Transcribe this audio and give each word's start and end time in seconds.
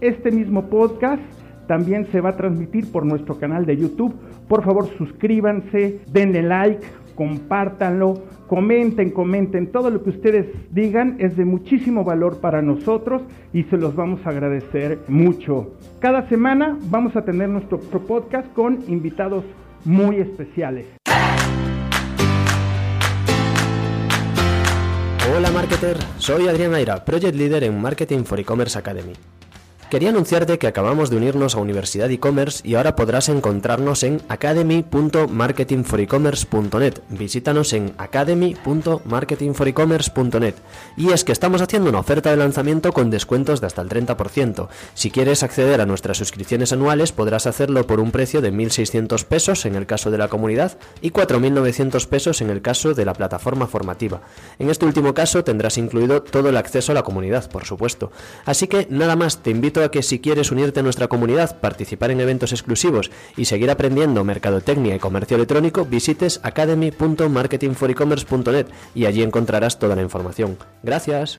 Este 0.00 0.30
mismo 0.30 0.68
podcast 0.68 1.22
también 1.66 2.06
se 2.06 2.20
va 2.20 2.30
a 2.30 2.36
transmitir 2.36 2.90
por 2.92 3.06
nuestro 3.06 3.38
canal 3.38 3.64
de 3.64 3.76
YouTube. 3.76 4.14
Por 4.48 4.64
favor, 4.64 4.86
suscríbanse, 4.98 6.00
denle 6.12 6.42
like, 6.42 6.84
compártanlo, 7.14 8.14
comenten, 8.46 9.10
comenten. 9.10 9.72
Todo 9.72 9.90
lo 9.90 10.02
que 10.02 10.10
ustedes 10.10 10.46
digan 10.70 11.16
es 11.18 11.36
de 11.36 11.44
muchísimo 11.44 12.04
valor 12.04 12.40
para 12.40 12.62
nosotros 12.62 13.22
y 13.52 13.64
se 13.64 13.76
los 13.76 13.94
vamos 13.94 14.20
a 14.26 14.30
agradecer 14.30 15.00
mucho. 15.08 15.74
Cada 16.00 16.28
semana 16.28 16.78
vamos 16.90 17.16
a 17.16 17.24
tener 17.24 17.48
nuestro 17.48 17.78
podcast 17.78 18.52
con 18.52 18.78
invitados 18.88 19.44
muy 19.84 20.16
especiales. 20.16 20.86
Hola 25.36 25.50
marketer, 25.50 25.96
soy 26.18 26.48
Adrián 26.48 26.74
Aira, 26.74 27.04
Project 27.04 27.34
Leader 27.34 27.64
en 27.64 27.80
Marketing 27.80 28.24
for 28.24 28.38
E-Commerce 28.38 28.78
Academy. 28.78 29.14
Quería 29.90 30.08
anunciarte 30.08 30.58
que 30.58 30.66
acabamos 30.66 31.10
de 31.10 31.16
unirnos 31.16 31.54
a 31.54 31.60
Universidad 31.60 32.10
e-commerce 32.10 32.66
y 32.66 32.74
ahora 32.74 32.96
podrás 32.96 33.28
encontrarnos 33.28 34.02
en 34.02 34.22
academy.marketingforecommerce.net. 34.28 36.94
Visítanos 37.10 37.74
en 37.74 37.92
academy.marketingforecommerce.net. 37.98 40.54
Y 40.96 41.12
es 41.12 41.24
que 41.24 41.32
estamos 41.32 41.60
haciendo 41.60 41.90
una 41.90 42.00
oferta 42.00 42.30
de 42.30 42.36
lanzamiento 42.36 42.92
con 42.92 43.10
descuentos 43.10 43.60
de 43.60 43.66
hasta 43.66 43.82
el 43.82 43.88
30%. 43.88 44.68
Si 44.94 45.10
quieres 45.10 45.42
acceder 45.42 45.80
a 45.80 45.86
nuestras 45.86 46.18
suscripciones 46.18 46.72
anuales, 46.72 47.12
podrás 47.12 47.46
hacerlo 47.46 47.86
por 47.86 48.00
un 48.00 48.10
precio 48.10 48.40
de 48.40 48.52
1.600 48.52 49.24
pesos 49.24 49.66
en 49.66 49.74
el 49.74 49.86
caso 49.86 50.10
de 50.10 50.18
la 50.18 50.28
comunidad 50.28 50.78
y 51.02 51.10
4.900 51.10 52.06
pesos 52.06 52.40
en 52.40 52.50
el 52.50 52.62
caso 52.62 52.94
de 52.94 53.04
la 53.04 53.12
plataforma 53.12 53.66
formativa. 53.66 54.22
En 54.58 54.70
este 54.70 54.86
último 54.86 55.14
caso 55.14 55.44
tendrás 55.44 55.78
incluido 55.78 56.22
todo 56.22 56.48
el 56.48 56.56
acceso 56.56 56.92
a 56.92 56.94
la 56.94 57.02
comunidad, 57.02 57.50
por 57.50 57.64
supuesto. 57.64 58.12
Así 58.44 58.66
que 58.66 58.86
nada 58.90 59.16
más, 59.16 59.42
te 59.42 59.50
invito 59.50 59.73
a 59.82 59.90
que 59.90 60.02
si 60.02 60.20
quieres 60.20 60.52
unirte 60.52 60.80
a 60.80 60.82
nuestra 60.82 61.08
comunidad, 61.08 61.60
participar 61.60 62.10
en 62.10 62.20
eventos 62.20 62.52
exclusivos 62.52 63.10
y 63.36 63.46
seguir 63.46 63.70
aprendiendo 63.70 64.24
mercadotecnia 64.24 64.94
y 64.94 64.98
comercio 64.98 65.36
electrónico, 65.36 65.84
visites 65.84 66.40
academy.marketingforecommerce.net 66.42 68.66
y 68.94 69.04
allí 69.06 69.22
encontrarás 69.22 69.78
toda 69.78 69.96
la 69.96 70.02
información. 70.02 70.58
Gracias. 70.82 71.38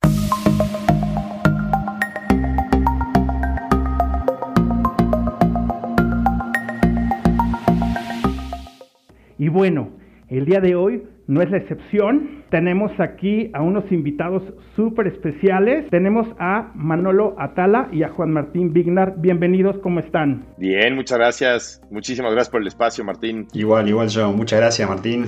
Y 9.37 9.49
bueno, 9.49 9.89
el 10.29 10.45
día 10.45 10.59
de 10.59 10.75
hoy 10.75 11.03
no 11.27 11.41
es 11.41 11.51
la 11.51 11.57
excepción. 11.57 12.44
Tenemos 12.55 12.97
aquí 13.01 13.51
a 13.51 13.61
unos 13.61 13.91
invitados 13.91 14.41
súper 14.77 15.07
especiales. 15.07 15.89
Tenemos 15.89 16.25
a 16.39 16.71
Manolo 16.73 17.35
Atala 17.37 17.89
y 17.91 18.03
a 18.03 18.07
Juan 18.07 18.31
Martín 18.31 18.71
Vignar. 18.71 19.15
Bienvenidos, 19.17 19.77
¿cómo 19.79 19.99
están? 19.99 20.45
Bien, 20.57 20.95
muchas 20.95 21.17
gracias. 21.17 21.81
Muchísimas 21.91 22.31
gracias 22.31 22.49
por 22.49 22.61
el 22.61 22.67
espacio, 22.67 23.03
Martín. 23.03 23.49
Igual, 23.51 23.89
igual 23.89 24.07
yo. 24.07 24.31
Muchas 24.31 24.61
gracias, 24.61 24.87
Martín. 24.87 25.25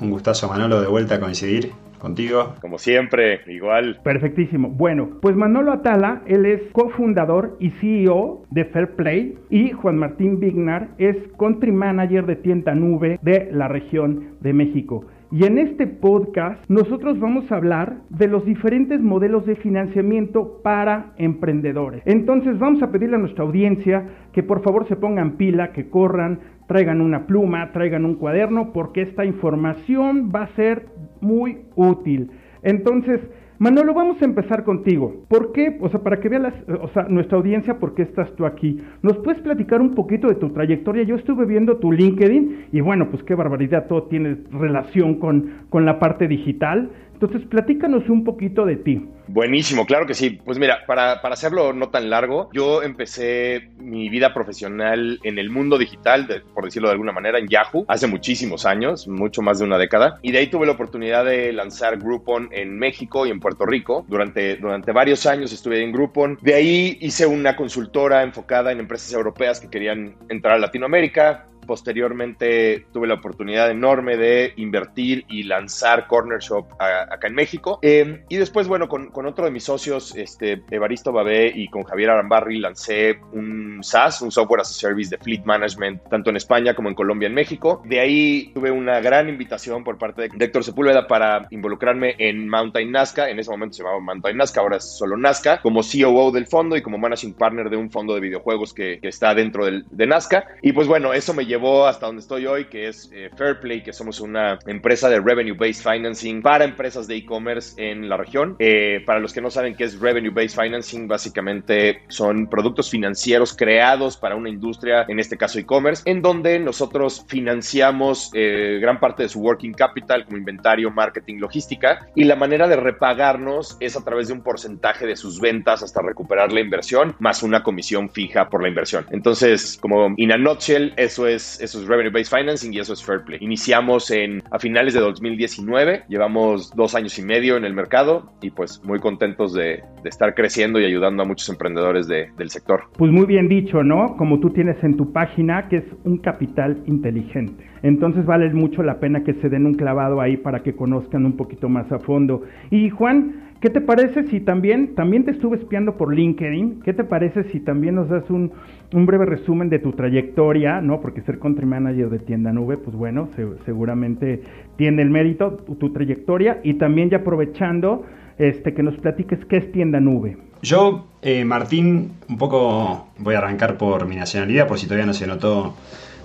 Un 0.00 0.12
gustazo, 0.12 0.48
Manolo, 0.48 0.80
de 0.80 0.86
vuelta 0.86 1.16
a 1.16 1.18
coincidir 1.18 1.72
contigo. 1.98 2.54
Como 2.60 2.78
siempre, 2.78 3.40
igual. 3.48 3.98
Perfectísimo. 4.04 4.68
Bueno, 4.68 5.18
pues 5.20 5.34
Manolo 5.34 5.72
Atala, 5.72 6.22
él 6.26 6.46
es 6.46 6.62
cofundador 6.70 7.56
y 7.58 7.70
CEO 7.70 8.44
de 8.50 8.64
Fair 8.66 8.94
Play 8.94 9.36
y 9.50 9.72
Juan 9.72 9.98
Martín 9.98 10.38
Vignar 10.38 10.90
es 10.98 11.16
country 11.36 11.72
manager 11.72 12.24
de 12.24 12.36
tienda 12.36 12.76
nube 12.76 13.18
de 13.22 13.48
la 13.50 13.66
región 13.66 14.36
de 14.40 14.52
México. 14.52 15.04
Y 15.30 15.44
en 15.44 15.58
este 15.58 15.86
podcast 15.86 16.58
nosotros 16.70 17.20
vamos 17.20 17.52
a 17.52 17.56
hablar 17.56 17.98
de 18.08 18.28
los 18.28 18.46
diferentes 18.46 18.98
modelos 19.02 19.44
de 19.44 19.56
financiamiento 19.56 20.62
para 20.62 21.12
emprendedores. 21.18 22.02
Entonces 22.06 22.58
vamos 22.58 22.82
a 22.82 22.90
pedirle 22.90 23.16
a 23.16 23.18
nuestra 23.18 23.44
audiencia 23.44 24.08
que 24.32 24.42
por 24.42 24.62
favor 24.62 24.88
se 24.88 24.96
pongan 24.96 25.36
pila, 25.36 25.72
que 25.72 25.90
corran, 25.90 26.40
traigan 26.66 27.02
una 27.02 27.26
pluma, 27.26 27.72
traigan 27.72 28.06
un 28.06 28.14
cuaderno, 28.14 28.72
porque 28.72 29.02
esta 29.02 29.26
información 29.26 30.32
va 30.34 30.44
a 30.44 30.56
ser 30.56 30.86
muy 31.20 31.58
útil. 31.76 32.30
Entonces, 32.62 33.20
Manolo, 33.60 33.92
vamos 33.92 34.22
a 34.22 34.24
empezar 34.24 34.62
contigo. 34.62 35.24
¿Por 35.26 35.50
qué? 35.50 35.78
O 35.80 35.88
sea, 35.88 36.00
para 36.00 36.20
que 36.20 36.28
vea 36.28 36.54
o 36.80 36.88
sea, 36.90 37.06
nuestra 37.08 37.38
audiencia, 37.38 37.80
¿por 37.80 37.92
qué 37.92 38.02
estás 38.02 38.32
tú 38.36 38.46
aquí? 38.46 38.80
¿Nos 39.02 39.16
puedes 39.18 39.42
platicar 39.42 39.80
un 39.80 39.96
poquito 39.96 40.28
de 40.28 40.36
tu 40.36 40.50
trayectoria? 40.50 41.02
Yo 41.02 41.16
estuve 41.16 41.44
viendo 41.44 41.78
tu 41.78 41.90
LinkedIn 41.90 42.66
y 42.70 42.80
bueno, 42.80 43.10
pues 43.10 43.24
qué 43.24 43.34
barbaridad, 43.34 43.88
todo 43.88 44.04
tiene 44.04 44.36
relación 44.52 45.16
con, 45.16 45.64
con 45.70 45.84
la 45.84 45.98
parte 45.98 46.28
digital. 46.28 46.90
Entonces, 47.20 47.48
platícanos 47.48 48.08
un 48.08 48.22
poquito 48.22 48.64
de 48.64 48.76
ti. 48.76 49.04
Buenísimo, 49.26 49.86
claro 49.86 50.06
que 50.06 50.14
sí. 50.14 50.38
Pues 50.44 50.56
mira, 50.56 50.86
para, 50.86 51.20
para, 51.20 51.34
hacerlo 51.34 51.72
no 51.72 51.88
tan 51.88 52.10
largo, 52.10 52.48
yo 52.52 52.80
empecé 52.84 53.70
mi 53.78 54.08
vida 54.08 54.32
profesional 54.32 55.18
en 55.24 55.38
el 55.38 55.50
mundo 55.50 55.78
digital, 55.78 56.44
por 56.54 56.66
decirlo 56.66 56.86
de 56.86 56.92
alguna 56.92 57.10
manera, 57.10 57.40
en 57.40 57.48
Yahoo, 57.48 57.84
hace 57.88 58.06
muchísimos 58.06 58.64
años, 58.64 59.08
mucho 59.08 59.42
más 59.42 59.58
de 59.58 59.64
una 59.64 59.78
década. 59.78 60.20
Y 60.22 60.30
de 60.30 60.38
ahí 60.38 60.46
tuve 60.46 60.66
la 60.66 60.72
oportunidad 60.72 61.24
de 61.24 61.52
lanzar 61.52 61.98
Groupon 61.98 62.50
en 62.52 62.78
México 62.78 63.26
y 63.26 63.30
en 63.30 63.40
Puerto 63.40 63.66
Rico. 63.66 64.06
Durante, 64.06 64.56
durante 64.56 64.92
varios 64.92 65.26
años 65.26 65.52
estuve 65.52 65.82
en 65.82 65.90
Groupon. 65.90 66.38
De 66.40 66.54
ahí 66.54 66.98
hice 67.00 67.26
una 67.26 67.56
consultora 67.56 68.22
enfocada 68.22 68.70
en 68.70 68.78
empresas 68.78 69.12
europeas 69.12 69.58
que 69.58 69.68
querían 69.68 70.14
entrar 70.28 70.54
a 70.54 70.58
Latinoamérica 70.58 71.46
Posteriormente 71.68 72.86
tuve 72.94 73.06
la 73.06 73.14
oportunidad 73.14 73.70
enorme 73.70 74.16
de 74.16 74.54
invertir 74.56 75.26
y 75.28 75.42
lanzar 75.42 76.06
Corner 76.06 76.38
Shop 76.40 76.64
acá 76.80 77.28
en 77.28 77.34
México. 77.34 77.78
Eh, 77.82 78.24
y 78.30 78.36
después, 78.36 78.66
bueno, 78.68 78.88
con, 78.88 79.10
con, 79.10 79.26
otro 79.26 79.44
de 79.44 79.50
mis 79.50 79.64
socios, 79.64 80.16
este, 80.16 80.62
Evaristo 80.70 81.12
Babé 81.12 81.52
y 81.54 81.68
con 81.68 81.82
Javier 81.84 82.08
Arambarri, 82.08 82.58
lancé 82.58 83.20
un 83.32 83.80
SaaS, 83.82 84.22
un 84.22 84.32
Software 84.32 84.62
as 84.62 84.70
a 84.70 84.72
Service 84.72 85.10
de 85.10 85.18
Fleet 85.18 85.42
Management, 85.44 86.04
tanto 86.08 86.30
en 86.30 86.36
España 86.36 86.72
como 86.72 86.88
en 86.88 86.94
Colombia, 86.94 87.26
en 87.26 87.34
México. 87.34 87.82
De 87.84 88.00
ahí 88.00 88.50
tuve 88.54 88.70
una 88.70 89.00
gran 89.00 89.28
invitación 89.28 89.84
por 89.84 89.98
parte 89.98 90.30
de 90.30 90.44
Héctor 90.44 90.64
Sepúlveda 90.64 91.06
para 91.06 91.48
involucrarme 91.50 92.14
en 92.16 92.48
Mountain 92.48 92.90
Nazca. 92.90 93.28
En 93.28 93.38
ese 93.38 93.50
momento 93.50 93.74
se 93.74 93.82
llamaba 93.82 94.00
Mountain 94.00 94.38
Nazca, 94.38 94.62
ahora 94.62 94.78
es 94.78 94.96
solo 94.96 95.18
Nazca, 95.18 95.60
como 95.60 95.82
COO 95.82 96.32
del 96.32 96.46
fondo 96.46 96.78
y 96.78 96.82
como 96.82 96.96
Managing 96.96 97.34
Partner 97.34 97.68
de 97.68 97.76
un 97.76 97.90
fondo 97.90 98.14
de 98.14 98.20
videojuegos 98.20 98.72
que, 98.72 99.00
que 99.02 99.08
está 99.08 99.34
dentro 99.34 99.66
del, 99.66 99.84
de 99.90 100.06
Nazca. 100.06 100.46
Y 100.62 100.72
pues 100.72 100.88
bueno, 100.88 101.12
eso 101.12 101.34
me 101.34 101.44
llevó 101.44 101.57
hasta 101.58 102.06
donde 102.06 102.20
estoy 102.20 102.46
hoy, 102.46 102.66
que 102.66 102.88
es 102.88 103.10
eh, 103.12 103.30
Fairplay, 103.36 103.82
que 103.82 103.92
somos 103.92 104.20
una 104.20 104.58
empresa 104.66 105.08
de 105.08 105.20
Revenue 105.20 105.56
Based 105.56 105.82
Financing 105.82 106.40
para 106.40 106.64
empresas 106.64 107.08
de 107.08 107.16
e-commerce 107.16 107.74
en 107.76 108.08
la 108.08 108.16
región. 108.16 108.56
Eh, 108.58 109.02
para 109.04 109.18
los 109.18 109.32
que 109.32 109.40
no 109.40 109.50
saben 109.50 109.74
qué 109.74 109.84
es 109.84 109.98
Revenue 109.98 110.30
Based 110.30 110.60
Financing, 110.60 111.08
básicamente 111.08 112.02
son 112.08 112.48
productos 112.48 112.90
financieros 112.90 113.56
creados 113.56 114.16
para 114.16 114.36
una 114.36 114.48
industria, 114.48 115.04
en 115.08 115.18
este 115.18 115.36
caso 115.36 115.58
e-commerce, 115.58 116.02
en 116.08 116.22
donde 116.22 116.58
nosotros 116.60 117.24
financiamos 117.26 118.30
eh, 118.34 118.78
gran 118.80 119.00
parte 119.00 119.24
de 119.24 119.28
su 119.28 119.40
working 119.40 119.72
capital 119.72 120.24
como 120.24 120.38
inventario, 120.38 120.90
marketing, 120.90 121.38
logística, 121.38 122.08
y 122.14 122.24
la 122.24 122.36
manera 122.36 122.68
de 122.68 122.76
repagarnos 122.76 123.76
es 123.80 123.96
a 123.96 124.04
través 124.04 124.28
de 124.28 124.34
un 124.34 124.42
porcentaje 124.42 125.06
de 125.06 125.16
sus 125.16 125.40
ventas 125.40 125.82
hasta 125.82 126.02
recuperar 126.02 126.52
la 126.52 126.60
inversión, 126.60 127.16
más 127.18 127.42
una 127.42 127.62
comisión 127.62 128.10
fija 128.10 128.48
por 128.48 128.62
la 128.62 128.68
inversión. 128.68 129.06
Entonces, 129.10 129.78
como 129.80 130.14
in 130.16 130.32
a 130.32 130.36
nutshell, 130.36 130.92
eso 130.96 131.26
es 131.26 131.47
eso 131.60 131.80
es 131.80 131.86
Revenue 131.86 132.10
Based 132.10 132.36
Financing 132.36 132.72
y 132.74 132.78
eso 132.78 132.92
es 132.92 133.04
Fairplay. 133.04 133.38
Iniciamos 133.40 134.10
en, 134.10 134.42
a 134.50 134.58
finales 134.58 134.94
de 134.94 135.00
2019, 135.00 136.04
llevamos 136.08 136.74
dos 136.74 136.94
años 136.94 137.18
y 137.18 137.22
medio 137.22 137.56
en 137.56 137.64
el 137.64 137.74
mercado 137.74 138.32
y 138.42 138.50
pues 138.50 138.82
muy 138.84 138.98
contentos 139.00 139.52
de, 139.54 139.82
de 140.02 140.08
estar 140.08 140.34
creciendo 140.34 140.80
y 140.80 140.84
ayudando 140.84 141.22
a 141.22 141.26
muchos 141.26 141.48
emprendedores 141.48 142.06
de, 142.08 142.28
del 142.36 142.50
sector. 142.50 142.84
Pues 142.96 143.10
muy 143.10 143.26
bien 143.26 143.48
dicho, 143.48 143.82
¿no? 143.82 144.16
Como 144.16 144.40
tú 144.40 144.50
tienes 144.50 144.82
en 144.82 144.96
tu 144.96 145.12
página, 145.12 145.68
que 145.68 145.78
es 145.78 145.84
un 146.04 146.18
capital 146.18 146.82
inteligente. 146.86 147.66
Entonces 147.82 148.26
vale 148.26 148.52
mucho 148.52 148.82
la 148.82 148.98
pena 148.98 149.22
que 149.24 149.34
se 149.34 149.48
den 149.48 149.66
un 149.66 149.74
clavado 149.74 150.20
ahí 150.20 150.36
para 150.36 150.62
que 150.62 150.74
conozcan 150.74 151.24
un 151.24 151.36
poquito 151.36 151.68
más 151.68 151.90
a 151.92 151.98
fondo. 151.98 152.42
Y 152.70 152.90
Juan, 152.90 153.48
¿Qué 153.60 153.70
te 153.70 153.80
parece 153.80 154.22
si 154.28 154.38
también, 154.38 154.94
también 154.94 155.24
te 155.24 155.32
estuve 155.32 155.56
espiando 155.56 155.96
por 155.96 156.14
LinkedIn? 156.14 156.80
¿Qué 156.82 156.92
te 156.92 157.02
parece 157.02 157.42
si 157.50 157.58
también 157.58 157.96
nos 157.96 158.08
das 158.08 158.30
un, 158.30 158.52
breve 158.90 159.26
resumen 159.26 159.68
de 159.68 159.78
tu 159.78 159.92
trayectoria, 159.92 160.80
¿no? 160.80 161.00
Porque 161.00 161.20
ser 161.22 161.38
country 161.38 161.66
manager 161.66 162.08
de 162.08 162.18
tienda 162.18 162.52
nube, 162.52 162.78
pues 162.78 162.96
bueno, 162.96 163.28
seguramente 163.64 164.42
tiene 164.76 165.02
el 165.02 165.10
mérito, 165.10 165.52
tu, 165.78 165.92
trayectoria, 165.92 166.60
y 166.62 166.74
también 166.74 167.10
ya 167.10 167.18
aprovechando, 167.18 168.04
este, 168.38 168.72
que 168.72 168.82
nos 168.82 168.96
platiques 168.96 169.44
qué 169.46 169.58
es 169.58 169.72
tienda 169.72 170.00
nube. 170.00 170.38
Yo, 170.62 171.06
eh, 171.22 171.44
Martín, 171.44 172.12
un 172.28 172.38
poco 172.38 173.08
voy 173.18 173.34
a 173.34 173.38
arrancar 173.38 173.76
por 173.76 174.06
mi 174.06 174.16
nacionalidad, 174.16 174.66
por 174.66 174.78
si 174.78 174.86
todavía 174.86 175.06
no 175.06 175.14
se 175.14 175.26
notó 175.26 175.74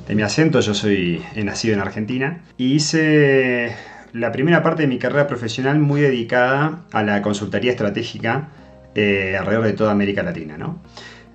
de 0.08 0.16
mi 0.16 0.22
acento, 0.22 0.60
yo 0.60 0.74
soy 0.74 1.22
he 1.36 1.44
nacido 1.44 1.74
en 1.76 1.82
Argentina, 1.82 2.42
y 2.58 2.74
hice 2.74 3.72
la 4.14 4.32
primera 4.32 4.64
parte 4.64 4.84
de 4.84 4.88
mi 4.88 5.00
carrera 5.00 5.28
profesional 5.28 5.80
muy 5.80 6.02
dedicada 6.02 6.82
a 6.92 7.04
la 7.04 7.22
consultoría 7.22 7.72
estratégica 7.72 8.50
eh, 8.96 9.36
alrededor 9.38 9.66
de 9.66 9.74
toda 9.74 9.92
América 9.92 10.24
Latina. 10.24 10.58
¿no? 10.58 10.80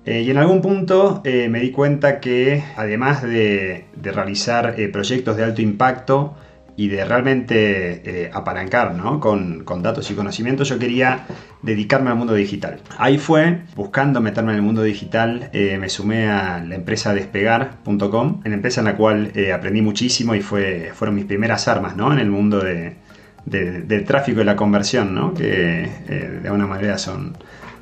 Eh, 0.09 0.21
y 0.23 0.31
en 0.31 0.37
algún 0.37 0.61
punto 0.61 1.21
eh, 1.23 1.47
me 1.49 1.59
di 1.59 1.71
cuenta 1.71 2.19
que 2.19 2.63
además 2.75 3.21
de, 3.21 3.85
de 3.95 4.11
realizar 4.11 4.75
proyectos 4.91 5.37
de 5.37 5.43
alto 5.43 5.61
impacto, 5.61 6.35
y 6.79 6.87
de 6.87 7.03
realmente 7.03 8.01
eh, 8.05 8.31
apalancar 8.33 8.95
¿no? 8.95 9.19
con, 9.19 9.65
con, 9.65 9.83
datos 9.83 10.09
y 10.11 10.13
conocimientos, 10.13 10.69
yo 10.69 10.79
quería 10.79 11.25
dedicarme 11.61 12.09
al 12.09 12.15
mundo 12.15 12.33
digital. 12.33 12.79
Ahí 12.97 13.17
fue, 13.17 13.63
buscando 13.75 14.21
meterme 14.21 14.53
en 14.53 14.59
el 14.59 14.61
mundo 14.61 14.81
digital, 14.81 15.49
eh, 15.51 15.77
me 15.77 15.89
sumé 15.89 16.29
a 16.29 16.63
la 16.63 16.75
empresa 16.75 17.13
despegar.com, 17.13 18.43
una 18.45 18.55
empresa 18.55 18.79
en 18.79 18.85
la 18.85 18.95
cual 18.95 19.33
eh, 19.35 19.51
aprendí 19.51 19.81
muchísimo 19.81 20.35
y 20.35 20.41
fue, 20.41 20.91
fueron 20.93 21.15
mis 21.15 21.25
primeras 21.25 21.67
armas 21.67 21.97
¿no? 21.97 22.13
en 22.13 22.19
el 22.19 22.29
mundo 22.29 22.61
de, 22.61 22.95
del 23.43 24.05
tráfico 24.05 24.39
y 24.39 24.45
la 24.45 24.55
conversión, 24.55 25.13
¿no? 25.13 25.33
que 25.33 25.89
de 26.07 26.47
alguna 26.47 26.65
manera 26.65 26.97
son 26.97 27.35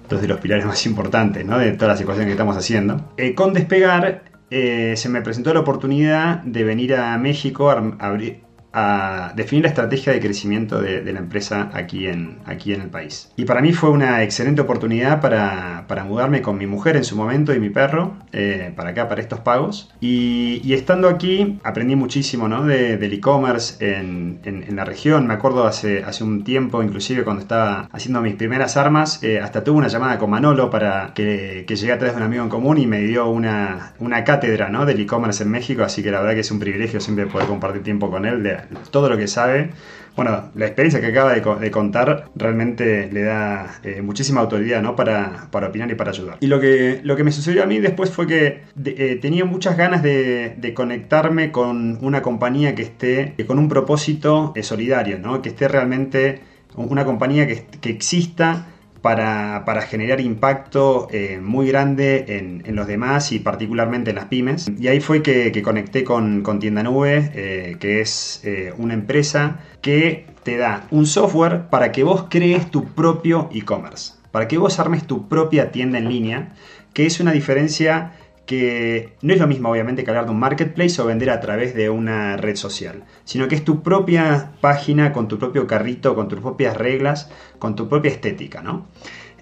dos 0.10 0.22
de 0.22 0.28
los 0.28 0.40
pilares 0.40 0.66
más 0.68 0.86
importantes 0.86 1.46
¿no? 1.46 1.58
de 1.58 1.72
todas 1.74 1.94
las 1.94 2.02
ecuaciones 2.02 2.28
que 2.28 2.34
estamos 2.34 2.58
haciendo. 2.58 3.14
con 3.36 3.54
despegar 3.54 4.24
se 4.50 5.10
me 5.10 5.22
presentó 5.22 5.54
la 5.54 5.60
oportunidad 5.60 6.38
de 6.44 6.64
venir 6.64 6.96
a 6.96 7.18
México 7.18 7.70
a 7.70 7.96
abrir 8.00 8.47
a 8.80 9.34
definir 9.36 9.64
la 9.64 9.70
estrategia 9.70 10.14
de 10.14 10.20
crecimiento 10.20 10.80
de, 10.80 11.12
la 11.12 11.20
empresa 11.20 11.72
aquí 11.74 12.06
en, 12.06 12.38
aquí 12.46 12.74
en 12.74 12.82
el 12.82 12.90
país. 12.90 13.32
Y 13.36 13.46
para 13.46 13.60
mí 13.60 13.74
fue 13.74 13.90
una 13.90 14.22
excelente 14.22 14.62
oportunidad 14.62 15.20
para, 15.20 15.86
para 15.88 16.04
mudarme 16.04 16.44
con 16.44 16.60
mi 16.60 16.68
mujer 16.68 16.96
en 16.96 17.04
su 17.04 17.16
momento 17.16 17.56
y 17.56 17.60
mi 17.60 17.72
perro 17.72 18.18
eh, 18.34 18.72
para 18.76 18.92
acá, 18.92 19.08
para 19.08 19.22
estos 19.22 19.40
pagos. 19.40 19.90
Y, 20.00 20.62
y 20.64 20.74
estando 20.74 21.10
aquí 21.10 21.58
aprendí 21.64 21.96
muchísimo 21.96 22.48
¿no? 22.48 22.66
de, 22.66 22.98
del 22.98 23.14
e-commerce 23.14 23.84
en, 24.00 24.42
en, 24.44 24.76
la 24.76 24.86
región. 24.86 25.26
Me 25.26 25.34
acuerdo 25.34 25.66
hace, 25.66 26.04
hace 26.04 26.24
un 26.24 26.44
tiempo, 26.44 26.84
inclusive 26.84 27.24
cuando 27.24 27.42
estaba 27.42 27.90
haciendo 27.92 28.22
mis 28.22 28.36
primeras 28.36 28.78
armas, 28.78 29.24
eh, 29.24 29.40
hasta 29.40 29.64
tuve 29.64 29.78
una 29.78 29.88
llamada 29.88 30.20
con 30.20 30.30
Manolo 30.30 30.70
para 30.70 31.14
que, 31.16 31.66
que 31.68 31.76
llegué 31.76 31.94
a 31.94 31.98
través 31.98 32.16
de 32.16 32.22
un 32.22 32.28
amigo 32.28 32.44
en 32.44 32.50
común 32.50 32.78
y 32.78 32.86
me 32.86 33.00
dio 33.00 33.28
una, 33.28 33.94
una 33.98 34.24
cátedra 34.24 34.70
¿no? 34.70 34.86
del 34.86 35.00
e-commerce 35.00 35.42
en 35.42 35.50
México. 35.50 35.82
Así 35.82 36.04
que 36.04 36.12
la 36.12 36.20
verdad 36.20 36.36
que 36.36 36.42
es 36.42 36.52
un 36.52 36.60
privilegio 36.60 37.00
siempre 37.00 37.26
poder 37.26 37.48
compartir 37.48 37.82
tiempo 37.82 38.12
con 38.12 38.26
él 38.26 38.44
de, 38.44 38.67
todo 38.92 39.10
lo 39.10 39.18
que 39.18 39.28
sabe. 39.28 39.72
Bueno, 40.18 40.50
la 40.56 40.66
experiencia 40.66 41.00
que 41.00 41.08
acaba 41.08 41.36
de, 41.36 41.72
contar 41.72 42.30
realmente 42.36 43.08
le 43.12 43.22
da 43.22 43.80
eh, 43.84 44.02
muchísima 44.02 44.42
autoridad 44.42 44.82
¿no? 44.82 44.96
para, 44.96 45.48
para, 45.52 45.68
opinar 45.68 45.92
y 45.92 45.94
para 45.96 46.10
ayudar. 46.10 46.38
Y 46.40 46.48
lo 46.48 46.60
que, 46.60 47.02
lo 47.04 47.16
que 47.16 47.24
me 47.24 47.32
sucedió 47.32 47.62
a 47.62 47.68
mí 47.68 47.78
después 47.78 48.10
fue 48.10 48.26
que 48.26 48.64
eh, 48.84 49.20
tenía 49.22 49.46
muchas 49.46 49.78
ganas 49.78 50.02
de, 50.02 50.74
conectarme 50.76 51.52
con 51.52 52.00
una 52.02 52.24
compañía 52.24 52.74
que 52.74 52.82
esté 52.82 53.36
con 53.46 53.60
un 53.60 53.70
propósito 53.70 54.54
eh, 54.56 54.64
solidario, 54.64 55.20
¿no? 55.20 55.44
que 55.44 55.50
esté 55.50 55.68
realmente 55.68 56.42
una 56.76 57.06
compañía 57.06 57.46
que, 57.46 57.66
que 57.80 57.92
exista 57.92 58.66
para, 59.02 59.82
generar 59.82 60.22
impacto 60.22 61.08
eh, 61.12 61.40
muy 61.42 61.68
grande 61.68 62.26
en, 62.28 62.76
los 62.76 62.88
demás 62.88 63.32
y 63.32 63.40
particularmente 63.40 64.12
en 64.12 64.16
las 64.18 64.26
pymes. 64.26 64.70
Y 64.80 64.88
ahí 64.88 65.00
fue 65.00 65.22
que, 65.22 65.62
conecté 65.62 66.04
con, 66.04 66.44
Tienda 66.60 66.84
Nube, 66.84 67.32
eh, 67.34 67.78
que 67.80 68.02
es 68.02 68.42
eh, 68.44 68.74
una 68.78 68.94
empresa 68.94 69.60
que 69.82 70.26
te 70.44 70.58
da 70.58 70.88
un 70.92 71.06
software 71.06 71.70
para 71.70 71.92
que 71.92 72.04
vos 72.04 72.26
crees 72.30 72.72
tu 72.72 72.86
propio 72.86 73.50
e-commerce, 73.52 74.14
para 74.32 74.48
que 74.48 74.58
vos 74.58 74.80
armes 74.80 75.06
tu 75.06 75.28
propia 75.28 75.72
tienda 75.72 75.98
en 75.98 76.10
línea, 76.10 76.54
que 76.94 77.06
es 77.06 77.20
una 77.20 77.32
diferencia 77.32 78.14
que 78.48 79.14
no 79.22 79.34
es 79.34 79.40
lo 79.40 79.46
mismo 79.46 79.70
obviamente 79.70 80.04
que 80.04 80.10
hablar 80.10 80.26
de 80.26 80.32
un 80.32 80.40
marketplace 80.40 81.00
o 81.00 81.06
vender 81.06 81.30
a 81.30 81.40
través 81.40 81.76
de 81.76 81.92
una 81.92 82.38
red 82.38 82.56
social, 82.56 83.04
sino 83.26 83.48
que 83.48 83.54
es 83.56 83.64
tu 83.64 83.84
propia 83.84 84.54
página 84.62 85.14
con 85.14 85.28
tu 85.28 85.38
propio 85.38 85.68
carrito, 85.68 86.16
con 86.16 86.30
tus 86.30 86.40
propias 86.40 86.76
reglas, 86.76 87.30
con 87.60 87.76
tu 87.76 87.88
propia 87.88 88.10
estética, 88.10 88.64
¿no? 88.64 88.88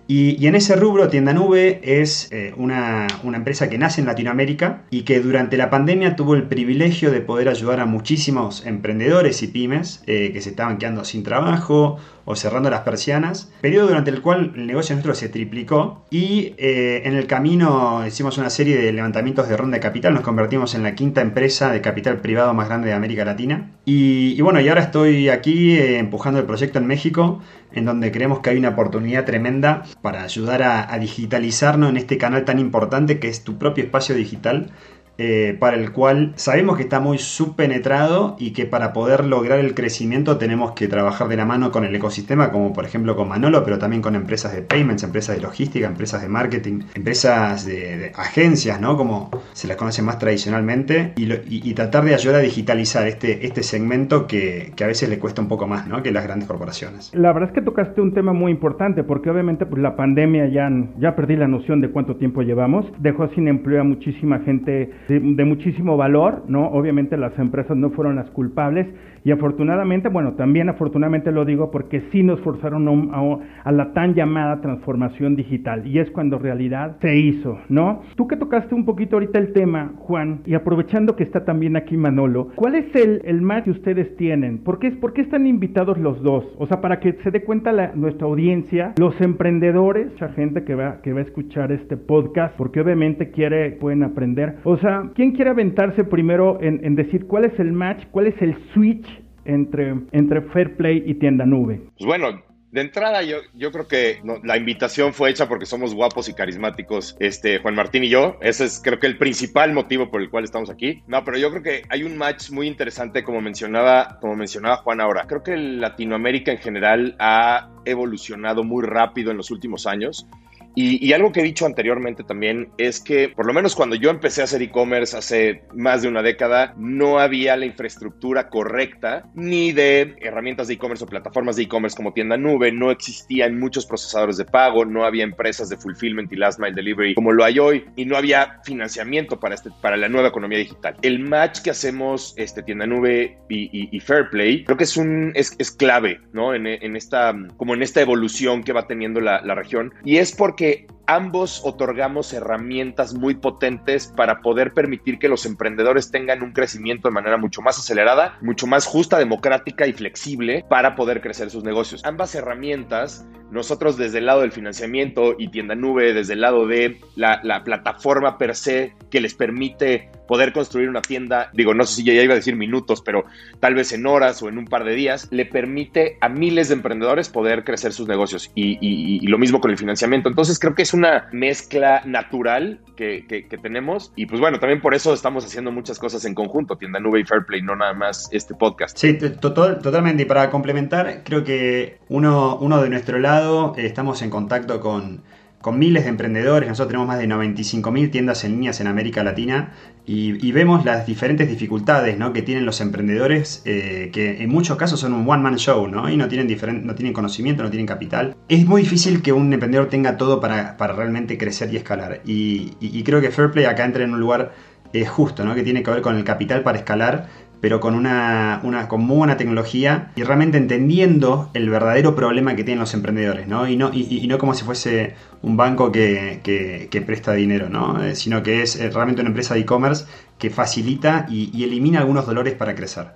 Y, 0.07 0.45
en 0.45 0.53
ese 0.53 0.75
rubro, 0.75 1.07
Tienda 1.07 1.33
Nube 1.33 1.79
es 1.81 2.31
eh, 2.31 2.53
una, 2.57 3.07
empresa 3.23 3.69
que 3.69 3.79
nace 3.79 4.01
en 4.01 4.07
Latinoamérica 4.07 4.83
y 4.91 5.01
que 5.01 5.19
durante 5.19 5.57
la 5.57 5.71
pandemia 5.71 6.15
tuvo 6.15 6.35
el 6.35 6.43
privilegio 6.43 7.09
de 7.09 7.21
poder 7.21 7.49
ayudar 7.49 7.79
a 7.79 7.87
muchísimos 7.87 8.67
emprendedores 8.67 9.41
y 9.41 9.47
pymes 9.47 10.03
eh, 10.05 10.29
que 10.31 10.41
se 10.41 10.49
estaban 10.49 10.77
quedando 10.77 11.05
sin 11.05 11.23
trabajo 11.23 11.97
o 12.25 12.35
cerrando 12.35 12.69
las 12.69 12.81
persianas, 12.81 13.51
periodo 13.61 13.87
durante 13.87 14.09
el 14.09 14.21
cual 14.21 14.51
el 14.55 14.67
negocio 14.67 14.95
nuestro 14.95 15.13
se 15.13 15.29
triplicó 15.29 16.05
y 16.09 16.53
eh, 16.57 17.03
en 17.05 17.15
el 17.15 17.27
camino 17.27 18.05
hicimos 18.05 18.37
una 18.37 18.49
serie 18.49 18.77
de 18.77 18.91
levantamientos 18.91 19.47
de 19.47 19.55
ronda 19.55 19.77
de 19.77 19.81
capital, 19.81 20.13
nos 20.13 20.23
convertimos 20.23 20.75
en 20.75 20.83
la 20.83 20.95
quinta 20.95 21.21
empresa 21.21 21.71
de 21.71 21.81
capital 21.81 22.19
privado 22.21 22.53
más 22.53 22.67
grande 22.67 22.87
de 22.87 22.93
América 22.93 23.23
Latina. 23.25 23.71
Y, 23.85 24.41
bueno, 24.41 24.59
y 24.59 24.67
ahora 24.67 24.81
estoy 24.81 25.29
aquí 25.29 25.77
eh, 25.77 25.99
empujando 25.99 26.39
el 26.39 26.45
proyecto 26.45 26.79
en 26.79 26.87
México 26.87 27.41
en 27.71 27.85
donde 27.85 28.11
creemos 28.11 28.39
que 28.39 28.49
hay 28.49 28.57
una 28.57 28.69
oportunidad 28.69 29.25
tremenda 29.25 29.83
para 30.01 30.23
ayudar 30.23 30.63
a, 30.63 30.91
a 30.91 30.97
digitalizarnos 30.97 31.89
en 31.89 31.97
este 31.97 32.17
canal 32.17 32.45
tan 32.45 32.57
importante 32.57 33.19
que 33.19 33.27
es 33.27 33.43
tu 33.43 33.57
propio 33.57 33.83
espacio 33.83 34.15
digital 34.15 34.71
eh, 35.17 35.55
para 35.59 35.77
el 35.77 35.91
cual 35.91 36.33
sabemos 36.35 36.77
que 36.77 36.83
está 36.83 36.99
muy 36.99 37.17
subpenetrado 37.17 38.35
y 38.39 38.51
que 38.51 38.65
para 38.65 38.93
poder 38.93 39.25
lograr 39.25 39.59
el 39.59 39.73
crecimiento 39.73 40.37
tenemos 40.37 40.73
que 40.73 40.87
trabajar 40.87 41.27
de 41.27 41.37
la 41.37 41.45
mano 41.45 41.71
con 41.71 41.85
el 41.85 41.95
ecosistema, 41.95 42.51
como 42.51 42.73
por 42.73 42.85
ejemplo 42.85 43.15
con 43.15 43.29
Manolo, 43.29 43.63
pero 43.63 43.79
también 43.79 44.01
con 44.01 44.15
empresas 44.15 44.53
de 44.53 44.61
payments, 44.61 45.03
empresas 45.03 45.35
de 45.35 45.41
logística, 45.41 45.87
empresas 45.87 46.21
de 46.21 46.27
marketing, 46.27 46.81
empresas 46.95 47.65
de, 47.65 48.11
agencias, 48.15 48.79
¿no? 48.81 48.97
Como 48.97 49.29
se 49.53 49.67
las 49.67 49.77
conoce 49.77 50.01
más 50.01 50.19
tradicionalmente, 50.19 51.13
y, 51.15 51.73
tratar 51.75 52.05
de 52.05 52.13
ayudar 52.13 52.39
a 52.39 52.43
digitalizar 52.43 53.07
este, 53.07 53.45
este 53.45 53.61
segmento 53.61 54.27
que, 54.27 54.73
a 54.81 54.87
veces 54.87 55.09
le 55.09 55.19
cuesta 55.19 55.41
un 55.41 55.47
poco 55.47 55.67
más, 55.67 55.87
¿no? 55.87 56.03
Que 56.03 56.11
las 56.11 56.23
grandes 56.23 56.47
corporaciones. 56.47 57.11
La 57.13 57.33
verdad 57.33 57.49
es 57.49 57.55
que 57.55 57.61
tocaste 57.61 57.99
un 58.01 58.13
tema 58.13 58.33
muy 58.33 58.51
importante, 58.51 59.03
porque 59.03 59.29
obviamente 59.29 59.65
pues, 59.65 59.81
la 59.81 59.95
pandemia 59.95 60.47
ya, 60.47 60.69
ya 60.99 61.15
perdí 61.15 61.35
la 61.35 61.47
noción 61.47 61.81
de 61.81 61.89
cuánto 61.89 62.15
tiempo 62.15 62.43
llevamos, 62.43 62.85
dejó 62.99 63.27
sin 63.29 63.47
empleo 63.47 63.81
a 63.81 63.83
muchísima 63.83 64.39
gente 64.39 64.91
de, 65.07 65.45
muchísimo 65.45 65.97
valor, 65.97 66.43
¿no? 66.47 66.67
Obviamente 66.67 67.17
las 67.17 67.37
empresas 67.37 67.77
no 67.77 67.91
fueron 67.91 68.15
las 68.15 68.29
culpables 68.31 68.87
y 69.25 69.31
afortunadamente, 69.31 70.07
bueno, 70.07 70.33
también 70.33 70.69
afortunadamente 70.69 71.31
lo 71.31 71.45
digo 71.45 71.71
porque 71.71 72.03
sí 72.11 72.21
nos 72.21 72.39
forzaron 72.41 72.87
a, 73.11 73.71
la 73.71 73.91
tan 73.93 74.13
llamada 74.13 74.61
transformación 74.61 75.35
digital 75.35 75.87
y 75.87 75.97
es 75.97 76.11
cuando 76.11 76.37
realidad 76.37 76.97
se 77.01 77.17
hizo, 77.17 77.57
¿no? 77.67 78.03
Tú 78.15 78.27
que 78.27 78.37
tocaste 78.37 78.75
un 78.75 78.85
poquito 78.85 79.15
ahorita 79.15 79.39
el 79.39 79.51
tema, 79.51 79.93
Juan, 79.97 80.41
y 80.45 80.53
aprovechando 80.53 81.15
que 81.15 81.23
está 81.23 81.43
también 81.43 81.75
aquí 81.75 81.97
Manolo, 81.97 82.49
¿cuál 82.55 82.75
es 82.75 82.95
el, 82.95 83.21
el 83.25 83.41
match 83.41 83.63
que 83.63 83.71
ustedes 83.71 84.15
tienen? 84.15 84.59
¿Por 84.59 84.77
qué, 84.77 84.91
¿Por 84.91 85.19
están 85.19 85.47
invitados 85.47 85.97
los 85.97 86.21
dos? 86.21 86.45
O 86.59 86.67
sea, 86.67 86.79
para 86.79 86.99
que 86.99 87.13
se 87.23 87.31
dé 87.31 87.43
cuenta 87.43 87.71
nuestra 87.95 88.27
audiencia, 88.27 88.93
los 88.99 89.19
emprendedores, 89.21 90.11
mucha 90.11 90.29
gente 90.33 90.63
que 90.63 90.75
va, 90.75 91.01
que 91.01 91.13
va 91.13 91.21
a 91.21 91.23
escuchar 91.23 91.71
este 91.71 91.97
podcast, 91.97 92.55
porque 92.57 92.79
obviamente 92.79 93.31
quiere, 93.31 93.71
pueden 93.71 94.03
aprender. 94.03 94.57
O 94.65 94.77
sea, 94.77 95.09
¿quién 95.15 95.31
quiere 95.31 95.49
aventarse 95.49 96.03
primero 96.03 96.59
en, 96.61 96.81
en 96.83 96.93
decir 96.95 97.25
cuál 97.25 97.45
es 97.45 97.59
el 97.59 97.71
match, 97.71 98.05
cuál 98.11 98.27
es 98.27 98.39
el 98.39 98.55
switch 98.73 99.14
entre, 99.45 99.95
entre 100.11 100.41
Fair 100.41 100.75
Play 100.75 101.03
y 101.05 101.15
Tienda 101.15 101.45
Nube? 101.45 101.81
Pues 101.97 102.05
bueno, 102.05 102.43
de 102.75 102.81
entrada, 102.81 103.23
yo, 103.23 103.37
yo 103.53 103.71
creo 103.71 103.87
que 103.87 104.19
la 104.43 104.57
invitación 104.57 105.13
fue 105.13 105.29
hecha 105.29 105.47
porque 105.47 105.65
somos 105.65 105.95
guapos 105.95 106.27
y 106.27 106.33
carismáticos, 106.33 107.15
este, 107.21 107.59
Juan 107.59 107.73
Martín 107.73 108.03
y 108.03 108.09
yo. 108.09 108.37
Ese 108.41 108.65
es 108.65 108.81
creo 108.83 108.99
que 108.99 109.07
el 109.07 109.17
principal 109.17 109.71
motivo 109.71 110.11
por 110.11 110.21
el 110.21 110.29
cual 110.29 110.43
estamos 110.43 110.69
aquí. 110.69 111.01
No, 111.07 111.23
pero 111.23 111.37
yo 111.37 111.49
creo 111.51 111.63
que 111.63 111.83
hay 111.87 112.03
un 112.03 112.17
match 112.17 112.51
muy 112.51 112.67
interesante, 112.67 113.23
como 113.23 113.39
mencionaba, 113.39 114.19
como 114.19 114.35
mencionaba 114.35 114.75
Juan 114.77 114.99
ahora. 114.99 115.23
Creo 115.25 115.41
que 115.41 115.55
Latinoamérica 115.55 116.51
en 116.51 116.57
general 116.57 117.15
ha 117.17 117.69
evolucionado 117.85 118.65
muy 118.65 118.83
rápido 118.83 119.31
en 119.31 119.37
los 119.37 119.51
últimos 119.51 119.87
años 119.87 120.27
Y, 120.75 121.13
algo 121.13 121.31
que 121.31 121.39
he 121.39 121.43
dicho 121.43 121.65
anteriormente 121.65 122.23
también 122.23 122.69
es 122.77 122.99
que, 122.99 123.29
por 123.29 123.45
lo 123.45 123.53
menos 123.53 123.75
cuando 123.75 123.95
yo 123.95 124.09
empecé 124.09 124.41
a 124.41 124.43
hacer 124.43 124.61
e-commerce 124.61 125.15
hace 125.15 125.63
más 125.73 126.01
de 126.01 126.09
una 126.09 126.21
década, 126.21 126.73
no 126.77 127.19
había 127.19 127.55
la 127.55 127.65
infraestructura 127.65 128.49
correcta 128.49 129.23
ni 129.33 129.71
de 129.71 130.15
herramientas 130.19 130.67
de 130.67 130.73
e-commerce 130.73 131.03
o 131.03 131.07
plataformas 131.07 131.55
de 131.55 131.63
e-commerce 131.63 131.95
como 131.95 132.11
tienda 132.11 132.37
nube, 132.37 132.71
no 132.71 132.91
existían 132.91 133.57
muchos 133.57 133.85
procesadores 133.85 134.37
de 134.37 134.45
pago, 134.45 134.83
no 134.83 135.05
había 135.05 135.23
empresas 135.23 135.69
de 135.69 135.77
fulfillment 135.77 136.31
y 136.33 136.35
last 136.35 136.59
mile 136.59 136.73
delivery 136.73 137.15
como 137.15 137.31
lo 137.31 137.45
hay 137.45 137.59
hoy 137.59 137.85
y 137.95 138.05
no 138.05 138.17
había 138.17 138.59
financiamiento 138.65 139.39
para, 139.39 139.55
este, 139.55 139.69
para 139.81 139.95
la 139.95 140.09
nueva 140.09 140.27
economía 140.27 140.57
digital. 140.57 140.97
El 141.01 141.19
match 141.19 141.61
que 141.61 141.69
hacemos 141.69 142.33
este, 142.35 142.63
tienda 142.63 142.85
nube 142.85 143.37
y, 143.49 143.99
Fairplay 143.99 144.65
creo 144.65 144.77
que 144.77 144.83
es, 144.83 144.97
un, 144.97 145.31
es, 145.35 145.55
es 145.57 145.71
clave, 145.71 146.19
¿no? 146.33 146.53
En, 146.53 146.67
en, 146.67 146.95
esta, 146.95 147.33
como 147.57 147.73
en 147.73 147.81
esta 147.81 148.01
evolución 148.01 148.63
que 148.63 148.73
va 148.73 148.87
teniendo 148.87 149.19
la, 149.21 149.41
la 149.41 149.55
región 149.55 149.93
y 150.03 150.17
es 150.17 150.35
porque 150.35 150.64
que 150.65 150.87
ambos 151.07 151.61
otorgamos 151.63 152.33
herramientas 152.33 153.13
muy 153.13 153.35
potentes 153.35 154.07
para 154.15 154.41
poder 154.41 154.73
permitir 154.73 155.19
que 155.19 155.29
los 155.29 155.45
emprendedores 155.45 156.11
tengan 156.11 156.43
un 156.43 156.51
crecimiento 156.51 157.07
de 157.07 157.13
manera 157.13 157.37
mucho 157.37 157.61
más 157.61 157.77
acelerada, 157.77 158.37
mucho 158.41 158.67
más 158.67 158.85
justa, 158.85 159.17
democrática 159.17 159.87
y 159.87 159.93
flexible 159.93 160.65
para 160.69 160.95
poder 160.95 161.21
crecer 161.21 161.49
sus 161.49 161.63
negocios. 161.63 162.03
Ambas 162.05 162.35
herramientas, 162.35 163.25
nosotros 163.51 163.97
desde 163.97 164.19
el 164.19 164.25
lado 164.25 164.41
del 164.41 164.51
financiamiento 164.51 165.35
y 165.37 165.49
tienda 165.49 165.75
nube, 165.75 166.13
desde 166.13 166.33
el 166.33 166.41
lado 166.41 166.67
de 166.67 166.99
la, 167.15 167.39
la 167.43 167.63
plataforma 167.63 168.37
per 168.37 168.55
se 168.55 168.93
que 169.09 169.21
les 169.21 169.33
permite 169.33 170.09
poder 170.27 170.53
construir 170.53 170.89
una 170.89 171.01
tienda, 171.01 171.49
digo, 171.53 171.73
no 171.73 171.85
sé 171.85 171.95
si 171.95 172.03
ya 172.03 172.13
iba 172.13 172.33
a 172.33 172.37
decir 172.37 172.55
minutos, 172.55 173.01
pero 173.01 173.25
tal 173.59 173.75
vez 173.75 173.91
en 173.93 174.05
horas 174.05 174.41
o 174.41 174.49
en 174.49 174.57
un 174.57 174.65
par 174.65 174.83
de 174.83 174.95
días, 174.95 175.27
le 175.31 175.45
permite 175.45 176.17
a 176.21 176.29
miles 176.29 176.69
de 176.69 176.75
emprendedores 176.75 177.29
poder 177.29 177.63
crecer 177.63 177.93
sus 177.93 178.07
negocios 178.07 178.51
y, 178.55 179.25
lo 179.27 179.37
mismo 179.37 179.61
con 179.61 179.71
el 179.71 179.77
financiamiento. 179.77 180.29
Entonces 180.29 180.59
creo 180.59 180.75
que 180.75 180.83
es 180.83 180.93
una 180.95 181.27
mezcla 181.31 182.01
natural 182.05 182.79
que, 182.95 183.45
tenemos 183.61 184.11
y 184.15 184.25
pues 184.25 184.39
bueno, 184.39 184.59
también 184.59 184.81
por 184.81 184.93
eso 184.93 185.13
estamos 185.13 185.45
haciendo 185.45 185.71
muchas 185.71 185.99
cosas 185.99 186.25
en 186.25 186.33
conjunto, 186.33 186.77
Tienda 186.77 186.99
Nube 186.99 187.19
y 187.19 187.25
Fairplay, 187.25 187.61
no 187.61 187.75
nada 187.75 187.93
más 187.93 188.29
este 188.31 188.53
podcast. 188.55 188.97
Sí, 188.97 189.13
totalmente. 189.13 190.23
Y 190.23 190.25
para 190.25 190.49
complementar, 190.49 191.21
creo 191.23 191.43
que 191.43 191.99
uno, 192.09 192.57
uno 192.57 192.81
de 192.81 192.89
nuestro 192.89 193.19
lado 193.19 193.73
eh, 193.77 193.85
estamos 193.85 194.21
en 194.21 194.29
contacto 194.29 194.79
con 194.79 195.23
con 195.65 195.79
miles 195.79 196.03
de 196.03 196.09
emprendedores. 196.09 196.69
Nosotros 196.69 196.89
tenemos 196.89 197.07
más 197.07 197.17
de 197.17 197.27
95.000 197.27 198.11
tiendas 198.11 198.43
en 198.43 198.51
líneas 198.51 198.81
en 198.81 198.85
América 198.85 199.23
Latina 199.23 199.71
y, 200.05 200.51
vemos 200.51 200.85
las 200.85 201.07
diferentes 201.07 201.49
dificultades 201.49 202.15
que 202.35 202.43
tienen 202.43 202.67
los 202.67 202.81
emprendedores, 202.81 203.63
eh, 203.65 204.11
que 204.13 204.43
en 204.43 204.49
muchos 204.51 204.77
casos 204.77 204.99
son 204.99 205.13
un 205.13 205.27
one-man 205.27 205.55
show 205.55 205.87
y 205.87 206.17
no 206.17 206.27
tienen, 206.27 206.85
no 206.85 206.93
tienen 206.93 207.13
conocimiento, 207.13 207.63
no 207.63 207.71
tienen 207.71 207.87
capital. 207.87 208.35
Es 208.47 208.67
muy 208.67 208.83
difícil 208.83 209.23
que 209.23 209.33
un 209.33 209.51
emprendedor 209.51 209.89
tenga 209.89 210.17
todo 210.17 210.39
para, 210.39 210.75
realmente 210.77 211.35
crecer 211.35 211.73
y 211.73 211.77
escalar. 211.77 212.21
Y, 212.25 213.01
creo 213.01 213.19
que 213.19 213.31
Fairplay 213.31 213.65
acá 213.65 213.85
entra 213.85 214.03
en 214.03 214.13
un 214.13 214.19
lugar 214.19 214.53
eh, 214.93 215.03
justo, 215.07 215.43
¿no? 215.43 215.55
que 215.55 215.63
tiene 215.63 215.81
que 215.81 215.89
ver 215.89 216.03
con 216.03 216.15
el 216.15 216.23
capital 216.23 216.61
para 216.61 216.77
escalar 216.77 217.27
pero 217.65 217.79
con 217.79 217.95
una, 217.95 218.61
con 218.87 219.01
muy 219.01 219.17
buena 219.17 219.37
tecnología 219.37 220.11
y 220.15 220.21
realmente 220.21 220.59
entendiendo 220.59 221.49
el 221.55 221.67
verdadero 221.71 222.13
problema 222.13 222.55
que 222.55 222.63
tienen 222.63 222.79
los 222.79 222.93
emprendedores, 222.93 223.47
¿no? 223.47 223.67
Y 223.67 223.75
no, 223.75 223.89
y, 223.91 224.27
no 224.27 224.37
como 224.37 224.53
si 224.53 224.63
fuese 224.63 225.15
un 225.41 225.57
banco 225.57 225.91
que, 225.91 227.03
presta 227.07 227.33
dinero, 227.33 227.67
¿no? 227.67 228.03
Eh, 228.03 228.13
sino 228.13 228.43
que 228.43 228.61
es 228.61 228.79
eh, 228.79 228.91
realmente 228.91 229.21
una 229.21 229.29
empresa 229.29 229.55
de 229.55 229.61
e-commerce 229.61 230.05
que 230.37 230.51
facilita 230.51 231.25
y, 231.27 231.63
elimina 231.63 232.01
algunos 232.01 232.27
dolores 232.27 232.53
para 232.53 232.75
crecer. 232.75 233.07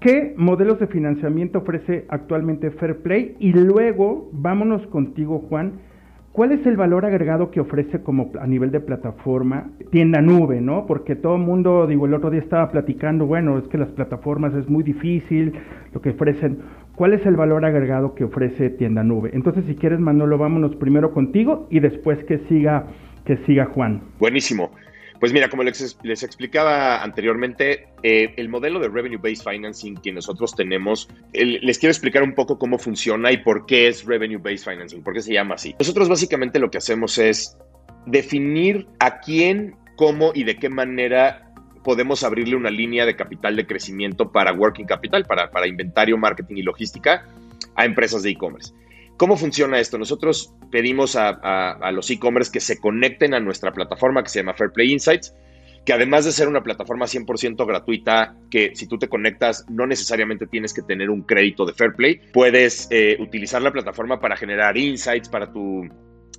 ¿Qué 0.00 0.32
modelos 0.38 0.80
de 0.80 0.86
financiamiento 0.86 1.58
ofrece 1.58 2.06
actualmente 2.08 2.70
Fairplay? 2.70 3.36
Y 3.38 3.52
luego, 3.52 4.30
vámonos 4.32 4.86
contigo, 4.86 5.44
Juan, 5.50 5.82
¿Cuál 6.32 6.52
es 6.52 6.64
el 6.66 6.76
valor 6.76 7.04
agregado 7.04 7.50
que 7.50 7.60
ofrece 7.60 8.02
como 8.02 8.30
a 8.40 8.46
nivel 8.46 8.70
de 8.70 8.80
plataforma 8.80 9.70
tienda 9.90 10.20
nube, 10.20 10.60
no? 10.60 10.86
Porque 10.86 11.16
todo 11.16 11.36
el 11.36 11.42
mundo, 11.42 11.86
digo, 11.86 12.06
el 12.06 12.14
otro 12.14 12.30
día 12.30 12.40
estaba 12.40 12.70
platicando, 12.70 13.26
bueno, 13.26 13.58
es 13.58 13.66
que 13.68 13.78
las 13.78 13.88
plataformas 13.90 14.54
es 14.54 14.68
muy 14.68 14.84
difícil, 14.84 15.54
lo 15.92 16.00
que 16.00 16.10
ofrecen. 16.10 16.58
¿Cuál 16.94 17.14
es 17.14 17.24
el 17.26 17.36
valor 17.36 17.64
agregado 17.64 18.14
que 18.14 18.24
ofrece 18.24 18.70
tienda 18.70 19.02
nube? 19.02 19.30
Entonces, 19.32 19.64
si 19.66 19.74
quieres, 19.74 20.00
Manolo, 20.00 20.38
vámonos 20.38 20.76
primero 20.76 21.12
contigo 21.12 21.66
y 21.70 21.80
después 21.80 22.22
que 22.24 22.38
siga 22.48 22.86
que 23.24 23.36
siga 23.44 23.66
Juan. 23.66 24.00
Buenísimo. 24.18 24.70
Pues 25.20 25.32
mira, 25.32 25.48
como 25.48 25.64
les, 25.64 25.96
explicaba 26.22 27.02
anteriormente, 27.02 27.88
eh, 28.02 28.34
el 28.36 28.48
modelo 28.48 28.78
de 28.78 28.88
Revenue 28.88 29.18
Based 29.18 29.44
Financing 29.44 29.96
que 29.96 30.12
nosotros 30.12 30.54
tenemos, 30.54 31.08
les 31.32 31.78
quiero 31.78 31.90
explicar 31.90 32.22
un 32.22 32.34
poco 32.34 32.58
cómo 32.58 32.78
funciona 32.78 33.32
y 33.32 33.38
por 33.38 33.66
qué 33.66 33.88
es 33.88 34.04
Revenue 34.04 34.38
Based 34.38 34.70
Financing, 34.70 35.02
por 35.02 35.14
qué 35.14 35.22
se 35.22 35.32
llama 35.32 35.56
así. 35.56 35.74
Nosotros 35.78 36.08
básicamente 36.08 36.60
lo 36.60 36.70
que 36.70 36.78
hacemos 36.78 37.18
es 37.18 37.56
definir 38.06 38.86
a 39.00 39.18
quién, 39.18 39.76
cómo 39.96 40.30
y 40.34 40.44
de 40.44 40.56
qué 40.56 40.68
manera 40.68 41.52
podemos 41.82 42.22
abrirle 42.22 42.54
una 42.54 42.70
línea 42.70 43.04
de 43.04 43.16
capital 43.16 43.56
de 43.56 43.66
crecimiento 43.66 44.30
para 44.30 44.52
working 44.52 44.86
capital, 44.86 45.24
para 45.24 45.66
inventario, 45.66 46.16
marketing 46.16 46.56
y 46.56 46.62
logística 46.62 47.26
a 47.74 47.84
empresas 47.84 48.22
de 48.22 48.30
e-commerce. 48.30 48.72
¿Cómo 49.18 49.36
funciona 49.36 49.80
esto? 49.80 49.98
Nosotros 49.98 50.54
pedimos 50.70 51.16
a, 51.16 51.90
los 51.90 52.08
e-commerce 52.08 52.52
que 52.52 52.60
se 52.60 52.78
conecten 52.78 53.34
a 53.34 53.40
nuestra 53.40 53.72
plataforma 53.72 54.22
que 54.22 54.28
se 54.28 54.38
llama 54.38 54.54
Fairplay 54.54 54.92
Insights, 54.92 55.34
que 55.84 55.92
además 55.92 56.24
de 56.24 56.30
ser 56.30 56.46
una 56.46 56.62
plataforma 56.62 57.06
100% 57.06 57.66
gratuita, 57.66 58.36
que 58.48 58.70
si 58.76 58.86
tú 58.86 58.96
te 58.96 59.08
conectas 59.08 59.66
no 59.68 59.88
necesariamente 59.88 60.46
tienes 60.46 60.72
que 60.72 60.82
tener 60.82 61.10
un 61.10 61.22
crédito 61.22 61.66
de 61.66 61.74
Fairplay, 61.74 62.20
puedes 62.32 62.86
eh, 62.92 63.16
utilizar 63.18 63.60
la 63.60 63.72
plataforma 63.72 64.20
para 64.20 64.36
generar 64.36 64.76
insights 64.76 65.28
para 65.28 65.52
tu 65.52 65.82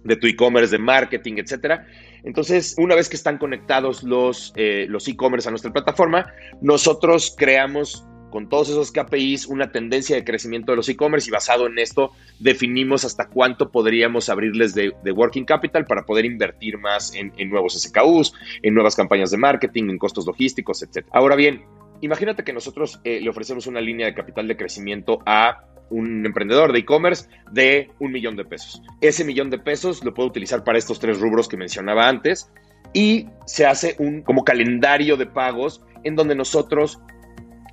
de 0.05 0.15
tu 0.15 0.27
e-commerce, 0.27 0.71
de 0.71 0.81
marketing, 0.81 1.33
etcétera. 1.37 1.85
Entonces, 2.23 2.75
una 2.77 2.95
vez 2.95 3.09
que 3.09 3.17
están 3.17 3.37
conectados 3.37 4.03
los, 4.03 4.53
eh, 4.55 4.85
los 4.87 5.05
e-commerce 5.09 5.49
a 5.49 5.51
nuestra 5.51 5.73
plataforma, 5.73 6.31
nosotros 6.61 7.35
creamos 7.37 8.05
con 8.29 8.49
todos 8.49 8.69
esos 8.69 8.91
KPIs 8.91 9.47
una 9.47 9.71
tendencia 9.71 10.15
de 10.15 10.23
crecimiento 10.23 10.71
de 10.71 10.77
los 10.77 10.89
e-commerce 10.89 11.29
y 11.29 11.31
basado 11.31 11.67
en 11.67 11.79
esto 11.79 12.11
definimos 12.39 13.05
hasta 13.05 13.27
cuánto 13.27 13.71
podríamos 13.71 14.29
abrirles 14.29 14.73
de, 14.73 14.93
working 15.11 15.45
capital 15.45 15.85
para 15.85 16.05
poder 16.05 16.25
invertir 16.25 16.77
más 16.77 17.13
en, 17.15 17.33
nuevos 17.49 17.79
SKUs, 17.79 18.33
en 18.61 18.73
nuevas 18.73 18.95
campañas 18.95 19.31
de 19.31 19.37
marketing, 19.37 19.89
en 19.89 19.97
costos 19.97 20.25
logísticos, 20.25 20.83
etc. 20.83 21.07
Ahora 21.11 21.35
bien, 21.35 21.65
imagínate 22.01 22.43
que 22.43 22.53
nosotros 22.53 22.99
eh, 23.03 23.19
le 23.21 23.29
ofrecemos 23.29 23.67
una 23.67 23.81
línea 23.81 24.05
de 24.05 24.13
capital 24.13 24.47
de 24.47 24.55
crecimiento 24.55 25.19
a 25.25 25.65
un 25.89 26.25
emprendedor 26.25 26.71
de 26.71 26.79
e-commerce 26.79 27.27
de 27.51 27.89
un 27.99 28.11
millón 28.11 28.35
de 28.35 28.45
pesos. 28.45 28.81
Ese 29.01 29.25
millón 29.25 29.49
de 29.49 29.57
pesos 29.57 30.03
lo 30.03 30.13
puedo 30.13 30.29
utilizar 30.29 30.63
para 30.63 30.77
estos 30.77 30.99
tres 30.99 31.19
rubros 31.19 31.47
que 31.47 31.57
mencionaba 31.57 32.07
antes 32.07 32.51
y 32.93 33.27
se 33.45 33.65
hace 33.65 33.95
un 33.99 34.21
como 34.21 34.43
calendario 34.43 35.17
de 35.17 35.25
pagos 35.25 35.81
en 36.03 36.15
donde 36.15 36.35
nosotros 36.35 36.99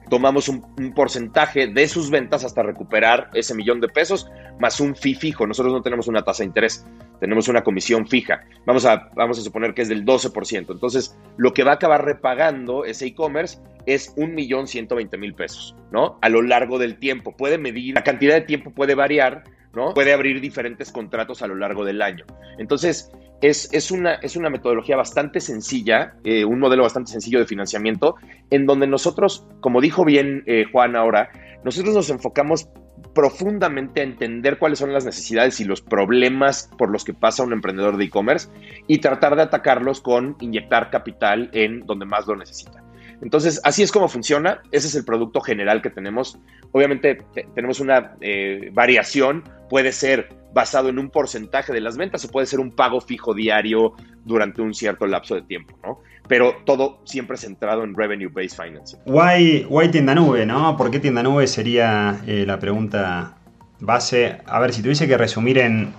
tomamos 0.09 0.49
un, 0.49 0.63
porcentaje 0.95 1.67
de 1.67 1.89
sus 1.89 2.11
ventas 2.11 2.45
hasta 2.45 2.63
recuperar 2.63 3.31
ese 3.35 3.55
millón 3.55 3.81
de 3.81 3.89
pesos, 3.89 4.29
más 4.59 4.81
un 4.81 4.95
fee 4.95 5.15
fijo. 5.15 5.47
Nosotros 5.47 5.73
no 5.73 5.83
tenemos 5.83 6.07
una 6.07 6.23
tasa 6.23 6.43
de 6.43 6.49
interés, 6.49 6.87
tenemos 7.21 7.49
una 7.49 7.63
comisión 7.63 8.07
fija. 8.07 8.45
Vamos 8.65 8.85
a, 8.85 9.11
vamos 9.15 9.39
a 9.39 9.43
suponer 9.43 9.75
que 9.75 9.83
es 9.83 9.89
del 9.89 10.05
12%. 10.05 10.71
Entonces, 10.71 11.17
lo 11.37 11.53
que 11.53 11.65
va 11.65 11.73
a 11.73 11.75
acabar 11.75 12.05
repagando 12.05 12.85
ese 12.85 13.07
e-commerce 13.07 13.59
es 13.87 14.13
un 14.17 14.35
millón 14.35 14.67
ciento 14.67 14.97
veinte 14.97 15.17
mil 15.17 15.35
pesos, 15.35 15.77
¿no? 15.91 16.19
A 16.21 16.29
lo 16.29 16.43
largo 16.43 16.79
del 16.79 16.99
tiempo. 16.99 17.37
Puede 17.37 17.59
medir, 17.59 17.95
la 17.95 18.05
cantidad 18.05 18.35
de 18.35 18.43
tiempo 18.43 18.71
puede 18.71 18.95
variar, 18.95 19.45
¿no? 19.75 19.95
Puede 19.95 20.13
abrir 20.13 20.41
diferentes 20.41 20.91
contratos 20.91 21.43
a 21.43 21.47
lo 21.47 21.55
largo 21.55 21.85
del 21.85 22.03
año. 22.03 22.25
Entonces, 22.59 23.11
es, 23.41 23.91
una, 23.91 24.15
es 24.15 24.37
una 24.37 24.51
metodología 24.51 24.97
bastante 24.97 25.41
sencilla, 25.41 26.15
eh, 26.25 26.45
un 26.45 26.59
modelo 26.59 26.83
bastante 26.83 27.13
sencillo 27.13 27.39
de 27.39 27.47
financiamiento, 27.47 28.17
en 28.51 28.67
donde 28.67 28.87
nosotros, 28.87 29.47
como 29.61 29.81
dijo 29.81 30.05
bien 30.05 30.43
eh, 30.47 30.65
Juan 30.71 30.97
ahora, 30.97 31.31
nosotros 31.65 31.95
nos 31.95 32.11
enfocamos 32.11 32.69
profundamente 33.15 34.01
a 34.01 34.05
entender 34.05 34.59
cuáles 34.59 34.79
son 34.79 34.93
las 34.93 35.05
necesidades 35.05 35.59
y 35.61 35.65
los 35.65 35.81
problemas 35.81 36.71
por 36.77 36.91
los 36.91 37.05
que 37.05 37.15
pasa 37.15 37.43
un 37.43 37.53
emprendedor 37.53 37.97
de 37.97 38.05
e-commerce 38.05 38.49
y 38.87 38.99
tratar 38.99 39.37
de 39.37 39.43
atacarlos 39.43 40.01
con 40.01 40.37
inyectar 40.41 40.91
capital 40.91 41.51
en 41.53 41.81
donde 41.81 42.05
más 42.05 42.27
lo 42.27 42.37
necesita. 42.37 42.83
Entonces, 43.23 43.61
así 43.65 43.83
es 43.83 43.93
como 43.93 44.09
funciona. 44.09 44.61
Ese 44.73 44.89
es 44.89 44.95
el 44.95 45.05
producto 45.05 45.41
general 45.41 45.81
que 45.81 45.89
tenemos. 45.89 46.39
Obviamente, 46.73 47.19
tenemos 47.55 47.81
una 47.81 48.17
eh, 48.21 48.71
variación. 48.73 49.45
Puede 49.71 49.93
ser 49.93 50.29
basado 50.57 50.89
en 50.89 50.99
un 50.99 51.11
porcentaje 51.11 51.71
de 51.71 51.83
las 51.83 51.99
ventas 51.99 52.25
o 52.25 52.31
puede 52.31 52.47
ser 52.47 52.61
un 52.61 52.71
pago 52.71 53.03
fijo 53.03 53.35
diario 53.35 53.93
durante 54.25 54.63
un 54.63 54.73
cierto 54.73 55.07
lapso 55.07 55.35
de 55.35 55.43
tiempo, 55.43 55.79
¿no? 55.85 56.01
Pero 56.27 56.63
todo 56.65 57.03
siempre 57.05 57.37
centrado 57.37 57.85
en 57.85 57.95
Revenue 57.95 58.31
Based 58.33 58.57
Financing. 58.57 59.01
Why, 59.05 59.67
why 59.69 59.91
tienda 59.91 60.15
nube, 60.15 60.47
¿no? 60.47 60.75
¿Por 60.79 60.91
qué 60.91 60.99
tienda 60.99 61.23
nube 61.23 61.47
sería 61.47 62.23
eh, 62.27 62.45
la 62.47 62.59
pregunta 62.59 63.37
base? 63.81 64.39
A 64.47 64.59
ver, 64.59 64.73
si 64.73 64.81
tuviese 64.81 65.07
que 65.07 65.19
resumir 65.19 65.59
en, 65.59 65.93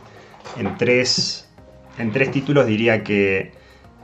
en, 0.57 0.75
tres, 0.77 1.47
en 1.99 2.11
tres 2.11 2.31
títulos, 2.31 2.65
diría 2.65 3.03
que 3.03 3.51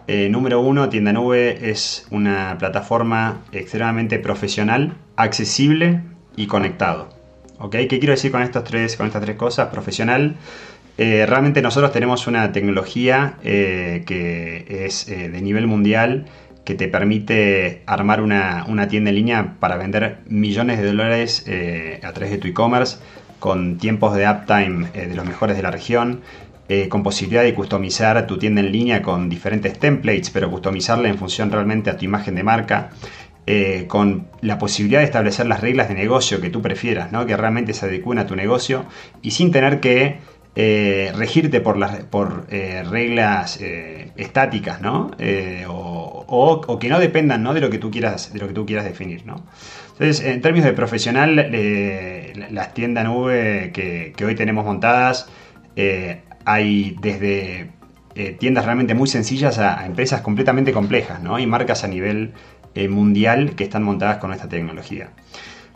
eh, 0.05 0.29
número 0.29 0.61
uno, 0.61 0.87
Tienda 0.87 1.13
Nube 1.13 1.71
es 1.71 2.05
una 2.11 2.57
plataforma 2.59 3.41
extremadamente 3.51 4.19
profesional, 4.19 4.97
accesible 5.15 6.03
y 6.35 6.45
conectado. 6.45 7.09
¿Qué 7.69 7.87
quiero 7.87 8.11
decir 8.11 8.31
con, 8.31 8.41
estos 8.41 8.63
tres, 8.63 8.97
con 8.97 9.07
estas 9.07 9.21
tres 9.21 9.37
cosas? 9.37 9.69
Profesional, 9.69 10.35
eh, 10.97 11.25
realmente 11.25 11.61
nosotros 11.61 11.91
tenemos 11.91 12.27
una 12.27 12.51
tecnología 12.51 13.37
eh, 13.43 14.03
que 14.05 14.85
es 14.85 15.07
eh, 15.07 15.29
de 15.29 15.41
nivel 15.41 15.65
mundial 15.65 16.25
que 16.65 16.75
te 16.75 16.87
permite 16.87 17.81
armar 17.85 18.21
una, 18.21 18.87
tienda 18.89 19.09
en 19.09 19.15
línea 19.15 19.55
para 19.59 19.75
vender 19.77 20.19
millones 20.27 20.79
de 20.79 20.85
dólares 20.85 21.45
a 22.01 22.13
través 22.13 22.31
de 22.31 22.37
tu 22.37 22.47
e-commerce 22.47 22.99
con 23.39 23.77
tiempos 23.77 24.15
de 24.15 24.29
uptime 24.29 24.87
de 24.93 25.13
los 25.13 25.25
mejores 25.25 25.57
de 25.57 25.63
la 25.63 25.71
región, 25.71 26.21
con 26.87 27.03
posibilidad 27.03 27.43
de 27.43 27.53
customizar 27.53 28.25
tu 28.27 28.37
tienda 28.37 28.61
en 28.61 28.71
línea 28.71 29.01
con 29.01 29.27
diferentes 29.27 29.77
templates, 29.77 30.29
pero 30.29 30.49
customizarla 30.49 31.09
en 31.09 31.17
función 31.17 31.51
realmente 31.51 31.89
a 31.89 31.97
tu 31.97 32.05
imagen 32.05 32.35
de 32.35 32.43
marca. 32.43 32.91
Con 33.87 34.27
la 34.41 34.57
posibilidad 34.57 35.01
de 35.01 35.05
establecer 35.05 35.45
las 35.47 35.59
reglas 35.59 35.89
de 35.89 35.95
negocio 35.95 36.39
que 36.39 36.49
tú 36.49 36.61
prefieras, 36.61 37.11
¿no? 37.11 37.25
que 37.25 37.35
realmente 37.35 37.73
se 37.73 37.87
adecúen 37.87 38.19
a 38.19 38.25
tu 38.25 38.37
negocio 38.37 38.85
y 39.21 39.31
sin 39.31 39.51
tener 39.51 39.81
que 39.81 40.19
eh, 40.55 41.11
regirte 41.15 41.61
por, 41.61 41.77
las, 41.77 42.03
por 42.03 42.45
eh, 42.51 42.83
reglas 42.87 43.59
eh, 43.59 44.11
estáticas, 44.17 44.81
¿no? 44.81 45.09
O, 45.67 46.77
que 46.79 46.89
no 46.89 46.99
dependan 46.99 47.43
de 47.43 47.59
lo 47.59 47.71
que 47.71 47.79
tú 47.79 47.89
quieras, 47.89 48.31
de 48.33 48.39
lo 48.39 48.47
que 48.47 48.53
tú 48.53 48.65
quieras 48.65 48.85
definir, 48.85 49.25
¿no? 49.25 49.43
Entonces, 49.93 50.23
en 50.23 50.41
términos 50.41 50.67
de 50.67 50.73
profesional, 50.73 51.49
las 52.51 52.73
tiendas 52.75 53.05
nube 53.05 53.71
que, 53.73 54.13
hoy 54.23 54.35
tenemos 54.35 54.63
montadas, 54.63 55.27
hay 56.45 56.97
desde 57.01 57.69
tiendas 58.37 58.65
realmente 58.65 58.93
muy 58.93 59.07
sencillas 59.07 59.57
a, 59.57 59.85
empresas 59.87 60.21
completamente 60.21 60.71
complejas, 60.71 61.21
¿no? 61.21 61.39
Y 61.39 61.47
marcas 61.47 61.83
a 61.83 61.87
nivel 61.87 62.33
mundial 62.89 63.55
que 63.55 63.63
están 63.63 63.83
montadas 63.83 64.17
con 64.17 64.33
esta 64.33 64.49
tecnología. 64.49 65.11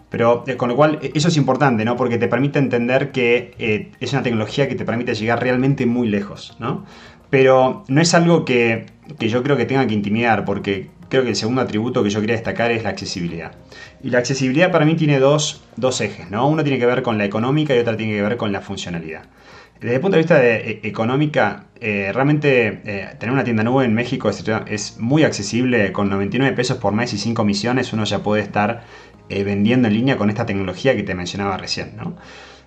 Pero 0.09 0.43
eh, 0.47 0.55
con 0.55 0.69
lo 0.69 0.75
cual, 0.75 0.99
e, 1.01 1.11
eso 1.15 1.27
es 1.27 1.37
importante, 1.37 1.83
¿no? 1.85 1.95
Porque 1.95 2.17
te 2.17 2.27
permite 2.27 2.59
entender 2.59 3.11
que 3.11 3.53
eh, 3.59 3.91
es 3.99 4.13
una 4.13 4.23
tecnología 4.23 4.67
que 4.67 4.75
te 4.75 4.85
permite 4.85 5.13
llegar 5.15 5.41
realmente 5.41 5.85
muy 5.85 6.07
lejos, 6.07 6.55
¿no? 6.59 6.85
Pero 7.29 7.83
no 7.87 8.01
es 8.01 8.13
algo 8.13 8.45
que, 8.45 8.85
yo 9.19 9.43
creo 9.43 9.57
que 9.57 9.65
tenga 9.65 9.85
que 9.85 9.93
intimidar, 9.93 10.45
porque 10.45 10.89
creo 11.09 11.23
que 11.23 11.29
el 11.29 11.35
segundo 11.35 11.61
atributo 11.61 12.03
que 12.03 12.09
yo 12.09 12.21
quería 12.21 12.35
destacar 12.35 12.71
es 12.71 12.83
la 12.83 12.89
accesibilidad. 12.89 13.51
Y 14.01 14.11
la 14.11 14.19
accesibilidad 14.19 14.71
para 14.71 14.85
mí 14.85 14.95
tiene 14.95 15.19
dos, 15.19 15.61
ejes, 15.99 16.31
¿no? 16.31 16.47
Uno 16.47 16.63
tiene 16.63 16.79
que 16.79 16.85
ver 16.85 17.03
con 17.03 17.17
la 17.17 17.25
económica 17.25 17.75
y 17.75 17.79
otra 17.79 17.97
tiene 17.97 18.13
que 18.13 18.21
ver 18.21 18.37
con 18.37 18.53
la 18.53 18.61
funcionalidad. 18.61 19.23
Desde 19.79 19.95
el 19.95 20.01
punto 20.01 20.15
de 20.15 20.21
vista 20.21 20.39
de, 20.39 20.55
e, 20.55 20.87
económica, 20.87 21.65
eh, 21.79 22.11
realmente 22.13 23.15
tener 23.19 23.33
una 23.33 23.43
tienda 23.43 23.63
nube 23.63 23.85
en 23.85 23.93
México 23.93 24.29
es, 24.29 24.97
muy 24.99 25.23
accesible, 25.23 25.91
con 25.91 26.09
99 26.09 26.55
pesos 26.55 26.77
por 26.77 26.93
mes 26.93 27.13
y 27.13 27.17
5 27.17 27.43
misiones 27.43 27.93
uno 27.93 28.03
ya 28.03 28.23
puede 28.23 28.41
estar 28.41 28.83
eh, 29.29 29.43
vendiendo 29.43 29.89
en 29.89 29.93
línea 29.93 30.15
con 30.15 30.29
esta 30.29 30.45
tecnología 30.45 30.95
que 30.95 31.03
te 31.03 31.13
mencionaba 31.13 31.57
recién. 31.57 31.97
¿no? 31.97 32.15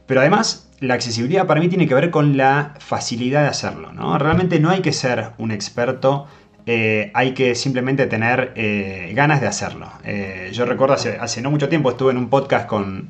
Pero 0.06 0.20
además, 0.20 0.70
la 0.80 0.92
accesibilidad 0.92 1.46
para 1.46 1.60
mí 1.60 1.68
tiene 1.68 1.88
que 1.88 1.94
ver 1.94 2.10
con 2.10 2.36
la 2.36 2.74
facilidad 2.78 3.42
de 3.42 3.48
hacerlo. 3.48 3.92
¿no? 3.92 4.18
Realmente 4.18 4.60
no 4.60 4.68
hay 4.68 4.80
que 4.80 4.92
ser 4.92 5.30
un 5.38 5.52
experto 5.52 6.26
eh, 6.66 7.10
hay 7.14 7.32
que 7.32 7.54
simplemente 7.54 8.06
tener 8.06 8.52
eh, 8.54 9.12
ganas 9.14 9.40
de 9.40 9.46
hacerlo. 9.46 9.90
yo 10.52 10.66
recuerdo 10.66 10.94
hace, 10.94 11.16
hace, 11.18 11.40
no 11.40 11.50
mucho 11.50 11.70
tiempo 11.70 11.90
estuve 11.90 12.12
en 12.12 12.18
un 12.18 12.28
podcast 12.28 12.66
con 12.68 13.08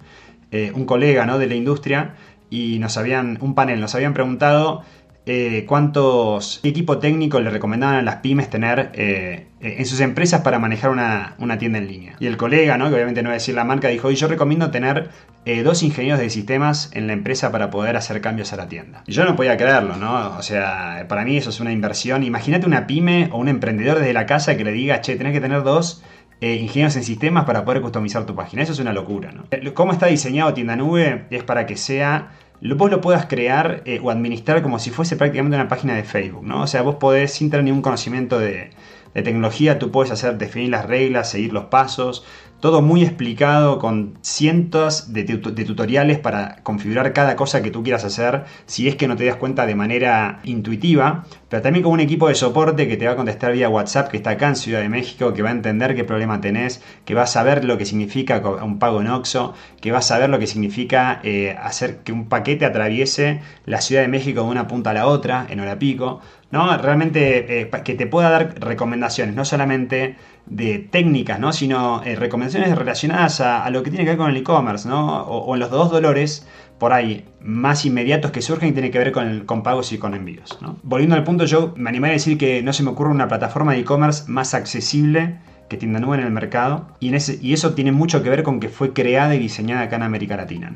un 0.52 0.84
colega 0.84 1.26
¿no? 1.26 1.38
de 1.38 1.46
la 1.46 1.54
industria 1.54 2.14
y 2.50 2.78
nos 2.80 2.96
habían, 2.96 3.38
un 3.40 3.54
panel, 3.54 3.80
nos 3.80 3.94
habían 3.94 4.12
preguntado 4.12 4.82
eh, 5.26 5.64
cuántos 5.68 6.60
equipo 6.64 6.98
técnico 6.98 7.40
le 7.40 7.50
recomendaban 7.50 7.96
a 7.96 8.02
las 8.02 8.16
pymes 8.16 8.50
tener 8.50 8.90
eh, 8.94 9.46
en 9.60 9.84
sus 9.84 10.00
empresas 10.00 10.40
para 10.40 10.58
manejar 10.58 10.90
una, 10.90 11.58
tienda 11.58 11.78
en 11.78 11.86
línea. 11.86 12.16
Y 12.18 12.26
el 12.26 12.36
colega, 12.38 12.78
¿no? 12.78 12.88
que 12.88 12.94
obviamente 12.94 13.22
no 13.22 13.28
va 13.28 13.34
a 13.34 13.38
decir 13.38 13.54
la 13.54 13.64
marca, 13.64 13.88
dijo, 13.88 14.10
yo 14.10 14.28
recomiendo 14.28 14.70
tener 14.70 15.10
eh, 15.44 15.62
dos 15.62 15.82
ingenieros 15.82 16.18
de 16.18 16.30
sistemas 16.30 16.90
en 16.94 17.06
la 17.06 17.12
empresa 17.12 17.52
para 17.52 17.70
poder 17.70 17.96
hacer 17.96 18.20
cambios 18.22 18.52
a 18.54 18.56
la 18.56 18.66
tienda. 18.66 19.04
Y 19.06 19.12
yo 19.12 19.24
no 19.24 19.36
podía 19.36 19.56
creerlo, 19.56 19.96
¿no? 19.96 20.36
O 20.38 20.42
sea, 20.42 21.04
para 21.06 21.24
mí 21.24 21.36
eso 21.36 21.50
es 21.50 21.60
una 21.60 21.70
inversión. 21.70 22.24
Imagínate 22.24 22.66
una 22.66 22.86
pyme 22.86 23.28
o 23.30 23.38
un 23.38 23.48
emprendedor 23.48 23.98
desde 23.98 24.14
la 24.14 24.26
casa 24.26 24.56
que 24.56 24.64
le 24.64 24.72
diga, 24.72 25.02
che, 25.02 25.16
tenés 25.16 25.34
que 25.34 25.40
tener 25.40 25.62
dos 25.62 26.02
ingenieros 26.40 26.96
en 26.96 27.04
sistemas 27.04 27.44
para 27.44 27.64
poder 27.64 27.82
customizar 27.82 28.24
tu 28.26 28.34
página. 28.34 28.62
Eso 28.62 28.72
es 28.72 28.78
una 28.78 28.92
locura, 28.92 29.32
¿no? 29.32 29.44
¿Cómo 29.74 29.92
está 29.92 30.06
diseñado 30.06 30.54
Tienda 30.54 30.76
Nube? 30.76 31.26
Es 31.30 31.44
para 31.44 31.66
que 31.66 31.76
sea 31.76 32.30
vos 32.76 32.90
lo 32.90 33.00
puedas 33.00 33.26
crear 33.26 33.82
eh, 33.86 34.00
o 34.02 34.10
administrar 34.10 34.62
como 34.62 34.78
si 34.78 34.90
fuese 34.90 35.16
prácticamente 35.16 35.56
una 35.56 35.68
página 35.68 35.94
de 35.94 36.04
Facebook, 36.04 36.44
¿no? 36.44 36.62
O 36.62 36.66
sea, 36.66 36.82
vos 36.82 36.96
podés, 36.96 37.32
sin 37.32 37.50
tener 37.50 37.64
ningún 37.64 37.82
conocimiento 37.82 38.38
de, 38.38 38.70
de 39.14 39.22
tecnología, 39.22 39.78
tú 39.78 39.90
puedes 39.90 40.12
hacer, 40.12 40.38
definir 40.38 40.70
las 40.70 40.86
reglas, 40.86 41.30
seguir 41.30 41.52
los 41.52 41.64
pasos, 41.64 42.24
todo 42.60 42.82
muy 42.82 43.02
explicado 43.02 43.78
con 43.78 44.18
cientos 44.20 45.12
de, 45.12 45.24
tutoriales 45.24 46.18
para 46.18 46.56
configurar 46.62 47.12
cada 47.12 47.34
cosa 47.36 47.62
que 47.62 47.70
tú 47.70 47.82
quieras 47.82 48.04
hacer 48.04 48.44
si 48.66 48.86
es 48.86 48.96
que 48.96 49.08
no 49.08 49.16
te 49.16 49.24
das 49.24 49.36
cuenta 49.36 49.66
de 49.66 49.74
manera 49.74 50.40
intuitiva, 50.44 51.24
pero 51.48 51.62
también 51.62 51.82
con 51.82 51.92
un 51.92 52.00
equipo 52.00 52.28
de 52.28 52.34
soporte 52.34 52.86
que 52.86 52.96
te 52.96 53.06
va 53.06 53.12
a 53.12 53.16
contestar 53.16 53.52
vía 53.52 53.68
WhatsApp 53.68 54.08
que 54.08 54.18
está 54.18 54.30
acá 54.30 54.48
en 54.48 54.56
Ciudad 54.56 54.80
de 54.80 54.88
México, 54.88 55.32
que 55.32 55.42
va 55.42 55.48
a 55.48 55.52
entender 55.52 55.94
qué 55.94 56.04
problema 56.04 56.40
tenés, 56.40 56.82
que 57.04 57.14
va 57.14 57.22
a 57.22 57.26
saber 57.26 57.64
lo 57.64 57.78
que 57.78 57.86
significa 57.86 58.38
un 58.62 58.78
pago 58.78 59.00
en 59.00 59.08
OXO, 59.08 59.54
que 59.80 59.90
va 59.92 59.98
a 59.98 60.02
saber 60.02 60.28
lo 60.28 60.38
que 60.38 60.46
significa 60.46 61.20
eh, 61.24 61.56
hacer 61.60 61.98
que 61.98 62.12
un 62.12 62.28
paquete 62.28 62.66
atraviese 62.66 63.40
la 63.64 63.80
Ciudad 63.80 64.02
de 64.02 64.08
México 64.08 64.42
de 64.42 64.48
una 64.48 64.68
punta 64.68 64.90
a 64.90 64.94
la 64.94 65.06
otra 65.06 65.46
en 65.48 65.60
hora 65.60 65.78
pico. 65.78 66.20
¿no? 66.50 66.76
Realmente 66.76 67.60
eh, 67.60 67.70
que 67.84 67.94
te 67.94 68.06
pueda 68.06 68.30
dar 68.30 68.60
recomendaciones, 68.60 69.34
no 69.34 69.44
solamente 69.44 70.16
de 70.50 70.78
técnicas, 70.78 71.38
¿no? 71.40 71.52
sino 71.52 72.02
eh, 72.04 72.16
recomendaciones 72.16 72.76
relacionadas 72.76 73.40
a, 73.40 73.70
lo 73.70 73.82
que 73.82 73.90
tiene 73.90 74.04
que 74.04 74.10
ver 74.10 74.18
con 74.18 74.30
el 74.30 74.36
e-commerce, 74.36 74.88
¿no? 74.88 75.22
O, 75.22 75.54
en 75.54 75.60
los 75.60 75.70
dos 75.70 75.90
dolores 75.90 76.46
por 76.78 76.92
ahí 76.92 77.24
más 77.40 77.84
inmediatos 77.86 78.32
que 78.32 78.42
surgen 78.42 78.70
y 78.70 78.72
tiene 78.72 78.90
que 78.90 78.98
ver 78.98 79.12
con, 79.12 79.40
con 79.46 79.62
pagos 79.62 79.92
y 79.92 79.98
con 79.98 80.14
envíos. 80.14 80.58
Volviendo 80.82 81.14
al 81.14 81.24
punto, 81.24 81.44
yo 81.44 81.72
me 81.76 81.88
animaría 81.88 82.14
a 82.14 82.18
decir 82.18 82.36
que 82.36 82.62
no 82.62 82.72
se 82.72 82.82
me 82.82 82.90
ocurre 82.90 83.10
una 83.10 83.28
plataforma 83.28 83.72
de 83.72 83.80
e-commerce 83.80 84.24
más 84.28 84.54
accesible 84.54 85.38
que 85.70 85.76
tienda 85.76 86.00
nube 86.00 86.18
en 86.18 86.24
el 86.24 86.32
mercado 86.32 86.88
y, 86.98 87.14
eso 87.14 87.74
tiene 87.74 87.92
mucho 87.92 88.24
que 88.24 88.28
ver 88.28 88.42
con 88.42 88.58
que 88.58 88.68
fue 88.68 88.92
creada 88.92 89.36
y 89.36 89.38
diseñada 89.38 89.82
acá 89.82 89.96
en 89.96 90.02
América 90.02 90.36
Latina. 90.36 90.72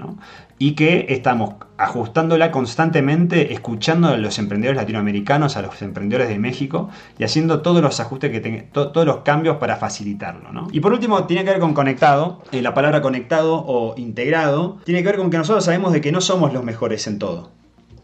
Y 0.59 0.77
que 0.77 1.07
estamos 1.09 1.57
ajustándola 1.77 2.53
constantemente, 2.53 3.53
escuchando 3.53 4.09
a 4.09 4.17
los 4.17 4.39
emprendedores 4.39 4.81
latinoamericanos, 4.81 5.57
a 5.57 5.63
los 5.63 5.83
emprendedores 5.83 6.29
de 6.29 6.39
México 6.39 6.91
y 7.19 7.25
haciendo 7.25 7.61
todos 7.61 7.83
los 7.83 7.99
ajustes 7.99 8.31
que 8.31 8.39
tengan, 8.39 8.67
todos 8.71 9.05
los 9.05 9.19
cambios 9.19 9.57
para 9.57 9.77
facilitarlo. 9.77 10.69
Y 10.71 10.79
por 10.79 10.93
último, 10.93 11.25
tiene 11.25 11.45
que 11.45 11.51
ver 11.51 11.61
con 11.61 11.75
conectado, 11.75 12.43
eh, 12.53 12.63
la 12.63 12.73
palabra 12.73 13.03
conectado 13.03 13.65
o 13.67 13.95
integrado, 13.97 14.79
tiene 14.85 15.03
que 15.03 15.09
ver 15.09 15.17
con 15.17 15.31
que 15.31 15.39
nosotros 15.39 15.65
sabemos 15.65 15.93
de 15.93 16.01
que 16.01 16.13
no 16.13 16.21
somos 16.21 16.53
los 16.53 16.63
mejores 16.63 17.09
en 17.09 17.19
todo. 17.19 17.51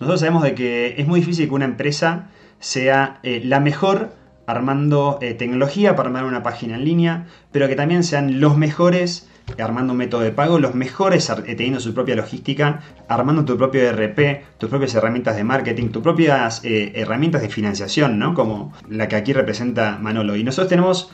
Nosotros 0.01 0.21
sabemos 0.21 0.43
de 0.43 0.57
que 0.57 0.97
es 0.99 1.07
muy 1.07 1.21
difícil 1.21 1.47
que 1.47 1.55
una 1.55 1.67
empresa 1.67 2.31
sea 2.59 3.21
eh, 3.23 3.43
la 3.45 3.61
mejor 3.61 4.20
armando 4.47 5.19
eh, 5.21 5.35
tecnología 5.35 5.97
para 5.97 6.09
armar 6.09 6.25
una 6.25 6.43
página 6.43 6.77
en 6.77 6.85
línea, 6.85 7.27
pero 7.53 7.69
que 7.69 7.77
también 7.77 8.03
sean 8.03 8.41
los 8.41 8.57
mejores 8.57 9.29
armando 9.59 9.93
un 9.93 9.99
método 9.99 10.21
de 10.21 10.31
pago, 10.31 10.59
los 10.59 10.75
mejores 10.75 11.29
eh, 11.31 11.55
teniendo 11.55 11.81
su 11.81 11.95
propia 11.95 12.15
logística, 12.15 12.81
armando 13.09 13.45
tu 13.45 13.57
propio 13.57 13.83
ERP, 13.83 14.59
tus 14.59 14.71
propias 14.71 14.95
herramientas 14.95 15.37
de 15.37 15.45
marketing, 15.45 15.89
tus 15.89 16.03
propias 16.03 16.65
eh, 16.65 16.93
herramientas 16.95 17.43
de 17.43 17.49
financiación, 17.49 18.19
¿no? 18.19 18.35
Como 18.35 18.73
la 18.89 19.09
que 19.09 19.17
aquí 19.17 19.33
representa 19.33 19.99
Manolo. 20.01 20.37
Y 20.37 20.45
nosotros 20.45 20.69
tenemos 20.69 21.11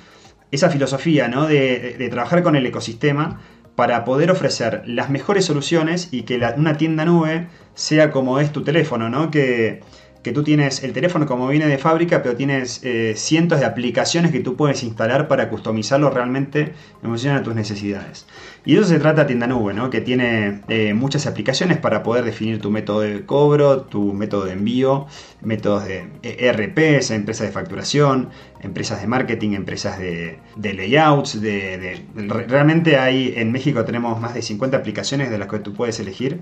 esa 0.51 0.71
filosofía, 0.71 1.29
¿no? 1.29 1.47
De, 1.47 2.09
trabajar 2.11 2.43
con 2.43 2.57
el 2.57 2.67
ecosistema 2.67 3.41
para 3.75 4.05
poder 4.05 4.31
ofrecer 4.31 4.83
las 4.87 5.11
mejores 5.11 5.45
soluciones 5.45 6.09
y 6.13 6.23
que 6.23 6.41
una 6.57 6.77
tienda 6.77 7.05
nube 7.05 7.49
sea 7.75 8.11
como 8.11 8.41
es 8.41 8.53
tu 8.53 8.63
teléfono, 8.63 9.11
¿no? 9.11 9.31
Que 9.31 9.81
que 10.27 10.33
tú 10.33 10.43
tienes 10.43 10.83
el 10.83 10.93
teléfono 10.93 11.25
como 11.25 11.47
viene 11.47 11.69
de 11.69 11.79
fábrica, 11.79 12.21
pero 12.21 12.35
tienes 12.35 12.81
eh, 12.83 13.15
cientos 13.15 13.61
de 13.61 13.65
aplicaciones 13.65 14.33
que 14.33 14.41
tú 14.41 14.57
puedes 14.57 14.83
instalar 14.83 15.29
para 15.29 15.49
customizarlo 15.49 16.11
realmente 16.11 16.73
en 17.01 17.09
función 17.09 17.37
a 17.37 17.45
tus 17.45 17.55
necesidades. 17.55 18.27
Y 18.65 18.75
eso 18.75 18.83
se 18.83 18.99
trata 18.99 19.21
de 19.21 19.29
Tienda 19.29 19.47
Nube, 19.47 19.73
¿no? 19.73 19.89
que 19.89 20.01
tiene 20.01 20.63
eh, 20.67 20.95
muchas 20.95 21.29
aplicaciones 21.29 21.79
para 21.79 22.03
poder 22.03 22.25
definir 22.25 22.61
tu 22.61 22.73
método 22.73 23.03
de 23.03 23.25
cobro, 23.25 23.83
tu 23.83 24.15
método 24.15 24.47
de 24.47 24.55
envío, 24.55 25.07
métodos 25.43 25.85
de 25.85 26.09
ERPs, 26.25 27.13
empresas 27.13 27.47
de 27.47 27.53
facturación, 27.53 28.31
empresas 28.61 29.01
de 29.01 29.07
marketing, 29.07 29.51
empresas 29.53 29.97
de, 30.01 30.41
layouts. 30.57 31.41
De, 31.41 32.03
realmente 32.49 32.97
hay 32.97 33.33
en 33.37 33.53
México 33.53 33.85
tenemos 33.85 34.21
más 34.21 34.35
de 34.35 34.43
50 34.43 34.77
aplicaciones 34.77 35.31
de 35.31 35.39
las 35.39 35.47
que 35.47 35.61
tú 35.61 35.73
puedes 35.73 36.01
elegir, 36.01 36.41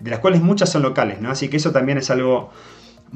de 0.00 0.10
las 0.10 0.20
cuales 0.20 0.40
muchas 0.40 0.72
son 0.72 0.80
locales, 0.80 1.20
¿no? 1.20 1.30
así 1.30 1.48
que 1.48 1.58
eso 1.58 1.70
también 1.70 1.98
es 1.98 2.08
algo 2.08 2.50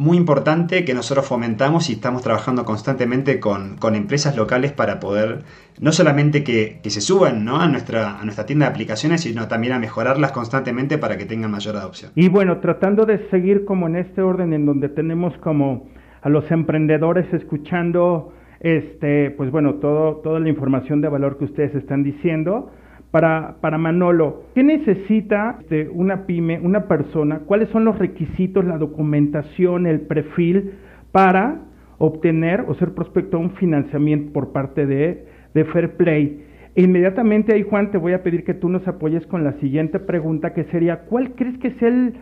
muy 0.00 0.16
importante 0.16 0.86
que 0.86 0.94
nosotros 0.94 1.28
fomentamos 1.28 1.90
y 1.90 1.92
estamos 1.92 2.22
trabajando 2.22 2.64
constantemente 2.64 3.38
con, 3.38 3.76
empresas 3.94 4.34
locales 4.34 4.72
para 4.72 4.98
poder 4.98 5.42
no 5.78 5.92
solamente 5.92 6.42
que, 6.42 6.80
se 6.84 7.02
suban 7.02 7.46
a, 7.46 7.68
nuestra, 7.68 8.18
a 8.18 8.24
nuestra 8.24 8.46
tienda 8.46 8.64
de 8.64 8.70
aplicaciones, 8.70 9.20
sino 9.20 9.46
también 9.46 9.74
a 9.74 9.78
mejorarlas 9.78 10.32
constantemente 10.32 10.96
para 10.96 11.18
que 11.18 11.26
tengan 11.26 11.50
mayor 11.50 11.76
adopción. 11.76 12.12
Y 12.14 12.30
bueno, 12.30 12.60
tratando 12.60 13.04
de 13.04 13.28
seguir 13.28 13.66
como 13.66 13.88
en 13.88 13.96
este 13.96 14.22
orden 14.22 14.54
en 14.54 14.64
donde 14.64 14.88
tenemos 14.88 15.36
como 15.36 15.90
a 16.22 16.30
los 16.30 16.50
emprendedores 16.50 17.30
escuchando 17.34 18.32
este, 18.60 19.30
pues 19.32 19.50
bueno, 19.50 19.74
todo, 19.74 20.16
toda 20.22 20.40
la 20.40 20.48
información 20.48 21.02
de 21.02 21.10
valor 21.10 21.36
que 21.36 21.44
ustedes 21.44 21.74
están 21.74 22.04
diciendo, 22.04 22.70
para, 23.10 23.56
para 23.60 23.78
Manolo, 23.78 24.44
¿qué 24.54 24.62
necesita 24.62 25.58
este, 25.60 25.88
una 25.88 26.26
pyme, 26.26 26.60
una 26.60 26.86
persona? 26.86 27.40
¿Cuáles 27.40 27.68
son 27.70 27.84
los 27.84 27.98
requisitos, 27.98 28.64
la 28.64 28.78
documentación, 28.78 29.86
el 29.86 30.02
perfil 30.02 30.72
para 31.10 31.62
obtener 31.98 32.64
o 32.68 32.74
ser 32.74 32.94
prospecto 32.94 33.36
a 33.36 33.40
un 33.40 33.50
financiamiento 33.52 34.32
por 34.32 34.52
parte 34.52 34.86
de, 34.86 35.26
de 35.54 35.64
Fair 35.66 35.96
Play? 35.96 36.44
Inmediatamente 36.76 37.52
ahí, 37.52 37.64
Juan, 37.64 37.90
te 37.90 37.98
voy 37.98 38.12
a 38.12 38.22
pedir 38.22 38.44
que 38.44 38.54
tú 38.54 38.68
nos 38.68 38.86
apoyes 38.86 39.26
con 39.26 39.42
la 39.42 39.54
siguiente 39.54 39.98
pregunta, 39.98 40.54
que 40.54 40.64
sería, 40.64 41.00
¿cuál 41.00 41.32
crees 41.32 41.58
que 41.58 41.68
es 41.68 41.82
el, 41.82 42.14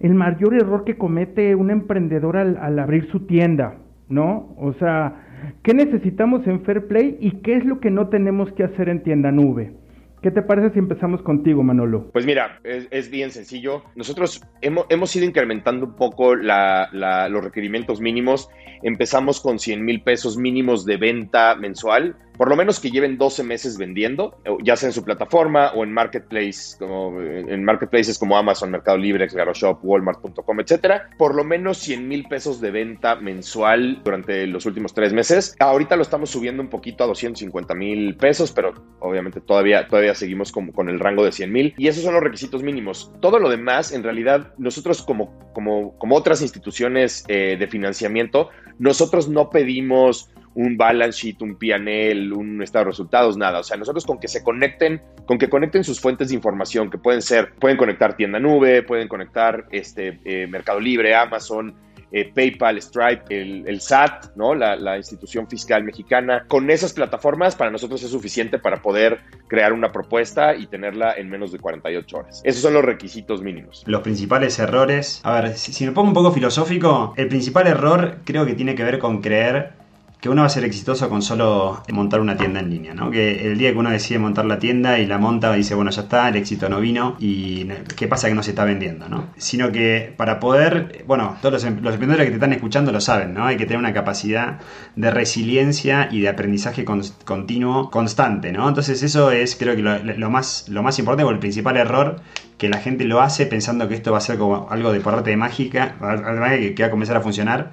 el 0.00 0.14
mayor 0.14 0.54
error 0.54 0.84
que 0.84 0.96
comete 0.96 1.54
un 1.54 1.70
emprendedor 1.70 2.38
al, 2.38 2.56
al 2.56 2.78
abrir 2.78 3.06
su 3.10 3.26
tienda? 3.26 3.74
¿No? 4.08 4.54
O 4.56 4.72
sea, 4.74 5.14
¿qué 5.62 5.74
necesitamos 5.74 6.46
en 6.46 6.62
Fair 6.62 6.86
Play 6.86 7.18
y 7.20 7.42
qué 7.42 7.56
es 7.56 7.66
lo 7.66 7.80
que 7.80 7.90
no 7.90 8.08
tenemos 8.08 8.50
que 8.52 8.64
hacer 8.64 8.88
en 8.88 9.02
tienda 9.02 9.30
nube? 9.30 9.81
¿Qué 10.22 10.30
te 10.30 10.40
parece 10.40 10.70
si 10.70 10.78
empezamos 10.78 11.20
contigo, 11.22 11.64
Manolo? 11.64 12.08
Pues 12.12 12.24
mira, 12.24 12.60
es, 12.62 13.10
bien 13.10 13.32
sencillo. 13.32 13.82
Nosotros 13.96 14.40
hemos, 14.60 14.86
hemos 14.88 15.16
ido 15.16 15.26
incrementando 15.26 15.84
un 15.84 15.96
poco 15.96 16.36
los 16.36 17.44
requerimientos 17.44 18.00
mínimos. 18.00 18.48
Empezamos 18.84 19.40
con 19.40 19.58
100 19.58 19.84
mil 19.84 20.02
pesos 20.04 20.36
mínimos 20.36 20.84
de 20.84 20.96
venta 20.96 21.56
mensual 21.56 22.16
por 22.36 22.48
lo 22.48 22.56
menos 22.56 22.80
que 22.80 22.90
lleven 22.90 23.18
12 23.18 23.44
meses 23.44 23.78
vendiendo, 23.78 24.38
ya 24.62 24.76
sea 24.76 24.88
en 24.88 24.92
su 24.92 25.04
plataforma 25.04 25.72
o 25.74 25.84
en 25.84 25.92
marketplace, 25.92 26.76
como 26.78 27.20
en 27.20 27.64
marketplaces 27.64 28.18
como 28.18 28.36
Amazon, 28.36 28.70
Mercado 28.70 28.98
Libre, 28.98 29.28
Shop, 29.54 29.78
Walmart.com, 29.82 30.60
etcétera, 30.60 31.10
por 31.18 31.34
lo 31.34 31.44
menos 31.44 31.78
100 31.78 32.08
mil 32.08 32.24
pesos 32.28 32.60
de 32.60 32.70
venta 32.70 33.16
mensual 33.16 34.00
durante 34.04 34.46
los 34.46 34.66
últimos 34.66 34.94
tres 34.94 35.12
meses. 35.12 35.54
Ahorita 35.58 35.96
lo 35.96 36.02
estamos 36.02 36.30
subiendo 36.30 36.62
un 36.62 36.68
poquito 36.68 37.04
a 37.04 37.06
250 37.06 37.74
mil 37.74 38.16
pesos, 38.16 38.52
pero 38.52 38.74
obviamente 39.00 39.40
todavía, 39.40 39.86
todavía 39.86 40.14
seguimos 40.14 40.52
con, 40.52 40.72
con 40.72 40.88
el 40.88 41.00
rango 41.00 41.24
de 41.24 41.32
100 41.32 41.52
mil 41.52 41.74
y 41.76 41.88
esos 41.88 42.02
son 42.02 42.14
los 42.14 42.22
requisitos 42.22 42.62
mínimos. 42.62 43.12
Todo 43.20 43.38
lo 43.38 43.48
demás, 43.48 43.92
en 43.92 44.02
realidad, 44.02 44.54
nosotros 44.58 45.02
como, 45.02 45.52
como, 45.52 45.96
como 45.98 46.16
otras 46.16 46.42
instituciones 46.42 47.24
eh, 47.28 47.56
de 47.58 47.66
financiamiento, 47.66 48.50
nosotros 48.78 49.28
no 49.28 49.50
pedimos 49.50 50.31
un 50.54 50.76
balance 50.76 51.18
sheet, 51.18 51.42
un 51.42 51.56
PNL, 51.56 52.32
un 52.32 52.62
estado 52.62 52.84
de 52.84 52.90
resultados, 52.90 53.36
nada. 53.36 53.60
O 53.60 53.62
sea, 53.62 53.76
nosotros 53.76 54.04
con 54.04 54.18
que 54.18 54.28
se 54.28 54.42
conecten, 54.42 55.00
con 55.26 55.38
que 55.38 55.48
conecten 55.48 55.84
sus 55.84 56.00
fuentes 56.00 56.28
de 56.28 56.34
información, 56.34 56.90
que 56.90 56.98
pueden 56.98 57.22
ser, 57.22 57.54
pueden 57.54 57.76
conectar 57.76 58.16
tienda 58.16 58.38
nube, 58.38 58.82
pueden 58.82 59.08
conectar 59.08 59.66
este, 59.70 60.20
eh, 60.24 60.46
Mercado 60.46 60.80
Libre, 60.80 61.14
Amazon, 61.14 61.74
eh, 62.14 62.30
PayPal, 62.32 62.80
Stripe, 62.80 63.40
el, 63.40 63.80
SAT, 63.80 64.36
¿no? 64.36 64.54
La, 64.54 64.98
institución 64.98 65.48
fiscal 65.48 65.82
mexicana. 65.82 66.44
Con 66.46 66.70
esas 66.70 66.92
plataformas, 66.92 67.56
para 67.56 67.70
nosotros 67.70 68.02
es 68.02 68.10
suficiente 68.10 68.58
para 68.58 68.82
poder 68.82 69.20
crear 69.48 69.72
una 69.72 69.90
propuesta 69.92 70.54
y 70.54 70.66
tenerla 70.66 71.14
en 71.14 71.30
menos 71.30 71.52
de 71.52 71.58
48 71.58 72.16
horas. 72.16 72.42
Esos 72.44 72.60
son 72.60 72.74
los 72.74 72.84
requisitos 72.84 73.42
mínimos. 73.42 73.82
Los 73.86 74.02
principales 74.02 74.58
errores. 74.58 75.22
A 75.24 75.40
ver, 75.40 75.56
si 75.56 75.86
me 75.86 75.92
pongo 75.92 76.08
un 76.08 76.14
poco 76.14 76.32
filosófico, 76.32 77.14
el 77.16 77.28
principal 77.28 77.66
error 77.66 78.18
creo 78.24 78.44
que 78.44 78.54
tiene 78.54 78.74
que 78.74 78.84
ver 78.84 78.98
con 78.98 79.22
creer 79.22 79.81
que 80.22 80.28
uno 80.28 80.42
va 80.42 80.46
a 80.46 80.50
ser 80.50 80.64
exitoso 80.64 81.08
con 81.08 81.20
solo 81.20 81.82
montar 81.92 82.20
una 82.20 82.36
tienda 82.36 82.60
en 82.60 82.70
línea, 82.70 82.94
¿no? 82.94 83.10
Que 83.10 83.44
el 83.50 83.58
día 83.58 83.72
que 83.72 83.78
uno 83.78 83.90
decide 83.90 84.20
montar 84.20 84.44
la 84.44 84.60
tienda 84.60 85.00
y 85.00 85.06
la 85.06 85.18
monta, 85.18 85.52
dice, 85.52 85.74
bueno, 85.74 85.90
ya 85.90 86.02
está, 86.02 86.28
el 86.28 86.36
éxito 86.36 86.68
no 86.68 86.78
vino 86.78 87.16
y 87.18 87.64
¿qué 87.96 88.06
pasa 88.06 88.28
que 88.28 88.34
no 88.36 88.44
se 88.44 88.50
está 88.50 88.64
vendiendo, 88.64 89.08
¿no? 89.08 89.30
Sino 89.36 89.72
que 89.72 90.14
para 90.16 90.38
poder, 90.38 91.02
bueno, 91.08 91.38
todos 91.42 91.54
los, 91.54 91.64
em, 91.64 91.78
emprendedores 91.78 92.26
que 92.26 92.30
te 92.30 92.36
están 92.36 92.52
escuchando 92.52 92.92
lo 92.92 93.00
saben, 93.00 93.34
¿no? 93.34 93.46
Hay 93.46 93.56
que 93.56 93.64
tener 93.66 93.80
una 93.80 93.92
capacidad 93.92 94.60
de 94.94 95.10
resiliencia 95.10 96.08
y 96.08 96.20
de 96.20 96.28
aprendizaje 96.28 96.84
continuo, 96.84 97.90
constante, 97.90 98.52
¿no? 98.52 98.68
Entonces 98.68 99.02
eso 99.02 99.32
es, 99.32 99.56
creo 99.56 99.74
que 99.74 99.82
lo, 99.82 100.30
más, 100.30 100.68
lo 100.68 100.84
más 100.84 101.00
importante 101.00 101.24
o 101.24 101.30
el 101.30 101.40
principal 101.40 101.76
error 101.76 102.20
que 102.58 102.68
la 102.68 102.78
gente 102.78 103.06
lo 103.06 103.20
hace 103.20 103.46
pensando 103.46 103.88
que 103.88 103.96
esto 103.96 104.12
va 104.12 104.18
a 104.18 104.20
ser 104.20 104.38
como 104.38 104.68
algo 104.70 104.92
de 104.92 105.00
por 105.00 105.14
arte 105.14 105.30
de 105.30 105.36
mágica, 105.36 105.96
que 105.98 106.80
va 106.80 106.86
a 106.86 106.90
comenzar 106.92 107.16
a 107.16 107.20
funcionar 107.22 107.72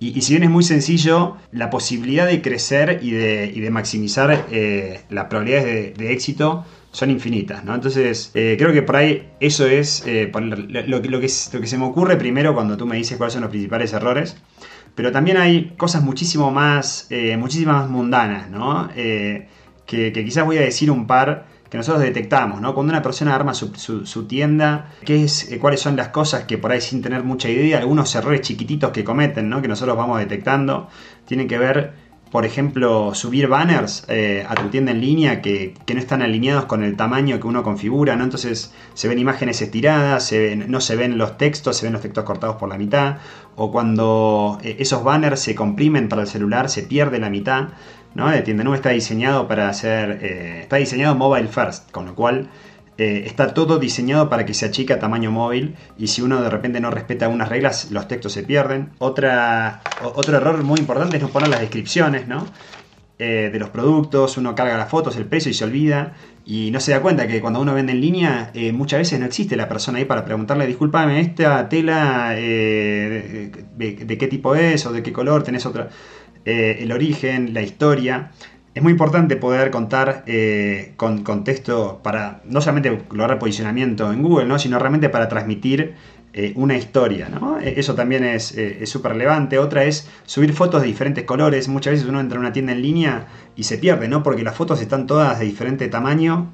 y, 0.00 0.20
si 0.22 0.34
bien 0.34 0.44
es 0.44 0.50
muy 0.50 0.62
sencillo, 0.62 1.36
la 1.50 1.70
posibilidad 1.70 2.26
de 2.26 2.40
crecer 2.40 3.00
y 3.02 3.10
de, 3.10 3.68
maximizar 3.70 4.46
eh, 4.50 5.00
las 5.10 5.24
probabilidades 5.24 5.96
de, 5.96 6.12
éxito 6.12 6.64
son 6.92 7.10
infinitas, 7.10 7.64
¿no? 7.64 7.74
Entonces, 7.74 8.30
eh, 8.34 8.56
creo 8.58 8.72
que 8.72 8.82
por 8.82 8.96
ahí 8.96 9.28
eso 9.40 9.66
es 9.66 10.04
eh, 10.06 10.30
lo, 10.86 11.02
que, 11.02 11.08
lo, 11.08 11.20
que, 11.20 11.28
se 11.28 11.78
me 11.78 11.84
ocurre 11.84 12.16
primero 12.16 12.54
cuando 12.54 12.76
tú 12.76 12.86
me 12.86 12.96
dices 12.96 13.16
cuáles 13.16 13.32
son 13.34 13.42
los 13.42 13.50
principales 13.50 13.92
errores. 13.92 14.36
Pero 14.94 15.12
también 15.12 15.36
hay 15.36 15.74
cosas 15.76 16.02
muchísimo 16.02 16.50
más, 16.50 17.08
muchísimas 17.38 17.82
más 17.82 17.90
mundanas, 17.90 18.50
¿no? 18.50 18.88
que 18.94 20.12
quizás 20.12 20.44
voy 20.44 20.58
a 20.58 20.62
decir 20.62 20.90
un 20.90 21.06
par 21.06 21.46
que 21.70 21.76
nosotros 21.76 22.02
detectamos, 22.02 22.60
¿no? 22.60 22.74
Cuando 22.74 22.92
una 22.92 23.02
persona 23.02 23.34
arma 23.34 23.52
su, 23.54 24.26
tienda, 24.26 24.90
¿qué 25.04 25.24
es, 25.24 25.50
eh, 25.52 25.58
cuáles 25.58 25.80
son 25.80 25.96
las 25.96 26.08
cosas 26.08 26.44
que 26.44 26.56
por 26.56 26.72
ahí 26.72 26.80
sin 26.80 27.02
tener 27.02 27.22
mucha 27.24 27.48
idea, 27.48 27.78
algunos 27.78 28.14
errores 28.14 28.40
chiquititos 28.40 28.90
que 28.90 29.04
cometen, 29.04 29.48
¿no? 29.48 29.60
Que 29.60 29.68
nosotros 29.68 29.96
vamos 29.96 30.18
detectando, 30.18 30.88
tienen 31.26 31.46
que 31.46 31.58
ver, 31.58 31.92
por 32.30 32.46
ejemplo, 32.46 33.14
subir 33.14 33.48
banners 33.48 34.04
eh, 34.08 34.46
a 34.48 34.54
tu 34.54 34.68
tienda 34.68 34.92
en 34.92 35.00
línea 35.00 35.42
que, 35.42 35.74
no 35.92 35.98
están 35.98 36.22
alineados 36.22 36.64
con 36.64 36.82
el 36.82 36.96
tamaño 36.96 37.38
que 37.38 37.46
uno 37.46 37.62
configura, 37.62 38.16
¿no? 38.16 38.24
Entonces 38.24 38.72
se 38.94 39.08
ven 39.08 39.18
imágenes 39.18 39.60
estiradas, 39.60 40.32
no 40.68 40.80
se 40.80 40.96
ven 40.96 41.18
los 41.18 41.36
textos, 41.36 41.76
se 41.76 41.84
ven 41.84 41.92
los 41.92 42.02
textos 42.02 42.24
cortados 42.24 42.56
por 42.56 42.70
la 42.70 42.78
mitad, 42.78 43.18
o 43.56 43.70
cuando 43.70 44.58
eh, 44.62 44.76
esos 44.78 45.04
banners 45.04 45.40
se 45.40 45.54
comprimen 45.54 46.08
para 46.08 46.22
el 46.22 46.28
celular, 46.28 46.70
se 46.70 46.82
pierde 46.82 47.18
la 47.18 47.28
mitad. 47.28 47.68
¿No? 48.18 48.28
De 48.32 48.74
está 48.74 48.90
diseñado 48.90 49.46
para 49.46 49.68
hacer, 49.68 50.18
eh, 50.22 50.58
está 50.62 50.76
diseñado 50.76 51.14
mobile 51.14 51.46
first, 51.46 51.88
con 51.92 52.04
lo 52.04 52.16
cual 52.16 52.48
eh, 52.98 53.22
está 53.24 53.54
todo 53.54 53.78
diseñado 53.78 54.28
para 54.28 54.44
que 54.44 54.54
se 54.54 54.66
achique 54.66 54.92
a 54.92 54.98
tamaño 54.98 55.30
móvil 55.30 55.76
y 55.96 56.08
si 56.08 56.20
uno 56.20 56.42
de 56.42 56.50
repente 56.50 56.80
no 56.80 56.90
respeta 56.90 57.28
unas 57.28 57.48
reglas, 57.48 57.92
los 57.92 58.08
textos 58.08 58.32
se 58.32 58.42
pierden. 58.42 58.90
Otra, 58.98 59.82
otro 60.02 60.36
error 60.36 60.64
muy 60.64 60.80
importante 60.80 61.18
es 61.18 61.22
no 61.22 61.28
poner 61.28 61.48
las 61.48 61.60
descripciones, 61.60 62.26
¿no? 62.26 62.44
Eh, 63.20 63.50
de 63.52 63.58
los 63.60 63.70
productos, 63.70 64.36
uno 64.36 64.52
carga 64.56 64.76
las 64.76 64.90
fotos, 64.90 65.16
el 65.16 65.26
precio 65.26 65.52
y 65.52 65.54
se 65.54 65.64
olvida 65.64 66.14
y 66.44 66.72
no 66.72 66.80
se 66.80 66.90
da 66.92 67.00
cuenta 67.00 67.28
que 67.28 67.40
cuando 67.40 67.60
uno 67.60 67.72
vende 67.72 67.92
en 67.92 68.00
línea 68.00 68.52
muchas 68.72 68.98
veces 68.98 69.20
no 69.20 69.26
existe 69.26 69.56
la 69.56 69.68
persona 69.68 69.98
ahí 69.98 70.04
para 70.04 70.24
preguntarle, 70.24 70.66
disculpame, 70.66 71.20
esta 71.20 71.68
tela 71.68 72.30
de, 72.30 73.52
de, 73.76 74.18
qué 74.18 74.26
tipo 74.28 74.54
es 74.56 74.86
o 74.86 74.92
de 74.92 75.04
qué 75.04 75.12
color, 75.12 75.44
tenés 75.44 75.66
otra... 75.66 75.88
Eh, 76.44 76.78
el 76.80 76.92
origen, 76.92 77.54
la 77.54 77.62
historia. 77.62 78.30
Es 78.74 78.82
muy 78.82 78.92
importante 78.92 79.36
poder 79.36 79.70
contar 79.70 80.22
eh, 80.26 80.92
con 80.96 81.24
contexto 81.24 82.00
para 82.02 82.42
no 82.44 82.60
solamente 82.60 83.02
lograr 83.12 83.38
posicionamiento 83.38 84.12
en 84.12 84.22
Google, 84.22 84.46
¿no? 84.46 84.58
sino 84.58 84.78
realmente 84.78 85.08
para 85.08 85.28
transmitir 85.28 85.94
eh, 86.32 86.52
una 86.54 86.76
historia. 86.76 87.28
Eso 87.62 87.94
también 87.94 88.22
es 88.24 88.54
súper 88.84 89.12
relevante. 89.12 89.58
Otra 89.58 89.84
es 89.84 90.08
subir 90.26 90.52
fotos 90.52 90.82
de 90.82 90.86
diferentes 90.86 91.24
colores. 91.24 91.66
Muchas 91.68 91.94
veces 91.94 92.08
uno 92.08 92.20
entra 92.20 92.38
a 92.38 92.40
una 92.40 92.52
tienda 92.52 92.72
en 92.72 92.82
línea 92.82 93.26
y 93.56 93.64
se 93.64 93.78
pierde, 93.78 94.06
¿no? 94.06 94.22
porque 94.22 94.44
las 94.44 94.54
fotos 94.54 94.80
están 94.80 95.06
todas 95.06 95.40
de 95.40 95.46
diferente 95.46 95.88
tamaño, 95.88 96.52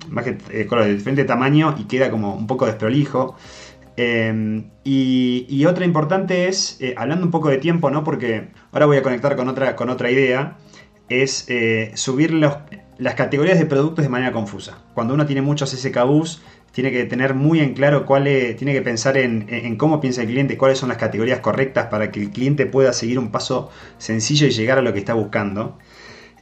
de 0.48 0.94
diferente 0.94 1.24
tamaño 1.24 1.74
y 1.78 1.84
queda 1.84 2.10
como 2.10 2.34
un 2.34 2.46
poco 2.46 2.64
desprolijo. 2.64 3.36
Em, 3.96 4.70
y, 4.82 5.64
otra 5.66 5.84
importante 5.84 6.48
es, 6.48 6.78
eh, 6.80 6.94
hablando 6.96 7.24
un 7.24 7.30
poco 7.30 7.48
de 7.48 7.58
tiempo, 7.58 7.90
¿no? 7.90 8.04
Porque 8.04 8.48
ahora 8.72 8.86
voy 8.86 8.96
a 8.96 9.02
conectar 9.02 9.36
con 9.36 9.48
otra, 9.48 9.76
con 9.76 9.88
otra 9.88 10.10
idea, 10.10 10.56
es 11.08 11.46
eh, 11.48 11.92
subir 11.94 12.32
las 12.32 13.14
categorías 13.14 13.58
de 13.58 13.66
productos 13.66 14.04
de 14.04 14.08
manera 14.08 14.32
confusa. 14.32 14.82
Cuando 14.94 15.14
uno 15.14 15.26
tiene 15.26 15.42
muchos 15.42 15.70
SKUs, 15.70 16.42
tiene 16.72 16.90
que 16.90 17.04
tener 17.04 17.34
muy 17.34 17.60
en 17.60 17.74
claro 17.74 18.04
cuál 18.04 18.24
tiene 18.24 18.72
que 18.72 18.82
pensar 18.82 19.16
en, 19.16 19.76
cómo 19.76 20.00
piensa 20.00 20.22
el 20.22 20.28
cliente, 20.28 20.58
cuáles 20.58 20.78
son 20.78 20.88
las 20.88 20.98
categorías 20.98 21.38
correctas 21.38 21.86
para 21.86 22.10
que 22.10 22.20
el 22.20 22.30
cliente 22.30 22.66
pueda 22.66 22.92
seguir 22.92 23.18
un 23.20 23.30
paso 23.30 23.70
sencillo 23.98 24.48
y 24.48 24.50
llegar 24.50 24.78
a 24.78 24.82
lo 24.82 24.92
que 24.92 24.98
está 24.98 25.14
buscando. 25.14 25.78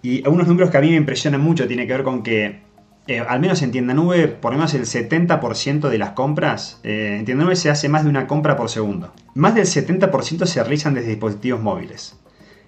Y 0.01 0.25
algunos 0.25 0.49
números 0.49 0.71
que 0.71 0.79
a 0.79 0.81
mí 0.81 0.89
me 0.89 0.97
impresionan 0.97 1.43
mucho 1.43 1.69
tiene 1.69 1.87
que 1.87 1.93
ver 1.93 2.03
con 2.03 2.23
que 2.23 2.72
eh, 3.09 3.19
al 3.19 3.41
menos 3.41 3.63
en 3.63 3.73
tienda 3.73 3.95
nube, 3.95 4.29
por 4.29 4.53
lo 4.53 4.59
menos 4.59 4.75
el 4.75 4.83
70% 4.83 5.89
de 5.89 5.99
las 5.99 6.11
compras, 6.11 6.79
eh, 6.85 7.17
en 7.19 7.25
tienda 7.25 7.45
nube 7.45 7.57
se 7.57 7.69
hace 7.69 7.89
más 7.89 8.05
de 8.05 8.11
una 8.11 8.29
compra 8.29 8.57
por 8.57 8.71
segundo. 8.71 9.13
Más 9.35 9.57
del 9.57 9.67
70% 9.67 10.47
se 10.47 10.61
realizan 10.63 10.95
desde 10.95 11.09
dispositivos 11.09 11.61
móviles. 11.61 12.17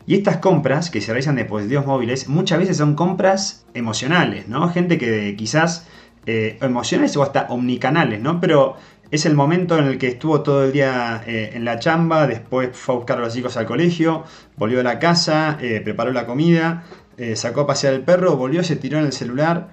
Y 0.07 0.16
estas 0.16 0.38
compras 0.38 0.90
que 0.90 1.01
se 1.01 1.12
realizan 1.12 1.37
de 1.37 1.42
dispositivos 1.42 1.87
móviles 1.87 2.29
muchas 2.29 2.59
veces 2.59 2.77
son 2.79 2.97
compras 2.97 3.64
emocionales, 3.75 4.49
¿no? 4.49 4.68
Gente 4.70 4.99
que 4.99 5.37
quizás 5.37 5.87
eh, 6.27 6.59
emocionales 6.61 7.16
o 7.16 7.23
hasta 7.23 7.47
omnicanales, 7.49 8.20
¿no? 8.20 8.40
Pero 8.40 8.77
es 9.12 9.27
el 9.27 9.37
momento 9.37 9.79
en 9.79 9.85
el 9.85 9.99
que 9.99 10.09
estuvo 10.09 10.42
todo 10.42 10.64
el 10.64 10.73
día 10.73 11.23
en 11.27 11.64
la 11.64 11.79
chamba, 11.79 12.27
después 12.27 12.70
fue 12.73 12.97
a 12.97 12.99
buscar 12.99 13.18
a 13.18 13.20
los 13.20 13.33
chicos 13.33 13.57
al 13.57 13.66
colegio, 13.66 14.25
volvió 14.57 14.81
a 14.81 14.83
la 14.83 14.99
casa, 14.99 15.59
preparó 15.85 16.11
la 16.11 16.27
comida, 16.27 16.83
sacó 17.37 17.61
a 17.61 17.66
pasear 17.68 17.94
el 17.94 18.01
perro, 18.01 18.37
volvió, 18.37 18.64
se 18.64 18.75
tiró 18.75 18.99
en 18.99 19.05
el 19.05 19.12
celular 19.12 19.68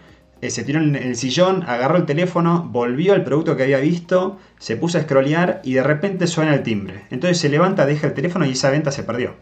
se 0.50 0.64
tiró 0.64 0.80
en 0.80 0.96
el 0.96 1.16
sillón, 1.16 1.64
agarró 1.68 1.98
el 1.98 2.06
teléfono, 2.06 2.68
volvió 2.72 3.14
al 3.14 3.24
producto 3.24 3.56
que 3.56 3.64
había 3.64 3.80
visto, 3.80 4.40
se 4.58 4.76
puso 4.76 4.98
a 4.98 5.02
scrollear 5.02 5.62
y 5.64 5.74
de 5.74 5.84
repente 5.84 6.26
suena 6.26 6.56
el 6.56 6.64
timbre. 6.64 7.04
Entonces 7.12 7.38
se 7.38 7.50
levanta, 7.50 7.86
deja 7.86 8.08
el 8.08 8.14
teléfono 8.14 8.46
y 8.46 8.52
esa 8.52 8.72
venta 8.72 8.92
se 8.92 9.04
perdió. 9.04 9.36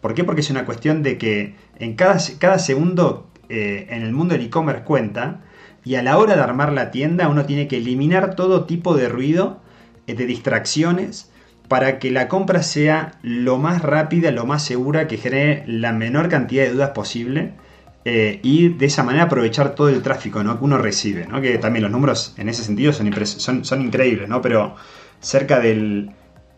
¿Por 0.00 0.14
qué? 0.14 0.22
Porque 0.22 0.42
es 0.42 0.50
una 0.50 0.64
cuestión 0.64 1.02
de 1.02 1.18
que 1.18 1.56
en 1.78 1.96
cada, 1.96 2.18
cada 2.38 2.60
segundo 2.60 3.26
eh, 3.48 3.86
en 3.90 4.02
el 4.02 4.12
mundo 4.12 4.34
del 4.34 4.46
e-commerce 4.46 4.82
cuenta 4.82 5.42
Y 5.84 5.94
a 5.94 6.02
la 6.02 6.18
hora 6.18 6.34
de 6.34 6.42
armar 6.42 6.72
la 6.72 6.90
tienda 6.90 7.28
uno 7.28 7.44
tiene 7.44 7.68
que 7.68 7.76
eliminar 7.76 8.34
todo 8.34 8.64
tipo 8.64 8.96
de 8.96 9.08
ruido, 9.08 9.60
eh, 10.06 10.14
de 10.14 10.26
distracciones, 10.26 11.30
para 11.68 11.98
que 11.98 12.10
la 12.10 12.28
compra 12.28 12.62
sea 12.62 13.18
lo 13.22 13.58
más 13.58 13.82
rápida, 13.82 14.30
lo 14.30 14.46
más 14.46 14.64
segura, 14.64 15.08
que 15.08 15.16
genere 15.16 15.64
la 15.66 15.92
menor 15.92 16.28
cantidad 16.28 16.64
de 16.64 16.70
dudas 16.70 16.90
posible. 16.90 17.54
Eh, 18.08 18.38
y 18.44 18.68
de 18.68 18.86
esa 18.86 19.02
manera 19.02 19.24
aprovechar 19.24 19.74
todo 19.74 19.88
el 19.88 20.00
tráfico 20.00 20.40
¿no? 20.44 20.56
que 20.56 20.64
uno 20.64 20.78
recibe. 20.78 21.26
¿no? 21.26 21.40
Que 21.40 21.58
también 21.58 21.82
los 21.82 21.90
números 21.90 22.34
en 22.38 22.48
ese 22.48 22.62
sentido 22.62 22.92
son, 22.92 23.12
son, 23.26 23.64
son 23.64 23.82
increíbles, 23.82 24.28
¿no? 24.28 24.40
pero 24.40 24.76
cerca 25.18 25.58
del 25.58 26.12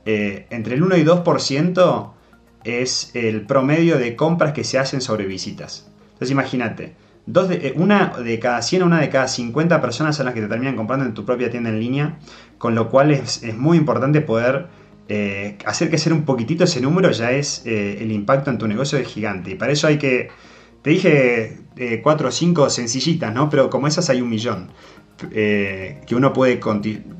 eh, 0.04 0.46
entre 0.50 0.74
el 0.74 0.82
1 0.82 0.96
y 0.98 1.04
2% 1.04 2.12
es 2.64 3.10
el 3.14 3.46
promedio 3.46 3.96
de 3.96 4.14
compras 4.14 4.52
que 4.52 4.62
se 4.62 4.78
hacen 4.78 5.00
sobre 5.00 5.24
visitas. 5.24 5.90
Entonces 6.12 6.32
imagínate, 6.32 6.96
de, 7.24 7.54
eh, 7.54 7.72
una 7.76 8.18
de 8.18 8.38
cada 8.38 8.60
100 8.60 8.82
o 8.82 8.84
una 8.84 9.00
de 9.00 9.08
cada 9.08 9.26
50 9.26 9.80
personas 9.80 10.16
son 10.16 10.26
las 10.26 10.34
que 10.34 10.42
te 10.42 10.48
terminan 10.48 10.76
comprando 10.76 11.06
en 11.06 11.14
tu 11.14 11.24
propia 11.24 11.50
tienda 11.50 11.70
en 11.70 11.80
línea, 11.80 12.18
con 12.58 12.74
lo 12.74 12.90
cual 12.90 13.10
es, 13.10 13.42
muy 13.56 13.78
importante 13.78 14.20
poder 14.20 14.66
eh, 15.08 15.56
hacer 15.64 15.98
sea 15.98 16.12
un 16.12 16.26
poquitito 16.26 16.64
ese 16.64 16.82
número, 16.82 17.10
ya 17.10 17.30
es 17.30 17.62
el 17.64 18.12
impacto 18.12 18.50
en 18.50 18.58
tu 18.58 18.68
negocio 18.68 18.98
es 18.98 19.08
gigante. 19.08 19.52
Y 19.52 19.54
para 19.54 19.72
eso 19.72 19.86
hay 19.86 19.96
que, 19.96 20.28
te 20.88 20.94
dije 20.94 22.00
4 22.02 22.28
o 22.28 22.30
5 22.30 22.70
sencillitas, 22.70 23.34
¿no? 23.34 23.50
Pero 23.50 23.68
como 23.68 23.86
esas 23.86 24.08
hay 24.08 24.22
un 24.22 24.30
millón. 24.30 24.70
Eh, 25.32 26.00
que 26.06 26.14
uno 26.14 26.32
puede 26.32 26.60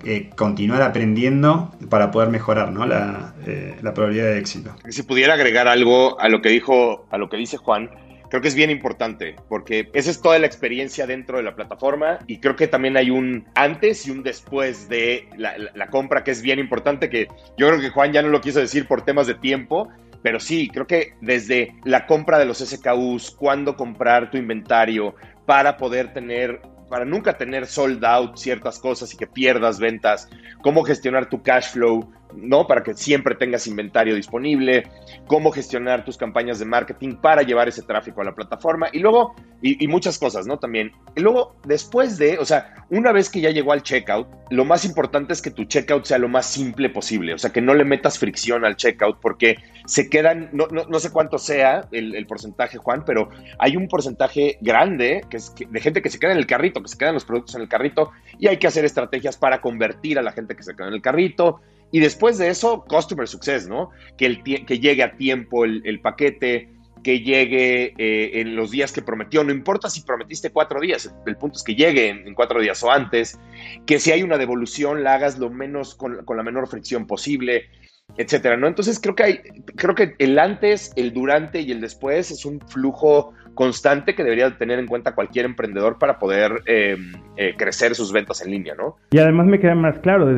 eh, 0.05 0.31
continuar 0.37 0.83
aprendiendo 0.83 1.75
para 1.91 2.13
poder 2.13 2.29
mejorar 2.29 2.71
¿no? 2.71 2.85
Eh, 2.85 3.75
la, 3.83 3.93
probabilidad 3.93 4.27
de 4.27 4.39
éxito. 4.39 4.73
Si 4.89 5.03
pudiera 5.03 5.35
agregar 5.35 5.67
algo 5.67 6.19
a 6.21 6.29
lo 6.29 6.41
que 6.41 6.49
dijo, 6.49 7.09
a 7.11 7.19
lo 7.19 7.29
que 7.29 7.37
dice 7.37 7.57
Juan, 7.57 7.91
creo 8.31 8.41
que 8.41 8.47
es 8.47 8.55
bien 8.55 8.71
importante 8.71 9.35
porque 9.49 9.91
esa 9.95 10.13
es 10.13 10.23
toda 10.23 10.39
la 10.39 10.47
experiencia 10.47 11.09
dentro 11.09 11.39
de 11.39 11.43
la 11.43 11.57
plataforma 11.57 12.21
y 12.29 12.39
creo 12.39 12.55
que 12.55 12.69
también 12.69 12.97
hay 12.97 13.11
un 13.11 13.47
antes 13.57 14.07
y 14.07 14.13
un 14.13 14.23
después 14.23 14.89
de 14.89 15.29
la, 15.37 15.55
la, 15.75 15.89
compra 15.89 16.23
que 16.23 16.31
es 16.31 16.41
bien 16.41 16.61
importante 16.61 17.11
que 17.11 17.27
yo 17.57 17.67
creo 17.67 17.81
que 17.81 17.91
Juan 17.91 18.13
ya 18.13 18.23
no 18.23 18.29
lo 18.29 18.41
quiso 18.41 18.61
decir 18.61 18.87
por 18.87 19.03
temas 19.03 19.27
de 19.27 19.35
tiempo. 19.35 19.89
Pero 20.23 20.41
sí, 20.41 20.69
creo 20.69 20.87
que 20.87 21.15
desde 21.21 21.75
la 21.85 22.07
compra 22.07 22.39
de 22.39 22.45
los 22.45 22.59
SKUs, 22.59 23.31
cuándo 23.31 23.77
comprar 23.77 24.31
tu 24.31 24.37
inventario 24.37 25.15
para 25.47 25.77
poder 25.77 26.13
tener 26.13 26.61
para 26.89 27.05
nunca 27.05 27.37
tener 27.37 27.67
sold 27.67 28.03
out 28.05 28.37
ciertas 28.37 28.79
cosas 28.79 29.13
y 29.13 29.17
que 29.19 29.27
pierdas 29.27 29.79
ventas, 29.79 30.29
cómo 30.63 30.83
gestionar 30.85 31.29
tu 31.29 31.43
cash 31.43 31.71
flow, 31.73 32.11
¿no? 32.35 32.67
Para 32.67 32.83
que 32.83 32.95
siempre 32.95 33.35
tengas 33.35 33.67
inventario 33.67 34.15
disponible, 34.15 34.85
cómo 35.27 35.51
gestionar 35.51 36.05
tus 36.05 36.17
campañas 36.17 36.59
de 36.59 36.65
marketing 36.65 37.17
para 37.17 37.43
llevar 37.43 37.69
ese 37.69 37.83
tráfico 37.83 38.21
a 38.21 38.25
la 38.25 38.35
plataforma 38.35 38.89
y 38.93 39.01
luego, 39.01 39.35
y, 39.63 39.89
muchas 39.89 40.19
cosas, 40.19 40.47
¿no? 40.47 40.59
También. 40.59 40.93
Y 41.17 41.21
luego, 41.21 41.57
después 41.65 42.19
de, 42.19 42.39
o 42.39 42.45
sea, 42.45 42.87
una 42.91 43.13
vez 43.13 43.29
que 43.29 43.41
ya 43.41 43.51
llegó 43.51 43.73
al 43.73 43.83
checkout, 43.83 44.29
lo 44.51 44.65
más 44.65 44.85
importante 44.85 45.33
es 45.33 45.43
que 45.43 45.51
tu 45.51 45.65
checkout 45.65 46.05
sea 46.05 46.19
lo 46.19 46.29
más 46.29 46.47
simple 46.47 46.89
posible, 46.91 47.35
o 47.35 47.39
sea, 47.39 47.51
que 47.51 47.61
no 47.61 47.75
le 47.75 47.85
metas 47.85 48.19
fricción 48.19 48.65
al 48.65 48.77
checkout 48.77 49.19
porque 49.21 49.57
se 49.87 50.09
quedan, 50.09 50.51
no, 50.53 50.67
no, 50.69 50.99
sé 51.01 51.11
cuánto 51.11 51.39
sea 51.39 51.89
el, 51.93 52.27
porcentaje, 52.27 52.79
Juan, 52.79 53.05
pero 53.05 53.31
hay 53.59 53.77
un 53.77 53.89
porcentaje 53.89 54.59
grande 54.61 55.23
que 55.31 55.39
es 55.39 55.55
de 55.55 55.81
gente 55.81 56.03
que 56.03 56.11
se 56.11 56.19
queda 56.19 56.33
en 56.33 56.39
el 56.39 56.47
carrito, 56.47 56.83
que 56.83 56.89
se 56.89 56.99
quedan 56.99 57.15
los 57.15 57.25
productos 57.25 57.55
en 57.55 57.63
el 57.63 57.69
carrito 57.69 58.11
y 58.39 58.49
hay 58.49 58.59
que 58.59 58.67
hacer 58.67 58.85
estrategias 58.85 59.37
para 59.37 59.61
convertir 59.61 60.19
a 60.19 60.23
la 60.23 60.33
gente 60.33 60.55
que 60.55 60.63
se 60.63 60.77
queda 60.77 60.89
en 60.89 60.95
el 60.95 61.03
carrito 61.03 61.61
y 61.91 62.01
después 62.01 62.39
de 62.39 62.49
eso, 62.49 62.85
customer 62.85 63.27
success, 63.27 63.69
¿no? 63.69 63.91
Que, 64.17 64.27
el 64.27 64.43
que 64.43 64.79
llegue 64.79 65.03
a 65.03 65.17
tiempo 65.17 65.65
el, 65.65 66.01
paquete, 66.01 66.69
que 67.03 67.21
llegue 67.21 67.95
eh, 67.97 68.41
en 68.41 68.57
los 68.57 68.71
días 68.71 68.93
que 68.93 69.01
prometió. 69.01 69.43
No 69.43 69.53
importa 69.53 69.89
si 69.89 70.03
prometiste 70.03 70.51
cuatro 70.51 70.81
días, 70.81 71.11
el, 71.27 71.37
punto 71.37 71.57
es 71.57 71.63
que 71.63 71.75
llegue 71.75 72.09
en, 72.09 72.35
cuatro 72.35 72.61
días 72.61 72.83
o 72.83 72.91
antes. 72.91 73.39
Que 73.87 73.99
si 73.99 74.13
hay 74.13 74.23
una 74.23 74.37
devolución, 74.37 75.03
la 75.03 75.15
hagas 75.15 75.39
lo 75.39 75.51
menos 75.51 75.95
con, 75.95 76.25
con 76.25 76.37
la 76.37 76.43
menor 76.43 76.69
fricción 76.69 77.07
posible, 77.07 77.71
etcétera, 78.17 78.57
¿no? 78.57 78.67
Entonces 78.67 78.99
creo 79.01 79.15
que 79.15 79.23
hay, 79.23 79.39
creo 79.77 79.95
que 79.95 80.15
el 80.19 80.39
antes, 80.39 80.93
el 80.97 81.13
durante 81.13 81.61
y 81.61 81.71
el 81.73 81.81
después 81.81 82.31
es 82.31 82.45
un 82.45 82.61
flujo 82.61 83.33
constante 83.59 84.15
que 84.15 84.23
debería 84.23 84.57
tener 84.57 84.79
en 84.79 84.87
cuenta 84.87 85.17
cualquier 85.17 85.45
emprendedor 85.45 85.99
para 85.99 86.21
poder 86.21 86.63
em, 86.67 87.11
eh, 87.37 87.55
crecer 87.59 87.97
sus 87.97 88.13
ventas 88.13 88.41
en 88.47 88.53
línea, 88.53 88.77
¿no? 88.77 88.95
Y 89.11 89.19
además 89.19 89.49
me 89.49 89.59
queda 89.59 89.75
más 89.75 89.99
claro 89.99 90.29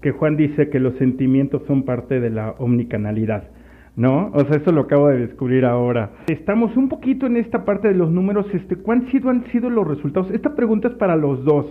que, 0.00 0.12
Juan 0.12 0.36
dice 0.36 0.70
que 0.70 0.78
los 0.78 0.96
sentimientos 0.96 1.62
son 1.66 1.84
parte 1.84 2.20
de 2.20 2.30
la 2.30 2.52
omnicanalidad. 2.58 3.48
¿no? 3.96 4.30
O 4.32 4.44
sea, 4.44 4.58
eso 4.58 4.70
lo 4.70 4.82
acabo 4.82 5.08
de 5.08 5.26
descubrir 5.26 5.64
ahora. 5.64 6.12
Estamos 6.28 6.76
un 6.76 6.88
poquito 6.88 7.26
en 7.26 7.36
esta 7.36 7.64
parte 7.64 7.88
de 7.88 7.94
los 7.94 8.12
números, 8.12 8.46
este, 8.54 8.76
¿cuáles 8.76 9.12
han 9.24 9.44
sido 9.50 9.70
los 9.70 9.88
resultados? 9.88 10.30
Esta 10.30 10.54
pregunta 10.54 10.86
es 10.86 10.94
para 10.94 11.16
los 11.16 11.44
dos, 11.44 11.66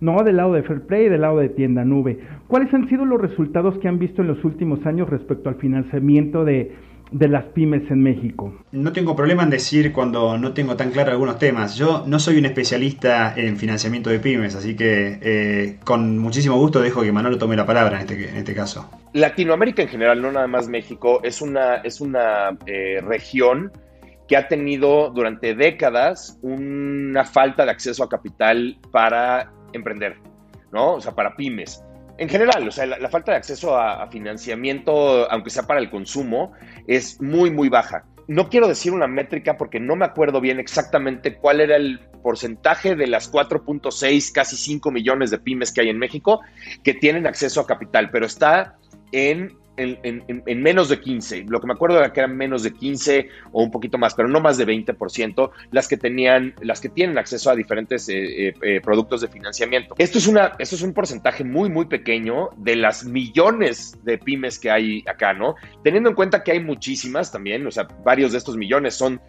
¿no? 0.00 0.22
Del 0.24 0.38
lado 0.38 0.54
de 0.54 0.62
Fairplay 0.62 1.04
y 1.04 1.08
del 1.10 1.20
lado 1.20 1.36
de 1.36 1.50
Tienda 1.50 1.84
Nube. 1.84 2.18
¿Cuáles 2.46 2.72
han 2.72 2.88
sido 2.88 3.04
los 3.04 3.20
resultados 3.20 3.78
que 3.80 3.88
han 3.88 3.98
visto 3.98 4.22
en 4.22 4.28
los 4.28 4.42
últimos 4.42 4.86
años 4.86 5.10
respecto 5.10 5.50
al 5.50 5.56
financiamiento 5.56 6.46
de, 6.46 6.72
de 7.10 7.28
las 7.28 7.44
pymes 7.44 7.90
en 7.90 8.02
México? 8.02 8.54
No 8.72 8.92
tengo 8.92 9.14
problema 9.14 9.42
en 9.42 9.50
decir 9.50 9.92
cuando 9.92 10.38
no 10.38 10.52
tengo 10.52 10.76
tan 10.76 10.90
claro 10.90 11.12
algunos 11.12 11.38
temas. 11.38 11.76
Yo 11.76 12.04
no 12.06 12.18
soy 12.18 12.38
un 12.38 12.46
especialista 12.46 13.34
en 13.36 13.56
financiamiento 13.56 14.10
de 14.10 14.18
pymes, 14.18 14.54
así 14.54 14.76
que 14.76 15.18
eh, 15.22 15.78
con 15.84 16.18
muchísimo 16.18 16.56
gusto 16.56 16.80
dejo 16.80 17.02
que 17.02 17.12
Manolo 17.12 17.38
tome 17.38 17.56
la 17.56 17.66
palabra 17.66 18.00
en 18.00 18.08
este, 18.08 18.28
en 18.28 18.36
este 18.36 18.54
caso. 18.54 18.90
Latinoamérica 19.12 19.82
en 19.82 19.88
general, 19.88 20.20
no 20.20 20.32
nada 20.32 20.46
más 20.46 20.68
México, 20.68 21.20
es 21.22 21.40
una, 21.40 21.76
es 21.76 22.00
una 22.00 22.56
eh, 22.66 23.00
región 23.02 23.72
que 24.28 24.36
ha 24.36 24.48
tenido 24.48 25.10
durante 25.10 25.54
décadas 25.54 26.38
una 26.42 27.24
falta 27.24 27.64
de 27.64 27.70
acceso 27.70 28.02
a 28.02 28.08
capital 28.08 28.76
para 28.90 29.52
emprender, 29.72 30.16
¿no? 30.72 30.94
O 30.94 31.00
sea, 31.00 31.12
para 31.12 31.36
pymes 31.36 31.85
en 32.18 32.28
general, 32.28 32.66
o 32.68 32.70
sea, 32.70 32.86
la, 32.86 33.08
falta 33.08 33.32
de 33.32 33.38
acceso 33.38 33.76
a, 33.76 34.06
financiamiento, 34.08 35.30
aunque 35.30 35.50
sea 35.50 35.64
para 35.64 35.80
el 35.80 35.90
consumo, 35.90 36.52
es 36.86 37.20
muy, 37.20 37.50
muy 37.50 37.68
baja. 37.68 38.04
No 38.28 38.48
quiero 38.48 38.66
decir 38.66 38.92
una 38.92 39.06
métrica 39.06 39.56
porque 39.56 39.78
no 39.78 39.96
me 39.96 40.04
acuerdo 40.04 40.40
bien 40.40 40.58
exactamente 40.58 41.36
cuál 41.36 41.60
era 41.60 41.76
el 41.76 42.00
porcentaje 42.22 42.96
de 42.96 43.06
las 43.06 43.30
4.6, 43.30 44.32
casi 44.32 44.56
5 44.56 44.90
millones 44.90 45.30
de 45.30 45.38
pymes 45.38 45.72
que 45.72 45.82
hay 45.82 45.90
en 45.90 45.98
México 45.98 46.40
que 46.82 46.94
tienen 46.94 47.26
acceso 47.26 47.60
a 47.60 47.66
capital, 47.66 48.10
pero 48.10 48.26
está 48.26 48.78
en 49.12 49.56
en, 49.76 50.62
menos 50.62 50.88
de 50.88 51.00
15. 51.00 51.44
Lo 51.48 51.60
que 51.60 51.66
me 51.66 51.74
acuerdo 51.74 51.98
era 51.98 52.12
que 52.12 52.20
eran 52.20 52.36
menos 52.36 52.62
de 52.62 52.72
15 52.72 53.28
o 53.52 53.62
un 53.62 53.70
poquito 53.70 53.98
más, 53.98 54.14
pero 54.14 54.28
no 54.28 54.40
más 54.40 54.56
de 54.58 54.66
20% 54.66 55.50
las 55.70 55.88
que 55.88 55.96
tenían, 55.96 56.54
las 56.60 56.80
que 56.80 56.88
tienen 56.88 57.18
acceso 57.18 57.50
a 57.50 57.54
diferentes 57.54 58.08
eh, 58.08 58.48
eh, 58.48 58.54
eh, 58.62 58.80
productos 58.80 59.20
de 59.20 59.28
financiamiento. 59.28 59.94
Esto 59.98 60.18
es 60.18 60.26
una, 60.26 60.52
esto 60.58 60.76
es 60.76 60.82
un 60.82 60.92
porcentaje 60.92 61.44
muy, 61.44 61.68
muy 61.68 61.86
pequeño 61.86 62.50
de 62.56 62.76
las 62.76 63.04
millones 63.04 63.98
de 64.04 64.18
pymes 64.18 64.58
que 64.58 64.70
hay 64.70 65.04
acá, 65.06 65.32
¿no? 65.32 65.54
Teniendo 65.82 66.10
en 66.10 66.14
cuenta 66.14 66.42
que 66.42 66.52
hay 66.52 66.60
muchísimas 66.60 67.30
también, 67.30 67.66
o 67.66 67.70
sea, 67.70 67.86
varios 68.04 68.32
de 68.32 68.38
estos 68.38 68.56
millones 68.56 68.94
son 68.94 69.20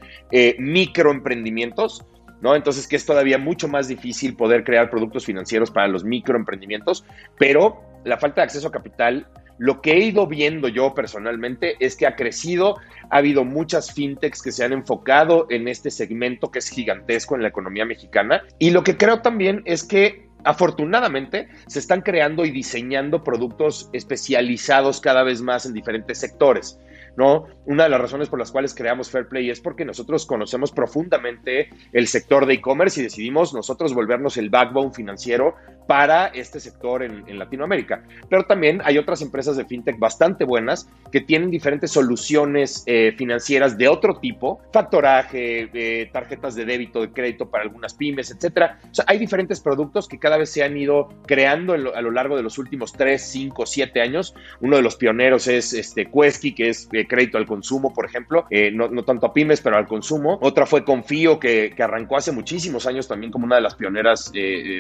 microemprendimientos. 0.58 2.06
¿No? 2.40 2.56
Entonces, 2.56 2.88
que 2.88 2.96
es 2.96 3.04
todavía 3.04 3.40
mucho 3.40 3.68
más 3.68 3.88
difícil 3.88 4.36
poder 4.36 4.64
crear 4.64 4.92
productos 4.92 5.26
financieros 5.26 5.72
para 5.72 5.88
los 5.88 6.04
microemprendimientos, 6.04 7.04
pero 7.40 7.82
la 8.06 8.18
falta 8.18 8.42
de 8.42 8.46
acceso 8.46 8.68
a 8.68 8.72
capital 8.72 9.28
lo 9.58 9.82
que 9.82 9.94
he 9.94 10.00
ido 10.00 10.28
viendo 10.28 10.68
yo 10.68 10.94
personalmente 10.94 11.76
es 11.80 11.96
que 11.96 12.08
ha 12.08 12.16
crecido, 12.16 12.78
ha 13.10 13.18
habido 13.18 13.44
muchas 13.44 13.94
fintechs 13.94 14.42
que 14.42 14.52
se 14.52 14.64
han 14.64 14.74
enfocado 14.74 15.48
en 15.50 15.68
este 15.68 15.92
segmento 15.92 16.52
que 16.52 16.60
es 16.60 16.70
gigantesco 16.70 17.36
en 17.36 17.42
la 17.42 17.50
economía 17.50 17.86
mexicana 17.86 18.44
y 18.60 18.72
lo 18.72 18.84
que 18.84 18.98
creo 18.98 19.22
también 19.22 19.62
es 19.66 19.84
que 19.84 20.28
afortunadamente 20.44 21.50
se 21.68 21.80
están 21.80 22.02
creando 22.02 22.46
y 22.46 22.52
diseñando 22.52 23.24
productos 23.24 23.90
especializados 23.94 25.02
cada 25.02 25.24
vez 25.24 25.42
más 25.42 25.66
en 25.66 25.74
diferentes 25.74 26.20
sectores. 26.20 26.80
¿No? 27.18 27.48
Una 27.66 27.84
de 27.84 27.90
las 27.90 28.00
razones 28.00 28.30
por 28.30 28.40
las 28.40 28.52
cuales 28.52 28.74
creamos 28.74 29.10
Fairplay 29.12 29.50
es 29.50 29.60
porque 29.60 29.84
nosotros 29.84 30.26
conocemos 30.26 30.72
profundamente 30.72 31.70
el 31.92 32.08
sector 32.08 32.46
de 32.46 32.54
e-commerce 32.54 33.02
y 33.02 33.04
decidimos 33.04 33.54
nosotros 33.54 33.94
volvernos 33.94 34.38
el 34.38 34.50
backbone 34.50 34.94
financiero 34.94 35.56
para 35.88 36.28
este 36.28 36.60
sector 36.60 37.02
en, 37.02 37.40
Latinoamérica. 37.40 38.04
Pero 38.30 38.44
también 38.46 38.82
hay 38.84 38.98
otras 38.98 39.22
empresas 39.22 39.58
de 39.58 39.66
fintech 39.66 39.98
bastante 39.98 40.44
buenas 40.44 40.90
que 41.12 41.22
tienen 41.22 41.50
diferentes 41.50 41.92
soluciones 41.92 42.84
eh, 42.86 43.14
financieras 43.18 43.78
de 43.78 43.88
otro 43.88 44.20
tipo, 44.20 44.60
factoraje, 44.72 45.70
eh, 45.74 46.10
tarjetas 46.12 46.56
de 46.56 46.66
débito, 46.66 47.02
de 47.02 47.12
crédito 47.12 47.50
para 47.50 47.64
algunas 47.64 47.94
pymes, 47.94 48.32
etcétera. 48.32 48.80
O 48.92 48.94
sea, 48.94 49.06
hay 49.08 49.18
diferentes 49.18 49.62
productos 49.62 50.08
que 50.08 50.20
cada 50.20 50.38
vez 50.38 50.52
se 50.52 50.64
han 50.64 50.78
ido 50.78 51.10
creando 51.26 51.74
a 51.74 52.02
lo 52.02 52.12
largo 52.12 52.36
de 52.36 52.44
los 52.44 52.58
últimos 52.58 52.94
3, 52.94 53.22
5, 53.22 53.66
7 53.66 54.02
años. 54.02 54.36
Uno 54.60 54.76
de 54.76 54.82
los 54.82 54.96
pioneros 54.98 55.48
es 55.48 55.74
este 55.74 56.06
Quesky, 56.06 56.54
que 56.54 56.70
es 56.70 56.90
eh, 56.92 57.07
crédito 57.08 57.38
al 57.38 57.46
consumo, 57.46 57.94
por 57.94 58.06
ejemplo, 58.06 58.46
no, 58.74 58.90
no, 58.90 59.04
tanto 59.04 59.28
a 59.28 59.34
pymes, 59.34 59.62
pero 59.62 59.78
al 59.78 59.88
consumo. 59.88 60.38
Otra 60.42 60.66
fue 60.66 60.84
Confío, 60.84 61.40
que, 61.40 61.74
que 61.76 61.84
arrancó 61.84 62.18
hace 62.18 62.32
muchísimos 62.32 62.86
años 62.88 63.08
también 63.08 63.32
como 63.32 63.46
una 63.46 63.56
de 63.56 63.62
las 63.62 63.76
pioneras 63.76 64.32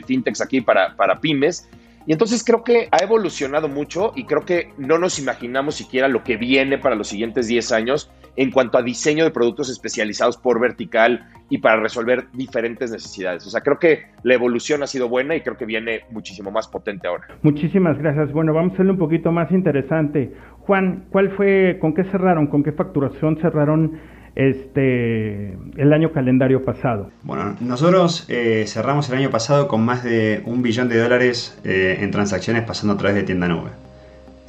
fintechs 0.05 0.41
aquí 0.41 0.61
para, 0.61 0.95
para 0.95 1.19
pymes. 1.19 1.67
Y 2.07 2.13
entonces 2.13 2.41
creo 2.45 2.63
que 2.63 2.87
ha 2.89 3.03
evolucionado 3.03 3.67
mucho 3.67 4.13
y 4.15 4.23
creo 4.23 4.45
que 4.45 4.69
no 4.77 4.97
nos 4.97 5.19
imaginamos 5.19 5.75
siquiera 5.75 6.07
lo 6.07 6.23
que 6.23 6.37
viene 6.37 6.77
para 6.77 6.95
los 6.95 7.09
siguientes 7.09 7.47
10 7.47 7.73
años 7.73 8.09
en 8.37 8.49
cuanto 8.49 8.77
a 8.77 8.81
diseño 8.81 9.25
de 9.25 9.31
productos 9.31 9.69
especializados 9.69 10.37
por 10.37 10.57
vertical 10.61 11.27
y 11.49 11.57
para 11.57 11.81
resolver 11.81 12.27
diferentes 12.31 12.91
necesidades. 12.91 13.45
O 13.45 13.49
sea, 13.49 13.59
creo 13.59 13.77
que 13.77 14.05
la 14.23 14.35
evolución 14.35 14.83
ha 14.83 14.87
sido 14.87 15.09
buena 15.09 15.35
y 15.35 15.41
creo 15.41 15.57
que 15.57 15.65
viene 15.65 16.01
muchísimo 16.09 16.49
más 16.49 16.69
potente 16.69 17.07
ahora. 17.07 17.27
Muchísimas 17.41 17.97
gracias. 17.97 18.31
Bueno, 18.31 18.53
vamos 18.53 18.71
a 18.71 18.73
hacerlo 18.75 18.93
un 18.93 18.99
poquito 18.99 19.31
más 19.33 19.51
interesante. 19.51 20.31
Juan, 20.67 21.05
¿cuál 21.11 21.31
fue, 21.31 21.77
con 21.79 21.93
qué 21.93 22.03
cerraron, 22.03 22.47
con 22.47 22.61
qué 22.61 22.73
facturación 22.73 23.37
cerraron 23.37 23.99
este 24.35 25.57
el 25.77 25.93
año 25.93 26.11
calendario 26.11 26.65
pasado? 26.65 27.09
Bueno, 27.23 27.55
nosotros 27.61 28.25
eh, 28.27 28.65
cerramos 28.67 29.09
el 29.09 29.17
año 29.17 29.29
pasado 29.29 29.69
con 29.69 29.85
más 29.85 30.03
de 30.03 30.41
un 30.45 30.61
billón 30.61 30.89
de 30.89 30.99
dólares 30.99 31.57
eh, 31.63 31.99
en 32.01 32.11
transacciones 32.11 32.63
pasando 32.63 32.95
a 32.95 32.97
través 32.97 33.15
de 33.15 33.23
tienda 33.23 33.47
nube. 33.47 33.69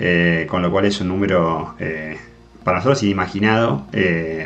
Eh, 0.01 0.47
con 0.51 0.61
lo 0.61 0.73
cual 0.73 0.87
es 0.87 1.01
un 1.01 1.09
número 1.09 1.75
para 2.65 2.79
nosotros 2.79 3.03
inimaginado 3.05 3.87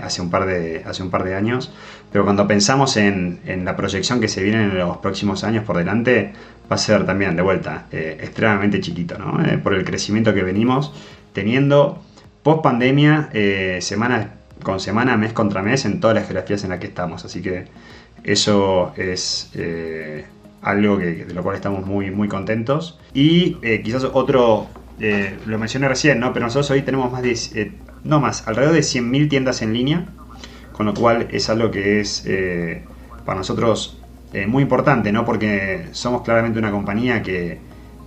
hace, 0.03 0.23
un 0.23 0.31
par 0.31 0.45
de, 0.45 0.83
hace 0.85 1.03
un 1.03 1.11
par 1.11 1.25
de 1.25 1.35
años. 1.35 1.73
Pero 2.13 2.25
cuando 2.25 2.47
pensamos 2.47 2.99
en, 2.99 3.41
en, 3.47 3.65
la 3.65 3.77
proyección 3.77 4.21
que 4.21 4.29
se 4.29 4.43
viene 4.43 4.65
en 4.65 4.77
los 4.77 4.99
próximos 4.99 5.43
años 5.43 5.65
por 5.65 5.79
delante, 5.79 6.33
va 6.71 6.77
a 6.77 6.79
ser 6.79 7.07
también 7.07 7.35
de 7.35 7.43
vuelta 7.43 7.87
extremadamente 7.91 8.81
chiquito, 8.81 9.17
¿no? 9.19 9.39
por 9.63 9.75
el 9.75 9.85
crecimiento 9.85 10.35
que 10.35 10.43
venimos 10.43 10.93
teniendo 11.33 12.03
post 12.43 12.63
pandemia, 12.63 13.31
semanas 13.81 14.27
con 14.63 14.81
semana, 14.81 15.17
mes 15.17 15.33
contra 15.33 15.63
mes 15.63 15.85
en 15.85 16.01
todas 16.01 16.15
las 16.15 16.27
geografías 16.27 16.65
en 16.65 16.71
las 16.71 16.79
que 16.79 16.87
estamos. 16.87 17.25
Así 17.25 17.43
que 17.43 17.67
eso 18.25 18.93
es 18.97 19.51
eh, 19.55 20.25
algo 20.63 20.99
que, 20.99 21.25
de 21.25 21.35
lo 21.35 21.43
cual 21.43 21.57
estamos 21.57 21.85
muy, 21.85 22.11
muy 22.11 22.29
contentos. 22.29 22.99
Y 23.15 23.59
eh, 23.63 23.83
quizás 23.83 24.05
otro, 24.05 24.69
eh, 25.01 25.37
lo 25.47 25.59
mencioné 25.59 25.89
recién, 25.89 26.21
¿no? 26.21 26.33
pero 26.33 26.47
nosotros 26.47 26.71
hoy 26.71 26.83
tenemos 26.83 27.11
más 27.11 27.23
de, 27.23 27.73
no 28.05 28.21
más, 28.21 28.47
alrededor 28.47 28.75
de 28.75 28.81
100.000 28.81 29.29
tiendas 29.29 29.63
en 29.63 29.73
línea, 29.73 30.07
con 30.73 30.87
lo 30.87 30.95
cual 30.95 31.29
es 31.31 31.49
algo 31.51 31.71
que 31.71 32.01
es 32.01 32.25
para 33.25 33.39
nosotros 33.39 33.99
muy 34.47 34.63
importante, 34.63 35.13
¿no? 35.13 35.25
porque 35.27 35.89
somos 35.93 36.23
claramente 36.23 36.59
una 36.59 36.71
compañía 36.71 37.23
que, 37.23 37.59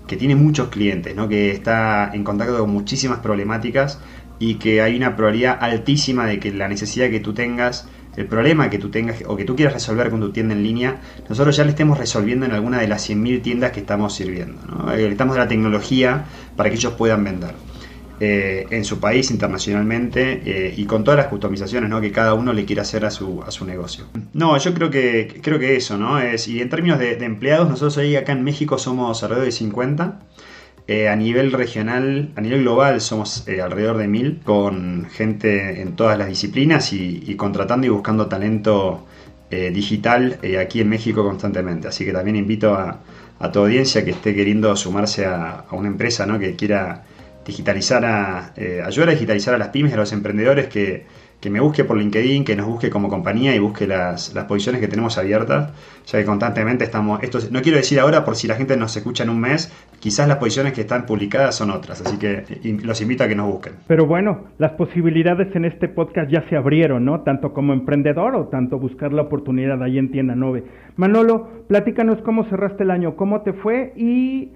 que 0.07 0.17
tiene 0.17 0.35
muchos 0.35 0.69
clientes, 0.69 1.15
¿no? 1.15 1.27
que 1.27 1.51
está 1.51 2.11
en 2.13 2.23
contacto 2.23 2.57
con 2.59 2.69
muchísimas 2.69 3.19
problemáticas 3.19 3.99
y 4.39 4.55
que 4.55 4.81
hay 4.81 4.95
una 4.95 5.15
probabilidad 5.15 5.57
altísima 5.61 6.25
de 6.25 6.39
que 6.39 6.51
la 6.51 6.67
necesidad 6.67 7.09
que 7.09 7.19
tú 7.19 7.33
tengas, 7.33 7.87
el 8.15 8.25
problema 8.27 8.69
que 8.69 8.77
tú 8.77 8.89
tengas 8.89 9.23
o 9.25 9.35
que 9.35 9.45
tú 9.45 9.55
quieras 9.55 9.73
resolver 9.73 10.09
con 10.09 10.19
tu 10.19 10.31
tienda 10.31 10.53
en 10.53 10.63
línea, 10.63 11.01
nosotros 11.29 11.55
ya 11.55 11.63
le 11.63 11.71
estemos 11.71 11.97
resolviendo 11.97 12.45
en 12.45 12.51
alguna 12.51 12.79
de 12.79 12.87
las 12.87 13.09
100.000 13.09 13.41
tiendas 13.41 13.71
que 13.71 13.79
estamos 13.81 14.13
sirviendo. 14.13 14.61
¿no? 14.67 14.91
Eh, 14.93 15.07
estamos 15.07 15.35
de 15.35 15.41
la 15.41 15.47
tecnología 15.47 16.25
para 16.55 16.69
que 16.69 16.75
ellos 16.75 16.93
puedan 16.93 17.23
vender. 17.23 17.55
Eh, 18.21 18.65
en 18.69 18.85
su 18.85 19.01
país 19.01 19.29
internacionalmente 19.29 20.41
eh, 20.45 20.73
y 20.77 20.85
con 20.85 21.03
todas 21.03 21.17
las 21.17 21.27
customizaciones 21.27 21.89
¿no? 21.89 21.99
que 21.99 22.13
cada 22.13 22.33
uno 22.33 22.53
le 22.53 22.63
quiere 22.63 22.81
hacer 22.81 23.03
a 23.03 23.11
su, 23.11 23.43
a 23.43 23.51
su 23.51 23.65
negocio. 23.65 24.05
No, 24.31 24.57
yo 24.57 24.73
creo 24.73 24.89
que, 24.89 25.41
creo 25.41 25.59
que 25.59 25.75
eso, 25.75 25.97
¿no? 25.97 26.17
Es, 26.19 26.47
y 26.47 26.61
en 26.61 26.69
términos 26.69 26.97
de, 26.97 27.11
empleados, 27.25 27.67
nosotros 27.67 27.97
hoy 27.97 28.15
acá 28.15 28.31
en 28.31 28.45
México 28.45 28.77
somos 28.77 29.21
alrededor 29.21 29.47
de 29.47 29.51
50. 29.51 30.19
Eh, 30.87 31.09
a 31.09 31.15
nivel 31.17 31.51
regional, 31.51 32.31
a 32.37 32.41
nivel 32.41 32.61
global 32.61 33.01
somos 33.01 33.45
alrededor 33.49 33.97
de 33.97 34.07
mil, 34.07 34.39
con 34.45 35.07
gente 35.11 35.81
en 35.81 35.97
todas 35.97 36.17
las 36.17 36.29
disciplinas 36.29 36.93
y, 36.93 37.35
contratando 37.35 37.85
y 37.85 37.89
buscando 37.89 38.27
talento 38.27 39.05
digital 39.49 40.39
aquí 40.59 40.79
en 40.79 40.89
México 40.89 41.23
constantemente. 41.23 41.87
Así 41.89 42.05
que 42.05 42.13
también 42.13 42.37
invito 42.37 42.75
a, 42.75 42.99
tu 43.51 43.59
audiencia 43.59 44.05
que 44.05 44.11
esté 44.11 44.33
queriendo 44.33 44.73
sumarse 44.75 45.25
a, 45.25 45.65
una 45.71 45.87
empresa 45.87 46.25
¿no? 46.25 46.39
que 46.39 46.55
quiera 46.55 47.03
digitalizar, 47.45 48.05
a, 48.05 48.53
ayudar 48.85 49.09
a 49.09 49.11
digitalizar 49.11 49.53
a 49.53 49.57
las 49.57 49.69
pymes 49.69 49.93
a 49.93 49.97
los 49.97 50.11
emprendedores 50.11 50.67
que 50.67 51.05
que 51.45 51.51
me 51.51 51.59
busque 51.59 51.83
por 51.83 51.97
LinkedIn, 51.97 52.43
que 52.43 52.55
nos 52.55 52.65
busque 52.65 52.89
como 52.89 53.07
compañía 53.07 53.55
y 53.55 53.59
busque 53.59 53.85
las, 53.85 54.31
posiciones 54.47 54.81
que 54.81 54.87
tenemos 54.87 55.17
abiertas, 55.19 55.73
ya 56.07 56.17
que 56.17 56.25
constantemente 56.25 56.83
estamos, 56.83 57.21
esto 57.21 57.37
no 57.51 57.61
quiero 57.61 57.77
decir 57.77 57.99
ahora 57.99 58.25
por 58.25 58.35
si 58.35 58.47
la 58.47 58.55
gente 58.55 58.75
nos 58.77 58.97
escucha 58.97 59.23
en 59.23 59.29
un 59.29 59.39
mes, 59.39 59.71
quizás 59.99 60.27
las 60.27 60.37
posiciones 60.37 60.73
que 60.73 60.81
están 60.81 61.05
publicadas 61.05 61.55
son 61.55 61.69
otras, 61.69 62.01
así 62.01 62.17
que 62.17 62.45
los 62.83 62.99
invito 63.01 63.23
a 63.23 63.27
que 63.27 63.35
nos 63.35 63.47
busquen. 63.47 63.73
Pero 63.85 64.07
bueno, 64.07 64.45
las 64.57 64.71
posibilidades 64.71 65.55
en 65.55 65.65
este 65.65 65.87
podcast 65.87 66.31
ya 66.31 66.47
se 66.49 66.55
abrieron, 66.55 67.05
¿no? 67.05 67.21
Tanto 67.21 67.53
como 67.53 67.73
emprendedor 67.73 68.35
o 68.35 68.47
tanto 68.47 68.79
buscar 68.79 69.13
la 69.13 69.21
oportunidad 69.21 69.83
ahí 69.83 69.99
en 69.99 70.11
Tienda 70.11 70.33
9. 70.35 70.63
Manolo, 70.95 71.47
platícanos 71.67 72.19
cómo 72.23 72.45
cerraste 72.45 72.81
el 72.81 72.89
año, 72.89 73.15
cómo 73.15 73.41
te 73.41 73.53
fue 73.53 73.93
y 73.95 74.51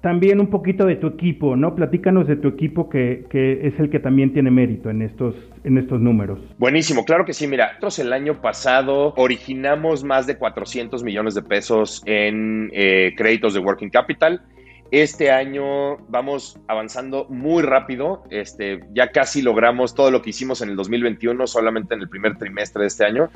también 0.00 0.38
un 0.38 0.48
poquito 0.48 0.86
de 0.86 0.96
tu 0.96 1.08
equipo, 1.08 1.56
¿no? 1.56 1.74
Platícanos 1.74 2.28
de 2.28 2.36
tu 2.36 2.48
equipo 2.48 2.88
que, 2.88 3.26
es 3.32 3.80
el 3.80 3.90
que 3.90 3.98
también 3.98 4.32
tiene 4.32 4.50
mérito 4.50 4.90
en 4.90 5.02
estos, 5.02 5.34
en 5.64 5.76
estos 5.76 6.00
números. 6.00 6.38
Buenísimo, 6.58 7.04
claro 7.04 7.24
que 7.24 7.32
sí. 7.32 7.48
Mira, 7.48 7.68
nosotros 7.68 7.98
el 7.98 8.12
año 8.12 8.40
pasado 8.40 9.12
originamos 9.16 10.04
más 10.04 10.26
de 10.26 10.36
400 10.36 11.02
millones 11.02 11.34
de 11.34 11.42
pesos 11.42 12.02
en 12.06 12.70
eh, 12.72 13.12
créditos 13.16 13.54
de 13.54 13.60
Working 13.60 13.90
Capital. 13.90 14.42
Este 14.90 15.30
año 15.30 15.98
vamos 16.08 16.58
avanzando 16.68 17.26
muy 17.28 17.62
rápido. 17.62 18.22
Este, 18.30 18.80
ya 18.94 19.10
casi 19.10 19.42
logramos 19.42 19.94
todo 19.94 20.10
lo 20.10 20.22
que 20.22 20.30
hicimos 20.30 20.62
en 20.62 20.70
el 20.70 20.76
2021, 20.76 21.46
solamente 21.46 21.94
en 21.94 22.02
el 22.02 22.08
primer 22.08 22.38
trimestre 22.38 22.82
de 22.82 22.88
este 22.88 23.04
año. 23.04 23.30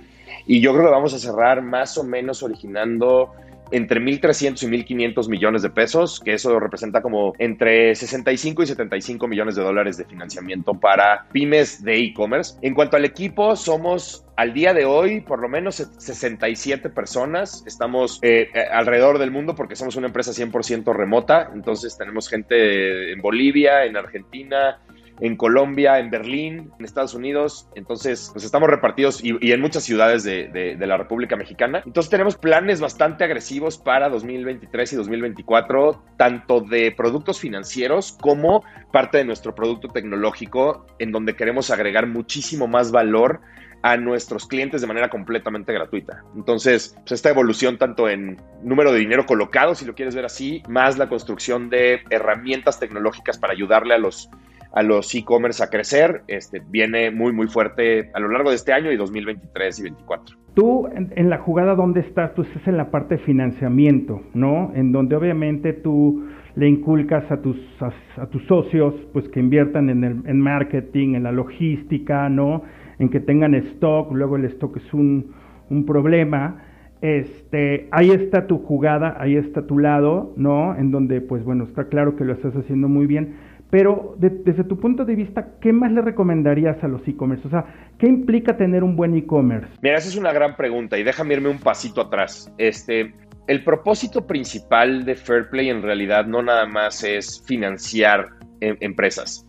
Y 0.46 0.60
yo 0.60 0.72
creo 0.72 0.84
que 0.84 0.92
vamos 0.92 1.12
a 1.12 1.18
cerrar 1.18 1.60
más 1.60 1.98
o 1.98 2.04
menos 2.04 2.42
originando 2.42 3.32
entre 3.72 4.00
1.300 4.00 4.62
y 4.62 4.66
1.500 4.66 5.28
millones 5.28 5.62
de 5.62 5.70
pesos, 5.70 6.20
que 6.20 6.34
eso 6.34 6.58
representa 6.60 7.02
como 7.02 7.32
entre 7.38 7.94
65 7.94 8.62
y 8.62 8.66
75 8.66 9.26
millones 9.26 9.56
de 9.56 9.62
dólares 9.62 9.96
de 9.96 10.04
financiamiento 10.04 10.74
para 10.74 11.26
pymes 11.32 11.82
de 11.82 11.98
e-commerce. 11.98 12.56
En 12.62 12.74
cuanto 12.74 12.96
al 12.96 13.04
equipo, 13.04 13.56
somos 13.56 14.24
al 14.36 14.54
día 14.54 14.72
de 14.74 14.84
hoy, 14.84 15.20
por 15.20 15.40
lo 15.40 15.48
menos 15.48 15.76
67 15.76 16.88
personas. 16.90 17.64
Estamos 17.66 18.18
eh, 18.22 18.48
eh, 18.54 18.64
alrededor 18.72 19.18
del 19.18 19.30
mundo 19.30 19.54
porque 19.54 19.76
somos 19.76 19.96
una 19.96 20.06
empresa 20.06 20.32
100% 20.32 20.94
remota. 20.94 21.50
Entonces 21.54 21.96
tenemos 21.96 22.28
gente 22.28 23.12
en 23.12 23.20
Bolivia, 23.20 23.84
en 23.84 23.96
Argentina, 23.96 24.80
en 25.22 25.36
Colombia, 25.36 26.00
en 26.00 26.10
Berlín, 26.10 26.72
en 26.78 26.84
Estados 26.84 27.14
Unidos. 27.14 27.68
Entonces, 27.76 28.30
pues 28.32 28.44
estamos 28.44 28.68
repartidos 28.68 29.22
y, 29.22 29.52
en 29.52 29.60
muchas 29.60 29.84
ciudades 29.84 30.24
de, 30.24 30.76
la 30.80 30.96
República 30.96 31.36
Mexicana. 31.36 31.80
Entonces 31.86 32.10
tenemos 32.10 32.36
planes 32.36 32.80
bastante 32.80 33.22
agresivos 33.22 33.78
para 33.78 34.08
2023 34.08 34.92
y 34.92 34.96
2024, 34.96 36.02
tanto 36.16 36.60
de 36.60 36.90
productos 36.90 37.38
financieros 37.38 38.18
como 38.20 38.64
parte 38.90 39.18
de 39.18 39.24
nuestro 39.24 39.54
producto 39.54 39.88
tecnológico, 39.88 40.86
en 40.98 41.12
donde 41.12 41.36
queremos 41.36 41.70
agregar 41.70 42.08
muchísimo 42.08 42.66
más 42.66 42.90
valor 42.90 43.40
a 43.82 43.96
nuestros 43.96 44.46
clientes 44.48 44.80
de 44.80 44.88
manera 44.88 45.08
completamente 45.08 45.72
gratuita. 45.72 46.24
Entonces, 46.34 46.96
pues 46.98 47.12
esta 47.12 47.30
evolución 47.30 47.78
tanto 47.78 48.08
en 48.08 48.40
número 48.62 48.92
de 48.92 48.98
dinero 48.98 49.24
colocado, 49.24 49.76
si 49.76 49.84
lo 49.84 49.94
quieres 49.94 50.16
ver 50.16 50.24
así, 50.24 50.64
más 50.68 50.98
la 50.98 51.08
construcción 51.08 51.70
de 51.70 52.00
herramientas 52.10 52.80
tecnológicas 52.80 53.38
para 53.38 53.52
ayudarle 53.52 53.94
a 53.94 53.98
los 53.98 54.28
a 54.72 54.82
los 54.82 55.14
e-commerce 55.14 55.62
a 55.62 55.68
crecer, 55.68 56.22
este, 56.28 56.62
viene 56.70 57.10
muy, 57.10 57.32
muy 57.32 57.46
fuerte 57.46 58.10
a 58.14 58.20
lo 58.20 58.28
largo 58.28 58.50
de 58.50 58.56
este 58.56 58.72
año 58.72 58.90
y 58.90 58.96
2023 58.96 59.78
y 59.78 59.82
2024. 59.82 60.36
Tú, 60.54 60.86
en, 60.94 61.30
la 61.30 61.38
jugada, 61.38 61.74
¿dónde 61.74 62.00
estás? 62.00 62.34
Tú 62.34 62.42
estás 62.42 62.66
en 62.66 62.76
la 62.76 62.90
parte 62.90 63.16
de 63.16 63.22
financiamiento, 63.22 64.20
¿no? 64.34 64.70
En 64.74 64.92
donde 64.92 65.16
obviamente 65.16 65.72
tú 65.72 66.26
le 66.56 66.68
inculcas 66.68 67.30
a 67.30 67.40
tus, 67.40 67.56
a, 67.80 68.26
tus 68.26 68.44
socios, 68.46 68.94
pues 69.14 69.26
que 69.30 69.40
inviertan 69.40 69.88
en 69.88 70.04
el 70.04 70.22
en 70.26 70.40
marketing, 70.40 71.14
en 71.14 71.22
la 71.22 71.32
logística, 71.32 72.28
¿no? 72.28 72.62
En 72.98 73.08
que 73.08 73.20
tengan 73.20 73.54
stock, 73.54 74.12
luego 74.12 74.36
el 74.36 74.44
stock 74.46 74.76
es 74.76 74.94
un, 74.94 75.32
un 75.70 75.86
problema. 75.86 76.64
Este, 77.00 77.88
ahí 77.90 78.10
está 78.10 78.46
tu 78.46 78.58
jugada, 78.58 79.16
ahí 79.18 79.36
está 79.36 79.66
tu 79.66 79.78
lado, 79.78 80.34
¿no? 80.36 80.76
En 80.76 80.90
donde, 80.90 81.22
pues 81.22 81.44
bueno, 81.44 81.64
está 81.64 81.88
claro 81.88 82.14
que 82.14 82.24
lo 82.24 82.34
estás 82.34 82.54
haciendo 82.54 82.88
muy 82.88 83.06
bien 83.06 83.36
pero 83.72 84.16
desde 84.18 84.64
tu 84.64 84.78
punto 84.78 85.06
de 85.06 85.14
vista, 85.14 85.54
¿qué 85.58 85.72
más 85.72 85.90
le 85.92 86.02
recomendarías 86.02 86.84
a 86.84 86.88
los 86.88 87.08
e-commerce? 87.08 87.48
O 87.48 87.50
sea, 87.50 87.64
¿qué 87.98 88.06
implica 88.06 88.54
tener 88.54 88.84
un 88.84 88.96
buen 88.96 89.16
e-commerce? 89.16 89.66
Mira, 89.80 89.96
esa 89.96 90.10
es 90.10 90.16
una 90.16 90.30
gran 90.30 90.56
pregunta 90.56 90.98
y 90.98 91.02
déjame 91.02 91.32
irme 91.32 91.48
un 91.48 91.58
pasito 91.58 92.02
atrás. 92.02 92.52
Este, 92.58 93.14
el 93.46 93.64
propósito 93.64 94.26
principal 94.26 95.06
de 95.06 95.14
Fairplay 95.14 95.70
en 95.70 95.80
realidad 95.80 96.26
no 96.26 96.42
nada 96.42 96.66
más 96.66 97.02
es 97.02 97.42
financiar 97.46 98.28
em, 98.60 98.76
empresas. 98.80 99.48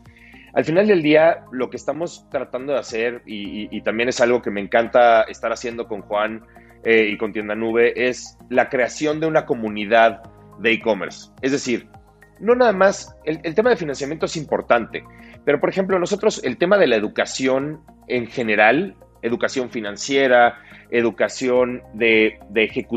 Al 0.54 0.64
final 0.64 0.88
del 0.88 1.02
día, 1.02 1.44
lo 1.52 1.70
que 1.70 1.76
estamos 1.76 2.26
tratando 2.32 2.72
de 2.72 2.80
hacer, 2.80 3.24
y, 3.26 3.82
también 3.82 4.08
es 4.08 4.22
algo 4.22 4.42
que 4.42 4.52
me 4.52 4.62
encanta 4.62 5.24
estar 5.24 5.52
haciendo 5.52 5.86
con 5.86 6.00
Juan 6.02 6.46
eh, 6.86 7.10
y 7.12 7.18
con 7.18 7.34
Tienda 7.34 7.56
Nube, 7.56 8.08
es 8.08 8.38
la 8.50 8.70
creación 8.70 9.20
de 9.20 9.28
una 9.28 9.46
comunidad 9.46 10.22
de 10.60 10.72
e-commerce. 10.72 11.30
Es 11.42 11.52
decir, 11.52 11.90
no 12.40 12.56
nada 12.56 12.74
más, 12.74 13.16
el, 13.26 13.42
tema 13.56 13.70
de 13.70 13.78
financiamiento 13.78 14.26
es 14.26 14.36
importante, 14.36 15.04
pero 15.46 15.60
por 15.60 15.70
ejemplo, 15.70 16.00
nosotros 16.00 16.42
el 16.44 16.58
tema 16.58 16.78
de 16.78 16.88
la 16.88 16.96
educación 16.96 17.82
en 18.08 18.28
general 18.28 18.96
educación 19.24 19.70
financiera, 19.72 20.60
educación 20.92 21.82
de, 21.94 22.38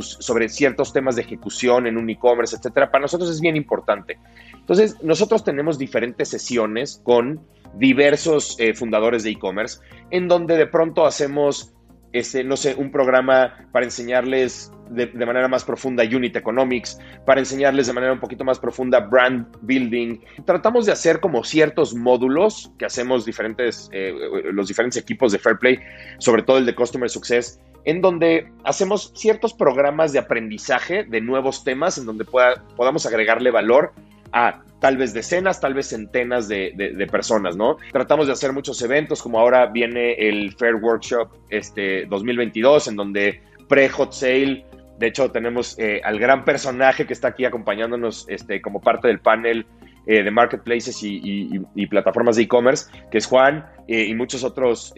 sobre 0.00 0.48
ciertos 0.48 0.92
temas 0.92 1.16
de 1.16 1.22
ejecución 1.22 1.86
en 1.86 1.96
un 1.96 2.10
e-commerce, 2.10 2.56
etcétera, 2.56 2.90
para 2.90 3.02
nosotros 3.02 3.30
es 3.30 3.40
bien 3.40 3.56
importante. 3.56 4.18
Entonces, 4.52 5.02
nosotros 5.02 5.44
tenemos 5.44 5.78
diferentes 5.78 6.28
sesiones 6.28 7.00
con 7.04 7.40
diversos 7.74 8.56
eh, 8.58 8.74
fundadores 8.74 9.22
de 9.22 9.30
e-commerce, 9.30 9.80
en 10.10 10.28
donde 10.28 10.56
de 10.56 10.66
pronto 10.66 11.06
hacemos 11.06 11.72
este, 12.18 12.44
no 12.44 12.56
sé, 12.56 12.74
un 12.76 12.90
programa 12.90 13.68
para 13.72 13.84
enseñarles 13.84 14.72
de, 14.90 15.06
manera 15.26 15.48
más 15.48 15.64
profunda 15.64 16.04
Unit 16.04 16.36
Economics, 16.36 16.98
para 17.24 17.40
enseñarles 17.40 17.86
de 17.86 17.92
manera 17.92 18.12
un 18.12 18.20
poquito 18.20 18.44
más 18.44 18.58
profunda 18.58 19.00
Brand 19.00 19.46
Building. 19.62 20.20
Tratamos 20.44 20.86
de 20.86 20.92
hacer 20.92 21.20
como 21.20 21.44
ciertos 21.44 21.94
módulos 21.94 22.72
que 22.78 22.86
hacemos 22.86 23.24
diferentes, 23.24 23.88
eh, 23.92 24.14
los 24.52 24.68
diferentes 24.68 25.00
equipos 25.00 25.32
de 25.32 25.38
Fair 25.38 25.58
Play, 25.58 25.78
sobre 26.18 26.42
todo 26.42 26.58
el 26.58 26.66
de 26.66 26.74
Customer 26.74 27.10
Success, 27.10 27.60
en 27.84 28.00
donde 28.00 28.50
hacemos 28.64 29.12
ciertos 29.14 29.52
programas 29.54 30.12
de 30.12 30.18
aprendizaje 30.18 31.04
de 31.04 31.20
nuevos 31.20 31.64
temas, 31.64 31.98
en 31.98 32.06
donde 32.06 32.24
podamos 32.24 33.06
agregarle 33.06 33.50
valor 33.50 33.92
a 34.32 34.62
tal 34.86 34.98
vez 34.98 35.12
decenas, 35.12 35.58
tal 35.60 35.74
vez 35.74 35.88
centenas 35.88 36.46
de, 36.46 37.08
personas, 37.10 37.56
¿no? 37.56 37.76
Tratamos 37.90 38.28
de 38.28 38.34
hacer 38.34 38.52
muchos 38.52 38.80
eventos, 38.82 39.20
como 39.20 39.40
ahora 39.40 39.66
viene 39.66 40.12
el 40.12 40.54
Fair 40.54 40.76
Workshop 40.76 41.28
este, 41.50 42.06
2022, 42.06 42.86
en 42.86 42.94
donde 42.94 43.40
pre-hot 43.66 44.12
sale, 44.12 44.64
de 44.96 45.06
hecho 45.08 45.28
tenemos 45.32 45.76
eh, 45.80 46.00
al 46.04 46.20
gran 46.20 46.44
personaje 46.44 47.04
que 47.04 47.14
está 47.14 47.26
aquí 47.26 47.44
acompañándonos 47.44 48.26
este, 48.28 48.62
como 48.62 48.80
parte 48.80 49.08
del 49.08 49.18
panel 49.18 49.66
eh, 50.06 50.22
de 50.22 50.30
marketplaces 50.30 51.00
y, 51.02 51.58
plataformas 51.90 52.36
de 52.36 52.42
e-commerce, 52.42 52.88
que 53.10 53.18
es 53.18 53.26
Juan 53.26 53.66
eh, 53.88 54.04
y 54.04 54.14
muchos 54.14 54.44
otros, 54.44 54.94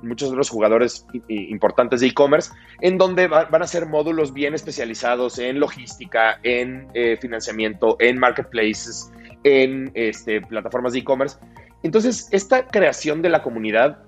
muchos 0.00 0.30
otros 0.30 0.48
jugadores 0.48 1.08
importantes 1.26 2.02
de 2.02 2.06
e-commerce, 2.06 2.52
en 2.80 2.98
donde 2.98 3.26
van 3.26 3.62
a 3.62 3.66
ser 3.66 3.86
módulos 3.86 4.32
bien 4.32 4.54
especializados 4.54 5.40
en 5.40 5.58
logística, 5.58 6.38
en 6.44 6.88
financiamiento, 7.20 7.96
en 7.98 8.16
marketplaces, 8.16 9.10
en 9.44 9.90
este, 9.94 10.40
plataformas 10.40 10.94
de 10.94 11.00
e-commerce. 11.00 11.38
Entonces, 11.82 12.28
esta 12.32 12.66
creación 12.66 13.22
de 13.22 13.28
la 13.28 13.42
comunidad 13.42 13.98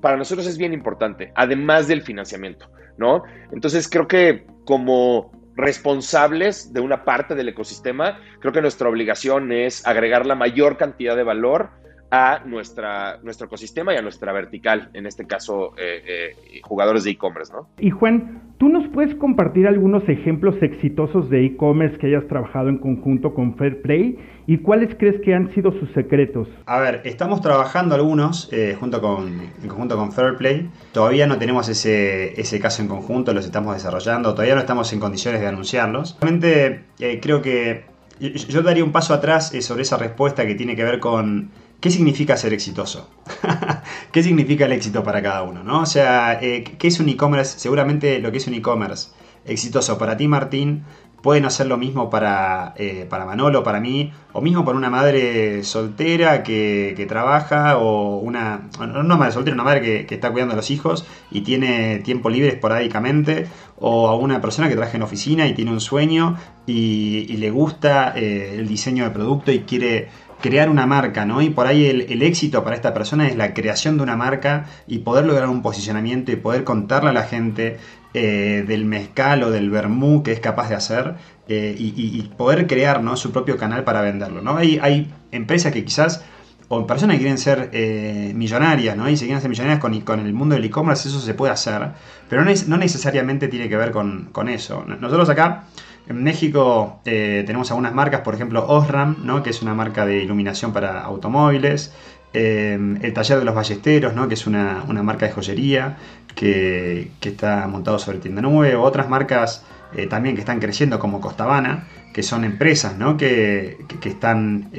para 0.00 0.16
nosotros 0.16 0.46
es 0.46 0.58
bien 0.58 0.72
importante, 0.72 1.32
además 1.36 1.86
del 1.86 2.02
financiamiento, 2.02 2.68
¿no? 2.96 3.22
Entonces, 3.52 3.88
creo 3.88 4.08
que 4.08 4.46
como 4.64 5.30
responsables 5.54 6.72
de 6.72 6.80
una 6.80 7.04
parte 7.04 7.34
del 7.34 7.48
ecosistema, 7.48 8.18
creo 8.40 8.52
que 8.52 8.62
nuestra 8.62 8.88
obligación 8.88 9.52
es 9.52 9.86
agregar 9.86 10.26
la 10.26 10.34
mayor 10.34 10.76
cantidad 10.76 11.14
de 11.14 11.22
valor 11.22 11.70
a 12.12 12.42
nuestra, 12.44 13.18
nuestro 13.22 13.46
ecosistema 13.46 13.94
y 13.94 13.96
a 13.96 14.02
nuestra 14.02 14.34
vertical, 14.34 14.90
en 14.92 15.06
este 15.06 15.26
caso 15.26 15.72
eh, 15.78 16.34
eh, 16.52 16.60
jugadores 16.62 17.04
de 17.04 17.12
e-commerce, 17.12 17.50
¿no? 17.50 17.68
Y 17.78 17.88
Juan, 17.88 18.52
¿tú 18.58 18.68
nos 18.68 18.86
puedes 18.88 19.14
compartir 19.14 19.66
algunos 19.66 20.06
ejemplos 20.06 20.54
exitosos 20.60 21.30
de 21.30 21.46
e-commerce 21.46 21.96
que 21.96 22.08
hayas 22.08 22.28
trabajado 22.28 22.68
en 22.68 22.76
conjunto 22.76 23.32
con 23.32 23.56
Fairplay 23.56 24.18
y 24.46 24.58
cuáles 24.58 24.94
crees 24.96 25.22
que 25.22 25.34
han 25.34 25.54
sido 25.54 25.72
sus 25.72 25.90
secretos? 25.92 26.48
A 26.66 26.80
ver, 26.80 27.00
estamos 27.04 27.40
trabajando 27.40 27.94
algunos 27.94 28.50
eh, 28.52 28.76
junto 28.78 29.00
con, 29.00 29.28
en 29.62 29.68
conjunto 29.68 29.96
con 29.96 30.12
Fairplay. 30.12 30.68
Todavía 30.92 31.26
no 31.26 31.38
tenemos 31.38 31.70
ese, 31.70 32.38
ese 32.38 32.60
caso 32.60 32.82
en 32.82 32.88
conjunto, 32.88 33.32
los 33.32 33.46
estamos 33.46 33.72
desarrollando, 33.72 34.34
todavía 34.34 34.54
no 34.54 34.60
estamos 34.60 34.92
en 34.92 35.00
condiciones 35.00 35.40
de 35.40 35.46
anunciarlos. 35.46 36.18
Realmente 36.20 36.84
creo 37.22 37.40
que 37.40 37.90
yo 38.20 38.60
daría 38.60 38.84
un 38.84 38.92
paso 38.92 39.14
atrás 39.14 39.50
sobre 39.62 39.82
esa 39.82 39.96
respuesta 39.96 40.46
que 40.46 40.54
tiene 40.54 40.76
que 40.76 40.84
ver 40.84 41.00
con 41.00 41.50
¿Qué 41.82 41.90
significa 41.90 42.36
ser 42.36 42.52
exitoso? 42.52 43.10
¿Qué 44.12 44.22
significa 44.22 44.66
el 44.66 44.72
éxito 44.72 45.02
para 45.02 45.20
cada 45.20 45.42
uno? 45.42 45.64
¿no? 45.64 45.80
O 45.80 45.86
sea, 45.86 46.38
eh, 46.40 46.62
¿qué 46.62 46.86
es 46.86 47.00
un 47.00 47.08
e-commerce? 47.08 47.58
Seguramente 47.58 48.20
lo 48.20 48.30
que 48.30 48.38
es 48.38 48.46
un 48.46 48.54
e-commerce 48.54 49.08
exitoso 49.44 49.98
para 49.98 50.16
ti, 50.16 50.28
Martín, 50.28 50.84
puede 51.22 51.40
no 51.40 51.50
ser 51.50 51.66
lo 51.66 51.78
mismo 51.78 52.10
para, 52.10 52.74
eh, 52.76 53.06
para 53.08 53.24
Manolo, 53.24 53.62
para 53.62 53.80
mí, 53.80 54.12
o 54.32 54.40
mismo 54.40 54.64
para 54.64 54.76
una 54.76 54.90
madre 54.90 55.64
soltera 55.64 56.42
que, 56.42 57.04
trabaja, 57.08 57.78
o 57.78 58.18
una, 58.18 58.68
no 58.78 59.00
una 59.00 59.16
madre 59.16 59.32
soltera, 59.32 59.54
una 59.54 59.64
madre 59.64 60.06
que, 60.06 60.14
está 60.14 60.30
cuidando 60.30 60.54
a 60.54 60.56
los 60.56 60.70
hijos 60.70 61.04
y 61.30 61.40
tiene 61.40 61.98
tiempo 61.98 62.28
libre 62.28 62.50
esporádicamente, 62.50 63.48
o 63.78 64.08
a 64.08 64.16
una 64.16 64.40
persona 64.40 64.68
que 64.68 64.74
trabaja 64.74 64.96
en 64.96 65.02
oficina 65.02 65.46
y 65.46 65.54
tiene 65.54 65.72
un 65.72 65.80
sueño 65.80 66.36
y, 66.66 67.36
le 67.36 67.50
gusta 67.50 68.12
eh, 68.16 68.56
el 68.58 68.68
diseño 68.68 69.02
de 69.02 69.10
producto 69.10 69.50
y 69.50 69.60
quiere 69.60 70.08
crear 70.42 70.68
una 70.68 70.86
marca, 70.86 71.24
¿no? 71.24 71.40
Y 71.40 71.48
por 71.48 71.66
ahí 71.66 71.86
el, 71.86 72.22
éxito 72.22 72.62
para 72.62 72.76
esta 72.76 72.92
persona 72.92 73.26
es 73.26 73.36
la 73.36 73.54
creación 73.54 73.96
de 73.96 74.02
una 74.02 74.16
marca 74.16 74.66
y 74.86 74.98
poder 74.98 75.24
lograr 75.24 75.48
un 75.48 75.62
posicionamiento 75.62 76.30
y 76.32 76.36
poder 76.36 76.64
contarle 76.64 77.10
a 77.10 77.12
la 77.14 77.22
gente 77.22 77.78
eh, 78.12 78.64
del 78.68 78.84
mezcal 78.84 79.42
o 79.44 79.50
del 79.50 79.70
vermú 79.70 80.22
que 80.22 80.32
es 80.32 80.40
capaz 80.40 80.68
de 80.68 80.74
hacer 80.74 81.14
eh, 81.48 81.74
y, 81.78 82.22
poder 82.36 82.66
crear 82.66 83.02
¿no? 83.02 83.16
su 83.16 83.32
propio 83.32 83.56
canal 83.56 83.84
para 83.84 84.02
venderlo, 84.02 84.42
¿no? 84.42 84.56
Hay, 84.58 85.10
empresas 85.30 85.72
que 85.72 85.82
quizás 85.82 86.22
o 86.68 86.86
personas 86.86 87.16
que 87.16 87.20
quieren 87.20 87.38
ser 87.38 87.70
eh, 87.72 88.32
millonarias, 88.34 88.96
¿no? 88.96 89.08
Y 89.08 89.16
si 89.16 89.24
quieren 89.24 89.40
ser 89.40 89.48
millonarias 89.48 89.80
con, 89.80 89.98
con 90.02 90.20
el 90.20 90.32
mundo 90.34 90.54
del 90.54 90.64
e-commerce, 90.64 91.08
eso 91.08 91.20
se 91.20 91.32
puede 91.32 91.52
hacer, 91.52 91.92
pero 92.28 92.44
no, 92.44 92.76
necesariamente 92.76 93.48
tiene 93.48 93.68
que 93.68 93.76
ver 93.76 93.92
con 93.92 94.48
eso. 94.48 94.84
Nosotros 94.86 95.28
acá 95.30 95.64
en 96.08 96.22
México 96.22 97.00
eh, 97.04 97.44
tenemos 97.46 97.70
algunas 97.70 97.94
marcas, 97.94 98.22
por 98.22 98.34
ejemplo 98.34 98.66
Osram, 98.68 99.18
¿no? 99.24 99.42
que 99.42 99.50
es 99.50 99.62
una 99.62 99.74
marca 99.74 100.04
de 100.04 100.22
iluminación 100.22 100.72
para 100.72 101.00
automóviles. 101.02 101.92
Eh, 102.34 102.78
el 103.02 103.12
Taller 103.12 103.38
de 103.38 103.44
los 103.44 103.54
Ballesteros, 103.54 104.14
¿no? 104.14 104.26
que 104.26 104.34
es 104.34 104.46
una, 104.46 104.84
marca 105.02 105.26
de 105.26 105.32
joyería 105.32 105.98
que, 106.34 107.10
está 107.20 107.68
montado 107.68 107.98
sobre 107.98 108.18
tienda 108.18 108.42
nube. 108.42 108.74
Otras 108.74 109.08
marcas 109.08 109.64
eh, 109.94 110.06
también 110.06 110.34
que 110.34 110.40
están 110.40 110.58
creciendo 110.58 110.98
como 110.98 111.20
Costabana, 111.20 111.86
que 112.12 112.22
son 112.22 112.44
empresas 112.44 112.96
¿no? 112.96 113.16
que, 113.16 113.78
están 114.04 114.70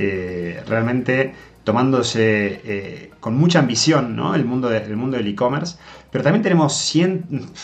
realmente 0.68 1.34
tomándose 1.64 3.12
con 3.22 3.38
mucha 3.38 3.60
ambición 3.60 4.18
¿no? 4.18 4.36
el, 4.36 4.44
mundo 4.44 4.74
el 4.74 4.98
mundo 4.98 5.18
del 5.18 5.28
e-commerce. 5.28 5.78
Pero 6.12 6.24
también 6.24 6.44
tenemos 6.44 6.94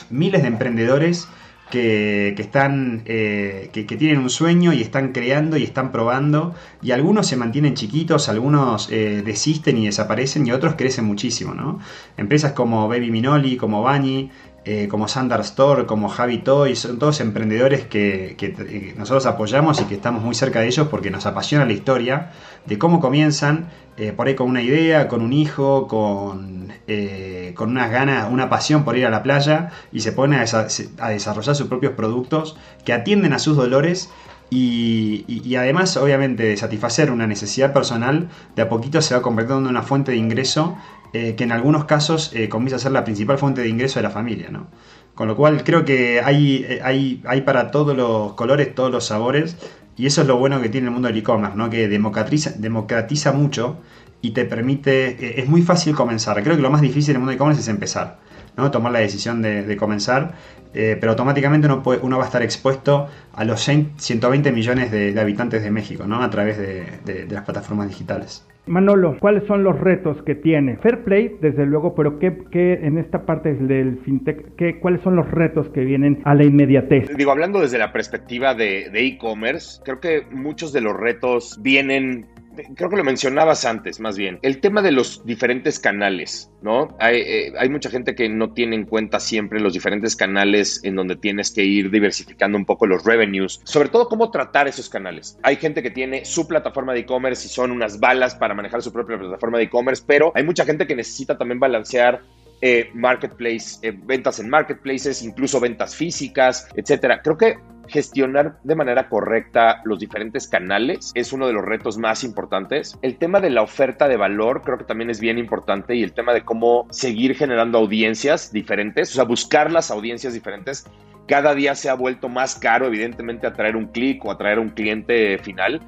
miles 0.10 0.41
de 0.41 0.47
emprendedores 0.47 1.28
que, 1.70 2.36
están, 2.38 3.03
eh, 3.05 3.70
que, 3.72 3.84
tienen 3.84 4.20
un 4.20 4.30
sueño 4.30 4.74
y 4.74 4.82
están 4.82 5.11
creando 5.11 5.57
y 5.57 5.63
están 5.63 5.91
probando. 5.91 6.55
Y 6.82 6.91
algunos 6.91 7.28
se 7.28 7.38
mantienen 7.38 7.76
chiquitos, 7.76 8.30
algunos 8.30 8.89
eh, 8.91 9.22
desisten 9.24 9.78
y 9.78 9.86
desaparecen 9.86 10.47
y 10.47 10.51
otros 10.51 10.76
crecen 10.76 11.05
muchísimo. 11.05 11.53
¿no? 11.53 11.80
Empresas 12.17 12.53
como 12.53 12.88
Baby 12.88 13.11
Minoli, 13.11 13.57
como 13.57 13.82
Bani, 13.84 14.32
eh, 14.66 14.88
como 14.89 15.07
Sandar 15.07 15.41
Store, 15.41 15.86
como 15.86 16.10
Javi 16.10 16.39
Toy, 16.39 16.76
son 16.76 16.99
todos 16.99 17.20
emprendedores 17.20 17.86
que, 17.86 18.93
nosotros 18.97 19.26
apoyamos 19.26 19.82
y 19.82 19.86
que 19.86 19.95
estamos 19.95 20.24
muy 20.24 20.36
cerca 20.36 20.60
de 20.60 20.68
ellos 20.68 20.88
porque 20.89 21.12
nos 21.12 21.26
apasiona 21.26 21.66
la 21.66 21.74
historia 21.74 22.32
de 22.66 22.78
cómo 22.78 22.99
comienzan, 22.99 23.70
por 24.16 24.28
ahí 24.28 24.36
con 24.36 24.47
una 24.47 24.62
idea, 24.62 25.10
con 25.10 25.22
un 25.22 25.34
hijo, 25.34 25.88
con 25.88 26.60
eh, 26.91 27.53
con 27.55 27.70
unas 27.70 27.91
ganas, 27.91 28.32
una 28.32 28.49
pasión 28.49 28.84
por 28.84 28.97
ir 28.97 29.05
a 29.05 29.12
la 29.12 29.22
playa 29.22 29.70
y 29.91 29.99
se 29.99 30.12
pone 30.12 30.38
a, 30.38 31.10
desarrollar 31.10 31.55
sus 31.55 31.68
propios 31.68 31.93
productos 31.93 32.57
que 32.84 32.93
atienden 32.93 33.34
a 33.34 33.38
sus 33.38 33.55
dolores 33.55 34.10
y, 34.49 35.55
además, 35.55 35.95
obviamente, 35.97 36.41
de 36.41 36.57
satisfacer 36.57 37.12
una 37.12 37.28
necesidad 37.28 37.72
personal, 37.74 38.30
de 38.55 38.64
a 38.64 38.70
poquito 38.70 39.03
se 39.03 39.14
va 39.14 39.22
convirtiendo 39.22 39.70
en 39.70 39.76
una 39.76 39.84
fuente 39.84 40.12
de 40.12 40.18
ingreso 40.18 40.76
eh, 41.14 41.36
que 41.36 41.43
en 41.43 41.51
algunos 41.51 41.86
casos 41.86 42.32
eh, 42.34 42.49
comienza 42.49 42.76
a 42.76 42.80
ser 42.80 42.91
la 42.91 43.03
principal 43.03 43.38
fuente 43.38 43.62
de 43.62 43.70
ingreso 43.70 43.99
de 43.99 44.03
la 44.03 44.12
familia. 44.12 44.49
¿no? 44.49 44.68
Con 45.16 45.28
lo 45.28 45.36
cual 45.36 45.64
creo 45.64 45.86
que 45.86 46.22
hay, 46.22 46.80
hay, 46.84 47.22
hay 47.26 47.41
para 47.41 47.72
todos 47.72 47.95
los 47.95 48.34
colores, 48.34 48.74
todos 48.74 48.91
los 48.91 49.05
sabores, 49.05 49.57
y 49.99 50.05
eso 50.05 50.22
es 50.22 50.28
lo 50.28 50.38
bueno 50.38 50.62
que 50.62 50.70
tiene 50.70 50.88
el 50.88 50.93
mundo 50.93 51.10
del 51.10 51.18
e-commerce, 51.18 51.57
¿no? 51.57 51.70
que 51.70 51.89
democratiza, 51.89 52.51
democratiza 52.51 53.34
mucho 53.34 53.80
y 54.22 54.32
te 54.32 54.45
permite, 54.45 55.10
eh, 55.10 55.41
es 55.41 55.49
muy 55.49 55.62
fácil 55.62 55.93
comenzar. 55.93 56.41
Creo 56.41 56.55
que 56.55 56.62
lo 56.62 56.70
más 56.70 56.80
difícil 56.80 57.12
en 57.12 57.16
el 57.16 57.20
mundo 57.20 57.32
de 57.32 57.36
e-commerce 57.36 57.62
es 57.62 57.68
empezar, 57.68 58.18
¿no? 58.55 58.72
tomar 58.72 58.93
la 58.93 58.99
decisión 58.99 59.41
de, 59.41 59.76
comenzar, 59.76 60.36
eh, 60.74 60.97
pero 61.01 61.12
automáticamente 61.12 61.68
uno, 61.68 61.84
puede, 61.84 61.99
uno 62.01 62.18
va 62.18 62.24
a 62.24 62.28
estar 62.28 62.41
expuesto 62.41 63.07
a 63.34 63.43
los 63.43 63.62
120 63.62 64.53
millones 64.53 64.89
de, 64.89 65.20
habitantes 65.20 65.64
de 65.64 65.72
México 65.72 66.05
¿no? 66.05 66.24
a 66.24 66.30
través 66.30 66.57
de, 66.57 67.28
las 67.30 67.43
plataformas 67.43 67.89
digitales. 67.89 68.45
Manolo, 68.66 69.18
¿cuáles 69.20 69.45
son 69.47 69.64
los 69.64 69.80
retos 69.80 70.22
que 70.24 70.36
tiene? 70.36 70.78
Fair 70.78 71.03
Play, 71.03 71.38
desde 71.41 71.66
luego, 71.66 71.95
pero 71.95 72.20
¿qué, 72.20 72.38
qué 72.51 72.74
en 72.84 72.97
esta 72.97 73.26
parte 73.26 73.53
del 73.55 73.99
fintech, 73.99 74.55
qué, 74.55 74.80
cuáles 74.80 75.01
son 75.01 75.16
los 75.16 75.30
retos 75.32 75.70
que 75.70 75.82
vienen 75.82 76.22
a 76.24 76.36
la 76.36 76.43
inmediatez? 76.43 77.10
Digo, 77.16 77.32
hablando 77.32 77.62
desde 77.62 77.78
la 77.78 77.91
perspectiva 77.91 78.53
de 78.53 78.89
e-commerce, 78.93 79.82
creo 79.84 79.99
que 79.99 80.24
muchos 80.32 80.72
de 80.72 80.82
los 80.82 80.95
retos 80.95 81.60
vienen 81.62 82.28
creo 82.76 82.89
que 82.89 82.97
lo 82.97 83.03
mencionabas 83.03 83.66
antes, 83.66 83.99
más 83.99 84.18
bien, 84.18 84.39
el 84.41 84.60
tema 84.60 84.82
de 84.82 84.91
los 84.91 85.26
diferentes 85.26 85.80
canales, 85.80 86.51
¿no? 86.62 86.97
Eh, 87.01 87.53
hay, 87.57 87.70
mucha 87.70 87.89
gente 87.89 88.16
que 88.16 88.30
no 88.30 88.53
tiene 88.53 88.76
en 88.76 88.86
cuenta 88.86 89.20
siempre 89.20 89.60
los 89.60 89.74
diferentes 89.74 90.16
canales 90.16 90.82
en 90.84 90.95
donde 90.95 91.16
tienes 91.16 91.51
que 91.51 91.64
ir 91.64 91.91
diversificando 91.91 92.57
un 92.57 92.66
poco 92.66 92.88
los 92.88 93.03
revenues, 93.05 93.62
sobre 93.64 93.89
todo 93.89 94.07
cómo 94.07 94.32
tratar 94.32 94.68
esos 94.68 94.89
canales. 94.89 95.38
Hay 95.43 95.55
gente 95.57 95.84
que 95.84 95.91
tiene 95.91 96.26
su 96.26 96.47
plataforma 96.47 96.93
de 96.93 97.01
e-commerce 97.01 97.47
y 97.47 97.49
son 97.49 97.72
unas 97.72 97.99
balas 97.99 98.36
para 98.36 98.53
manejar 98.53 98.82
su 98.82 98.91
propia 98.91 99.18
plataforma 99.18 99.57
de 99.57 99.66
e-commerce, 99.66 100.03
pero 100.05 100.32
hay 100.36 100.43
mucha 100.43 100.66
gente 100.66 100.88
que 100.88 100.95
necesita 100.95 101.38
también 101.38 101.60
balancear 101.60 102.22
eh, 102.62 102.89
marketplace, 102.93 103.80
eh, 103.82 103.97
ventas 104.03 104.39
en 104.39 104.49
marketplaces, 104.49 105.24
incluso 105.24 105.60
ventas 105.62 105.95
físicas, 105.95 106.68
etcétera. 106.76 107.22
Creo 107.22 107.38
que 107.38 107.57
gestionar 107.89 108.59
de 108.63 108.75
manera 108.75 109.09
correcta 109.09 109.81
los 109.83 109.99
diferentes 109.99 110.47
canales 110.47 111.11
es 111.15 111.33
uno 111.33 111.47
de 111.47 111.53
los 111.53 111.65
retos 111.65 111.97
más 111.97 112.23
importantes. 112.23 112.97
El 113.01 113.17
tema 113.17 113.39
de 113.39 113.49
la 113.49 113.61
oferta 113.61 114.07
de 114.07 114.17
valor 114.17 114.61
creo 114.63 114.77
que 114.77 114.85
también 114.85 115.09
es 115.09 115.19
bien 115.19 115.37
importante 115.37 115.95
y 115.95 116.03
el 116.03 116.13
tema 116.13 116.33
de 116.33 116.43
cómo 116.43 116.87
seguir 116.91 117.35
generando 117.35 117.77
audiencias 117.77 118.51
diferentes, 118.51 119.11
o 119.11 119.15
sea, 119.15 119.23
buscar 119.23 119.71
las 119.71 119.91
audiencias 119.91 120.33
diferentes. 120.33 120.85
Cada 121.27 121.53
día 121.53 121.75
se 121.75 121.89
ha 121.89 121.93
vuelto 121.93 122.29
más 122.29 122.55
caro, 122.55 122.87
evidentemente, 122.87 123.45
atraer 123.45 123.75
un 123.75 123.87
clic 123.87 124.23
o 124.25 124.31
atraer 124.31 124.57
un 124.57 124.69
cliente 124.69 125.37
final. 125.39 125.79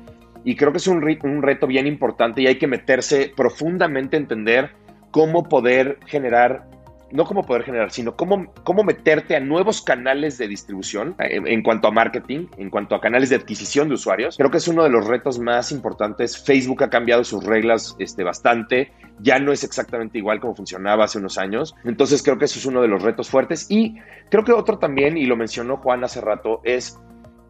Y 0.43 0.55
creo 0.55 0.71
que 0.71 0.77
es 0.77 0.87
un, 0.87 1.03
un 1.23 1.41
reto 1.41 1.67
bien 1.67 1.87
importante 1.87 2.41
y 2.41 2.47
hay 2.47 2.55
que 2.55 2.67
meterse 2.67 3.31
profundamente 3.35 4.17
a 4.17 4.19
entender 4.19 4.71
cómo 5.11 5.43
poder 5.43 5.99
generar 6.05 6.67
no 7.11 7.25
cómo 7.25 7.43
poder 7.43 7.63
generar, 7.63 7.91
sino 7.91 8.15
cómo, 8.15 8.51
cómo 8.63 8.83
meterte 8.83 9.35
a 9.35 9.39
nuevos 9.39 9.81
canales 9.81 10.37
de 10.37 10.47
distribución 10.47 11.15
en, 11.19 11.63
cuanto 11.63 11.87
a 11.87 11.91
marketing, 11.91 12.47
en 12.57 12.69
cuanto 12.69 12.95
a 12.95 13.01
canales 13.01 13.29
de 13.29 13.35
adquisición 13.35 13.89
de 13.89 13.95
usuarios. 13.95 14.37
Creo 14.37 14.51
que 14.51 14.57
es 14.57 14.67
uno 14.67 14.83
de 14.83 14.89
los 14.89 15.07
retos 15.07 15.39
más 15.39 15.71
importantes. 15.71 16.37
Facebook 16.43 16.83
ha 16.83 16.89
cambiado 16.89 17.23
sus 17.23 17.43
reglas 17.43 17.95
este, 17.99 18.23
bastante. 18.23 18.91
Ya 19.19 19.39
no 19.39 19.51
es 19.51 19.63
exactamente 19.63 20.17
igual 20.17 20.39
como 20.39 20.55
funcionaba 20.55 21.05
hace 21.05 21.19
unos 21.19 21.37
años. 21.37 21.75
Entonces 21.83 22.23
creo 22.23 22.37
que 22.37 22.45
eso 22.45 22.59
es 22.59 22.65
uno 22.65 22.81
de 22.81 22.87
los 22.87 23.01
retos 23.01 23.29
fuertes. 23.29 23.67
Y 23.69 23.95
creo 24.29 24.43
que 24.43 24.53
otro 24.53 24.77
también, 24.77 25.17
y 25.17 25.25
lo 25.25 25.35
mencionó 25.35 25.77
Juan 25.77 26.03
hace 26.03 26.21
rato, 26.21 26.61
es 26.63 26.99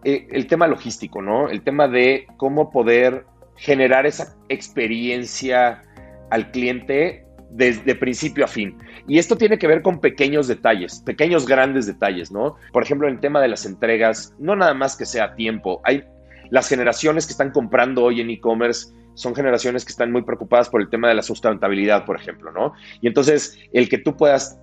eh, 0.04 0.28
el 0.32 0.48
tema 0.48 0.68
logístico, 0.68 1.22
¿no? 1.22 1.50
El 1.50 1.62
tema 1.62 1.88
de 1.88 2.28
cómo 2.38 2.72
poder 2.72 3.26
generar 3.56 4.06
esa 4.06 4.36
experiencia 4.50 5.84
al 6.32 6.50
cliente 6.52 7.26
desde 7.52 7.96
principio 7.96 8.46
a 8.46 8.48
fin. 8.48 8.78
Y 9.08 9.18
esto 9.18 9.36
tiene 9.38 9.58
que 9.58 9.68
ver 9.68 9.82
con 9.82 10.00
pequeños 10.00 10.48
detalles, 10.48 11.02
pequeños 11.06 11.46
grandes 11.46 11.86
detalles, 11.86 12.32
¿no? 12.32 12.56
Por 12.72 12.84
ejemplo, 12.84 13.08
en 13.08 13.16
el 13.16 13.20
tema 13.20 13.42
de 13.42 13.50
las 13.50 13.66
entregas, 13.66 14.34
no 14.40 14.56
nada 14.56 14.74
más 14.74 14.96
que 14.96 15.06
sea 15.06 15.36
tiempo, 15.36 15.82
hay 15.84 16.04
las 16.50 16.68
generaciones 16.68 17.26
que 17.26 17.32
están 17.32 17.52
comprando 17.52 18.04
hoy 18.04 18.22
en 18.22 18.30
e-commerce 18.30 18.94
son 19.14 19.36
generaciones 19.36 19.86
que 19.86 19.92
están 19.92 20.12
muy 20.12 20.24
preocupadas 20.24 20.70
por 20.70 20.82
el 20.82 20.90
tema 20.90 21.08
de 21.08 21.16
la 21.16 21.22
sustentabilidad, 21.22 22.06
por 22.06 22.20
ejemplo, 22.20 22.52
¿no? 22.52 22.74
Y 23.02 23.08
entonces 23.08 23.58
el 23.74 23.90
que 23.90 23.98
tú 23.98 24.16
puedas 24.16 24.60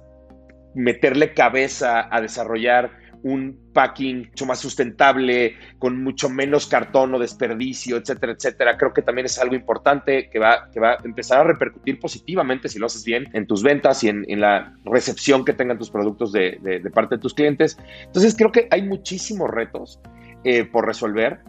meterle 0.74 1.34
cabeza 1.34 2.09
a 2.11 2.20
desarrollar 2.20 2.91
un 3.23 3.71
packing 3.73 4.29
mucho 4.29 4.47
más 4.47 4.59
sustentable, 4.59 5.57
con 5.79 6.03
mucho 6.03 6.29
menos 6.29 6.66
cartón 6.66 7.14
o 7.14 7.19
desperdicio, 7.19 7.97
etcétera, 7.97 8.33
etcétera. 8.33 8.77
Creo 8.77 8.93
que 8.93 9.03
también 9.03 9.27
es 9.27 9.39
algo 9.39 9.55
importante 9.55 10.29
que 10.31 10.39
va, 10.39 10.69
que 10.73 10.81
va 10.81 10.93
a 10.93 10.99
empezar 11.05 11.41
a 11.41 11.45
repercutir 11.45 11.99
positivamente 11.99 12.69
si 12.69 12.79
lo 12.79 12.87
haces 12.87 13.05
bien 13.05 13.29
en 13.33 13.47
tus 13.47 13.62
ventas 13.62 14.03
y 14.05 14.09
en, 14.09 14.27
la 14.41 14.73
recepción 14.85 15.45
que 15.45 15.53
tengan 15.53 15.79
tus 15.79 15.91
productos 15.91 16.33
de, 16.33 16.61
parte 16.95 17.16
de 17.16 17.21
tus 17.21 17.35
clientes. 17.35 17.79
Entonces 18.05 18.37
creo 18.37 18.53
que 18.53 18.69
hay 18.71 18.83
muchísimos 18.83 19.51
retos 19.51 20.01
eh, 20.45 20.64
por 20.64 20.87
resolver. 20.87 21.41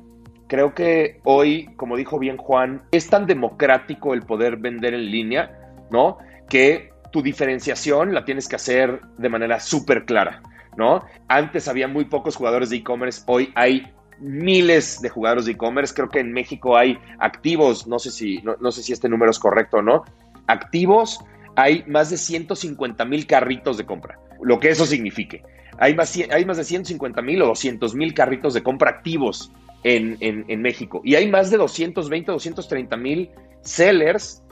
Creo 0.48 0.74
que 0.74 1.20
hoy, 1.24 1.70
como 1.76 1.96
dijo 1.96 2.18
bien 2.18 2.38
Juan, 2.38 2.82
es 2.92 3.10
tan 3.10 3.28
democrático 3.28 4.16
el 4.16 4.24
poder 4.24 4.58
vender 4.58 4.96
en 4.96 5.12
línea, 5.12 5.52
¿no? 5.92 6.18
Que 6.50 6.90
tu 7.12 7.22
diferenciación 7.22 8.14
la 8.14 8.26
tienes 8.26 8.48
que 8.48 8.56
hacer 8.56 9.02
de 9.18 9.30
manera 9.30 9.60
súper 9.60 10.06
clara. 10.06 10.42
¿No? 10.80 11.06
Antes 11.28 11.68
había 11.68 11.88
muy 11.88 12.06
pocos 12.06 12.36
jugadores 12.36 12.72
de 12.72 12.78
e-commerce, 12.78 13.22
hoy 13.28 13.52
hay 13.54 13.94
miles 14.20 15.02
de 15.02 15.10
jugadores 15.10 15.46
de 15.46 15.52
e-commerce. 15.52 15.94
Creo 15.94 16.10
que 16.10 16.20
en 16.20 16.32
México 16.32 16.78
hay 16.78 16.98
activos, 17.20 17.86
no 17.86 18.00
sé 18.00 18.10
si, 18.10 18.42
no, 18.42 18.72
sé 18.72 18.82
si 18.82 18.94
este 18.94 19.10
número 19.10 19.30
es 19.30 19.38
correcto 19.38 19.78
o 19.78 19.82
no. 19.82 20.04
Activos, 20.48 21.20
hay 21.56 21.84
más 21.86 22.10
de 22.10 22.18
150 22.18 23.06
mil 23.06 23.28
carritos 23.28 23.78
de 23.78 23.86
compra, 23.86 24.18
lo 24.42 24.60
que 24.60 24.70
eso 24.70 24.86
signifique. 24.86 25.44
Hay 25.78 25.94
más, 25.96 26.18
hay 26.32 26.46
más 26.46 26.58
de 26.58 26.64
150 26.64 27.22
mil 27.22 27.42
o 27.42 27.48
200 27.48 27.94
mil 27.96 28.14
carritos 28.14 28.54
de 28.54 28.64
compra 28.64 28.90
activos 28.90 29.52
en, 29.84 30.62
México. 30.62 31.02
Y 31.04 31.16
hay 31.16 31.30
más 31.30 31.52
de 31.52 31.58
220, 31.58 32.32
230 32.32 32.98
mil 32.98 33.30
sellers 33.62 34.44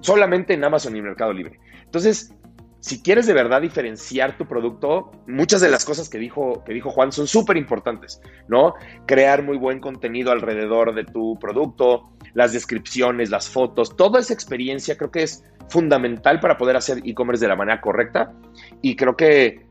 solamente 0.00 0.54
en 0.54 0.64
Amazon 0.64 0.96
y 0.96 1.02
Mercado 1.02 1.32
Libre. 1.32 1.58
Entonces, 1.84 2.34
si 2.86 3.02
quieres 3.02 3.26
de 3.26 3.32
verdad 3.32 3.62
diferenciar 3.62 4.38
tu 4.38 4.46
producto, 4.46 5.10
muchas 5.26 5.60
de 5.60 5.68
las 5.68 5.84
cosas 5.84 6.08
que 6.08 6.18
dijo, 6.18 6.62
que 6.64 6.72
dijo 6.72 6.90
Juan 6.90 7.10
son 7.10 7.26
súper 7.26 7.56
importantes, 7.56 8.22
¿no? 8.46 8.74
Crear 9.06 9.42
muy 9.42 9.56
buen 9.56 9.80
contenido 9.80 10.30
alrededor 10.30 10.94
de 10.94 11.02
tu 11.02 11.36
producto, 11.40 12.12
las 12.34 12.52
descripciones, 12.52 13.28
las 13.28 13.50
fotos, 13.50 13.96
toda 13.96 14.20
esa 14.20 14.32
experiencia 14.32 14.96
creo 14.96 15.10
que 15.10 15.24
es 15.24 15.42
fundamental 15.68 16.38
para 16.38 16.56
poder 16.58 16.76
hacer 16.76 16.98
e-commerce 17.04 17.44
de 17.44 17.48
la 17.48 17.56
manera 17.56 17.80
correcta. 17.80 18.32
Y 18.82 18.94
creo 18.94 19.16
que 19.16 19.66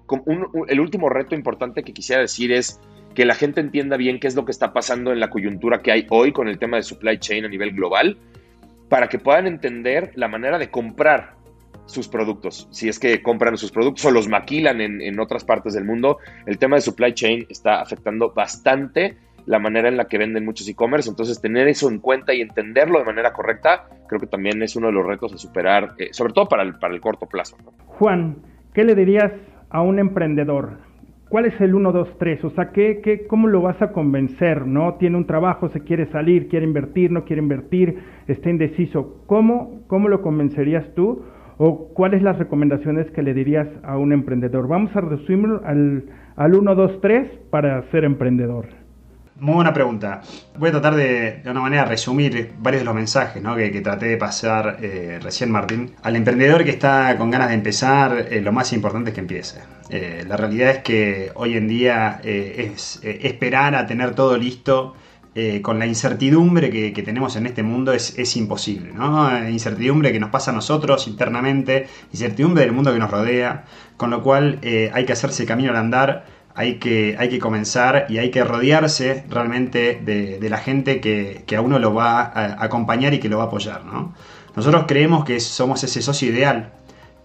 el 0.68 0.80
último 0.82 1.08
reto 1.08 1.36
importante 1.36 1.84
que 1.84 1.94
quisiera 1.94 2.22
decir 2.22 2.52
es 2.52 2.82
que 3.14 3.24
la 3.24 3.36
gente 3.36 3.62
entienda 3.62 3.96
bien 3.96 4.20
qué 4.20 4.28
es 4.28 4.36
lo 4.36 4.44
que 4.44 4.52
está 4.52 4.74
pasando 4.74 5.14
en 5.14 5.22
la 5.22 5.30
coyuntura 5.30 5.82
que 5.82 5.94
hay 5.94 6.06
hoy 6.10 6.34
con 6.34 6.50
el 6.50 6.60
tema 6.60 6.76
de 6.76 6.84
supply 6.84 7.18
chain 7.18 7.46
a 7.46 7.48
nivel 7.48 7.72
global, 7.72 8.18
para 8.90 9.08
que 9.08 9.20
puedan 9.20 9.48
entender 9.48 10.12
la 10.16 10.28
manera 10.28 10.58
de 10.58 10.70
comprar 10.70 11.45
sus 11.86 12.08
productos. 12.08 12.68
Si 12.72 12.90
es 12.90 13.00
que 13.00 13.22
compran 13.22 13.58
sus 13.58 13.72
productos 13.72 14.06
o 14.06 14.12
los 14.12 14.28
maquilan 14.28 14.82
en, 14.82 15.20
otras 15.20 15.44
partes 15.44 15.74
del 15.74 15.86
mundo, 15.86 16.18
el 16.46 16.58
tema 16.58 16.76
de 16.76 16.82
supply 16.82 17.14
chain 17.14 17.46
está 17.50 17.82
afectando 17.82 18.32
bastante 18.32 19.18
la 19.46 19.60
manera 19.60 19.88
en 19.88 19.98
la 19.98 20.06
que 20.06 20.18
venden 20.18 20.44
muchos 20.44 20.68
e-commerce. 20.68 21.10
Entonces, 21.10 21.40
tener 21.40 21.68
eso 21.68 21.90
en 21.90 22.00
cuenta 22.00 22.34
y 22.34 22.42
entenderlo 22.42 23.00
de 23.00 23.06
manera 23.06 23.32
correcta, 23.32 23.88
creo 24.08 24.20
que 24.20 24.28
también 24.28 24.62
es 24.64 24.76
uno 24.76 24.88
de 24.88 24.94
los 24.94 25.06
retos 25.06 25.34
a 25.34 25.38
superar, 25.38 25.94
eh, 26.00 26.10
sobre 26.12 26.34
todo 26.34 26.48
para 26.48 26.64
el, 26.64 26.76
para 26.80 26.94
el 26.94 27.02
corto 27.02 27.28
plazo. 27.28 27.56
Juan, 27.86 28.38
¿qué 28.74 28.84
le 28.84 28.96
dirías 28.96 29.32
a 29.70 29.82
un 29.82 30.00
emprendedor? 30.00 30.80
¿Cuál 31.30 31.46
es 31.46 31.60
el 31.60 31.76
1, 31.76 31.92
2, 31.92 32.18
3? 32.18 32.44
O 32.46 32.50
sea, 32.52 32.72
¿qué, 32.72 33.02
qué, 33.04 33.28
¿cómo 33.28 33.48
lo 33.48 33.62
vas 33.62 33.82
a 33.82 33.92
convencer? 33.92 34.66
¿No? 34.66 34.96
Tiene 34.96 35.18
un 35.18 35.26
trabajo, 35.28 35.70
se 35.70 35.82
quiere 35.82 36.06
salir, 36.12 36.48
quiere 36.48 36.66
invertir, 36.66 37.12
no 37.12 37.26
quiere 37.26 37.42
invertir, 37.42 38.00
está 38.28 38.50
indeciso. 38.50 39.24
¿Cómo, 39.28 39.82
cómo 39.88 40.08
lo 40.08 40.22
convencerías 40.22 40.86
tú? 40.96 41.24
¿O 41.58 41.90
cuáles 41.94 42.22
las 42.22 42.38
recomendaciones 42.38 43.10
que 43.12 43.24
le 43.24 43.34
dirías 43.34 43.68
a 43.84 43.98
un 43.98 44.12
emprendedor? 44.12 44.68
Vamos 44.68 44.96
a 44.96 45.02
resumirlo 45.02 45.62
al, 45.66 46.04
al 46.36 46.54
1, 46.54 46.76
2, 46.76 47.02
3 47.02 47.30
para 47.50 47.82
ser 47.92 48.04
emprendedor. 48.04 48.68
Muy 49.38 49.56
buena 49.56 49.74
pregunta. 49.74 50.22
Voy 50.58 50.70
a 50.70 50.72
tratar 50.72 50.96
de, 50.96 51.42
de 51.44 51.52
una 51.52 51.60
manera, 51.60 51.84
resumir 51.84 52.54
varios 52.58 52.82
de 52.82 52.86
los 52.86 52.96
mensajes 52.96 53.44
¿no? 53.44 53.56
que, 53.56 53.70
traté 53.82 54.06
de 54.08 54.18
pasar 54.18 54.78
eh, 54.82 55.20
recién, 55.22 55.52
Martín. 55.52 55.92
Al 56.04 56.16
emprendedor 56.16 56.64
que 56.64 56.70
está 56.70 57.18
con 57.18 57.32
ganas 57.32 57.50
de 57.50 57.56
empezar, 57.56 58.28
eh, 58.30 58.42
lo 58.42 58.54
más 58.54 58.72
importante 58.72 59.10
es 59.10 59.14
que 59.14 59.22
empiece. 59.22 59.60
Eh, 59.90 60.24
la 60.26 60.38
realidad 60.38 60.70
es 60.72 60.78
que 60.80 61.32
hoy 61.36 61.56
en 61.58 61.68
día 61.68 62.22
es 62.24 63.02
esperar 63.04 63.76
a 63.76 63.86
tener 63.86 64.16
todo 64.16 64.38
listo 64.38 64.96
eh, 65.38 65.62
con 65.62 65.80
la 65.80 65.86
incertidumbre 65.86 66.70
que, 66.70 67.04
tenemos 67.04 67.36
en 67.36 67.46
este 67.46 67.62
mundo 67.62 67.92
es, 67.92 68.38
imposible, 68.38 68.94
¿no? 68.94 69.50
Incertidumbre 69.50 70.14
que 70.14 70.20
nos 70.22 70.30
pasa 70.30 70.52
a 70.52 70.54
nosotros 70.54 71.10
internamente, 71.10 71.90
incertidumbre 72.14 72.64
del 72.64 72.72
mundo 72.72 72.94
que 72.94 73.00
nos 73.00 73.12
rodea, 73.12 73.66
con 73.98 74.12
lo 74.12 74.24
cual 74.24 74.60
eh, 74.62 74.92
hay 74.94 75.04
que 75.04 75.12
hacerse 75.12 75.46
camino 75.46 75.72
al 75.72 75.76
andar, 75.76 76.26
hay 76.56 76.76
que, 76.76 77.18
hay 77.20 77.28
que 77.28 77.40
comenzar 77.40 78.06
y 78.08 78.20
hay 78.20 78.32
que 78.32 78.46
rodearse 78.46 79.26
realmente 79.30 80.00
de, 80.02 80.50
la 80.50 80.58
gente 80.58 81.02
que, 81.02 81.44
a 81.54 81.60
uno 81.60 81.80
lo 81.80 81.94
va 81.94 82.22
a 82.22 82.64
acompañar 82.64 83.14
y 83.14 83.20
que 83.20 83.28
lo 83.28 83.38
va 83.38 83.44
a 83.44 83.48
apoyar, 83.48 83.82
Nosotros 84.56 84.86
creemos 84.88 85.26
que 85.26 85.42
somos 85.42 85.84
ese 85.84 86.02
socio 86.02 86.30
ideal 86.30 86.72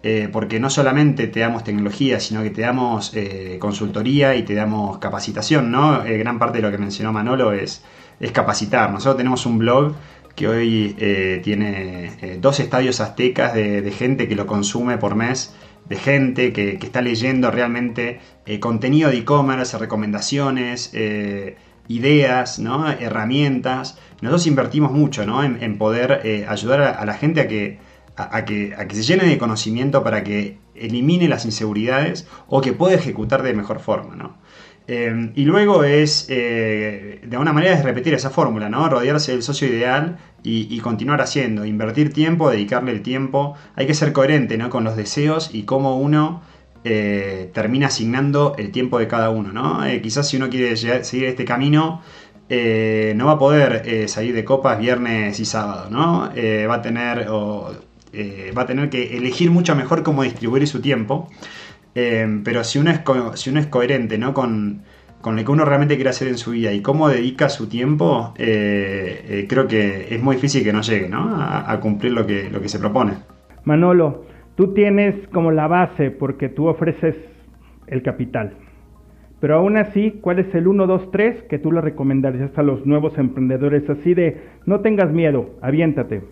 eh, 0.03 0.29
porque 0.33 0.59
no 0.59 0.69
solamente 0.69 1.29
te 1.29 1.39
damos 1.39 1.63
tecnología, 1.63 2.19
sino 2.19 2.43
que 2.43 2.51
te 2.51 2.63
damos 2.63 3.15
consultoría 3.61 4.35
y 4.35 4.43
te 4.43 4.55
damos 4.55 4.99
capacitación, 4.99 5.71
¿no? 5.71 6.03
gran 6.03 6.41
parte 6.41 6.59
de 6.59 6.63
lo 6.63 6.73
que 6.73 6.79
mencionó 6.79 7.13
Manolo 7.13 7.53
es 7.53 7.85
es 8.21 8.33
capacitar. 8.33 8.93
Nosotros 8.93 9.17
tenemos 9.17 9.47
un 9.47 9.59
blog 9.59 9.95
que 10.37 10.47
hoy 10.47 10.95
eh, 10.99 11.41
tiene 11.43 12.13
eh, 12.21 12.39
dos 12.41 12.61
estadios 12.61 13.01
aztecas 13.01 13.55
de, 13.55 13.91
gente 13.91 14.29
que 14.29 14.37
lo 14.37 14.47
consume 14.47 14.99
por 14.99 15.15
mes, 15.15 15.55
de 15.89 15.97
gente 15.97 16.53
que, 16.53 16.79
está 16.81 17.03
leyendo 17.03 17.51
realmente 17.51 18.21
eh, 18.47 18.61
contenido 18.61 19.11
de 19.11 19.19
e-commerce, 19.19 19.77
recomendaciones, 19.77 20.93
ideas, 21.89 22.59
¿no? 22.59 22.89
herramientas. 22.91 23.99
Nosotros 24.23 24.47
invertimos 24.47 24.93
mucho 24.93 25.23
en, 25.23 25.79
poder 25.79 26.47
ayudar 26.49 26.83
a, 26.83 27.05
la 27.05 27.15
gente 27.15 27.41
a 27.41 27.49
que, 27.49 27.79
a, 28.17 28.45
que, 28.45 28.75
a 28.77 28.87
que 28.87 28.95
se 28.95 29.03
llene 29.03 29.25
de 29.25 29.39
conocimiento 29.39 30.05
para 30.05 30.23
que 30.23 30.59
elimine 30.75 31.29
las 31.29 31.45
inseguridades 31.45 32.27
o 32.47 32.61
que 32.61 32.73
pueda 32.73 32.95
ejecutar 32.95 33.43
de 33.43 33.55
mejor 33.55 33.81
forma. 33.81 34.15
¿no? 34.15 34.37
Em, 34.93 35.31
y 35.37 35.45
luego 35.45 35.85
es, 35.85 36.27
eh, 36.31 37.21
de 37.23 37.37
alguna 37.37 37.53
manera, 37.53 37.75
es 37.75 37.85
repetir 37.85 38.13
esa 38.13 38.29
fórmula, 38.29 38.69
¿no? 38.69 38.89
Rodearse 38.89 39.31
del 39.31 39.45
socio 39.45 39.69
ideal 39.69 40.19
y, 40.43 40.81
continuar 40.81 41.21
haciendo, 41.21 41.65
invertir 41.65 42.13
tiempo, 42.13 42.51
dedicarle 42.51 42.91
el 42.91 43.01
tiempo. 43.03 43.55
Hay 43.77 43.87
que 43.87 43.95
ser 43.95 44.13
coherente, 44.13 44.59
¿no? 44.59 44.69
Con 44.69 44.83
los 44.83 44.97
deseos 44.97 45.55
y 45.55 45.63
cómo 45.63 45.97
uno 45.97 46.43
eh, 46.83 47.53
termina 47.55 47.87
asignando 47.87 48.57
el 48.59 48.73
tiempo 48.73 48.99
de 48.99 49.07
cada 49.07 49.31
uno, 49.31 49.53
¿no? 49.53 49.85
Eh, 49.85 50.03
quizás 50.03 50.29
si 50.29 50.39
uno 50.39 50.51
quiere 50.51 50.77
seguir 50.77 51.27
este 51.27 51.45
camino, 51.45 52.03
no 52.49 53.27
va 53.27 53.33
a 53.33 53.39
poder 53.39 54.09
salir 54.09 54.35
de 54.35 54.45
copas 54.45 54.77
viernes 54.77 55.39
y 55.39 55.45
sábado, 55.45 55.89
¿no? 55.89 56.33
va 56.69 56.75
a 56.75 56.83
tener 56.83 57.29
va 57.31 58.63
a 58.63 58.67
tener 58.67 58.91
que 58.91 59.17
elegir 59.17 59.53
mucho 59.53 59.77
mejor 59.77 60.03
cómo 60.03 60.25
distribuir 60.25 60.67
su 60.67 60.81
tiempo. 60.81 61.29
Eh, 61.95 62.41
pero 62.45 62.65
si 62.65 62.79
uno 62.79 62.91
es, 62.91 63.01
si 63.35 63.51
uno 63.51 63.61
es 63.61 63.67
coherente 63.67 64.19
¿no? 64.19 64.33
con, 64.33 64.83
con 65.21 65.37
lo 65.37 65.45
que 65.45 65.51
uno 65.51 65.65
realmente 65.65 65.97
quiere 65.97 66.11
hacer 66.11 66.29
en 66.29 66.39
su 66.39 66.53
vida 66.53 66.73
y 66.73 66.83
cómo 66.83 67.09
dedica 67.09 67.49
su 67.49 67.69
tiempo, 67.69 68.33
creo 68.37 69.67
que 69.69 70.15
es 70.15 70.23
muy 70.23 70.37
difícil 70.37 70.63
que 70.63 70.73
no 70.73 70.83
llegue 70.83 71.09
¿no? 71.09 71.35
A, 71.35 71.71
a, 71.71 71.81
cumplir 71.81 72.13
lo 72.13 72.27
que, 72.27 72.49
lo 72.51 72.61
que 72.61 72.69
se 72.69 72.79
propone. 72.79 73.15
Manolo, 73.65 74.25
tú 74.57 74.73
tienes 74.73 75.15
como 75.33 75.51
la 75.51 75.67
base 75.67 76.11
porque 76.11 76.49
tú 76.49 76.69
ofreces 76.69 77.17
el 77.89 78.03
capital. 78.03 78.55
Pero 79.41 79.57
aún 79.57 79.79
así, 79.79 80.19
¿cuál 80.21 80.39
es 80.39 80.55
el 80.55 80.69
1, 80.69 80.87
2, 80.87 81.11
3 81.11 81.45
que 81.49 81.59
tú 81.59 81.73
le 81.73 81.81
recomendarías 81.81 82.57
a 82.59 82.63
los 82.63 82.85
nuevos 82.85 83.17
emprendedores? 83.17 83.89
Así 83.89 84.13
de, 84.13 84.43
no 84.67 84.81
tengas 84.81 85.11
miedo, 85.11 85.59
aviéntate. 85.63 86.23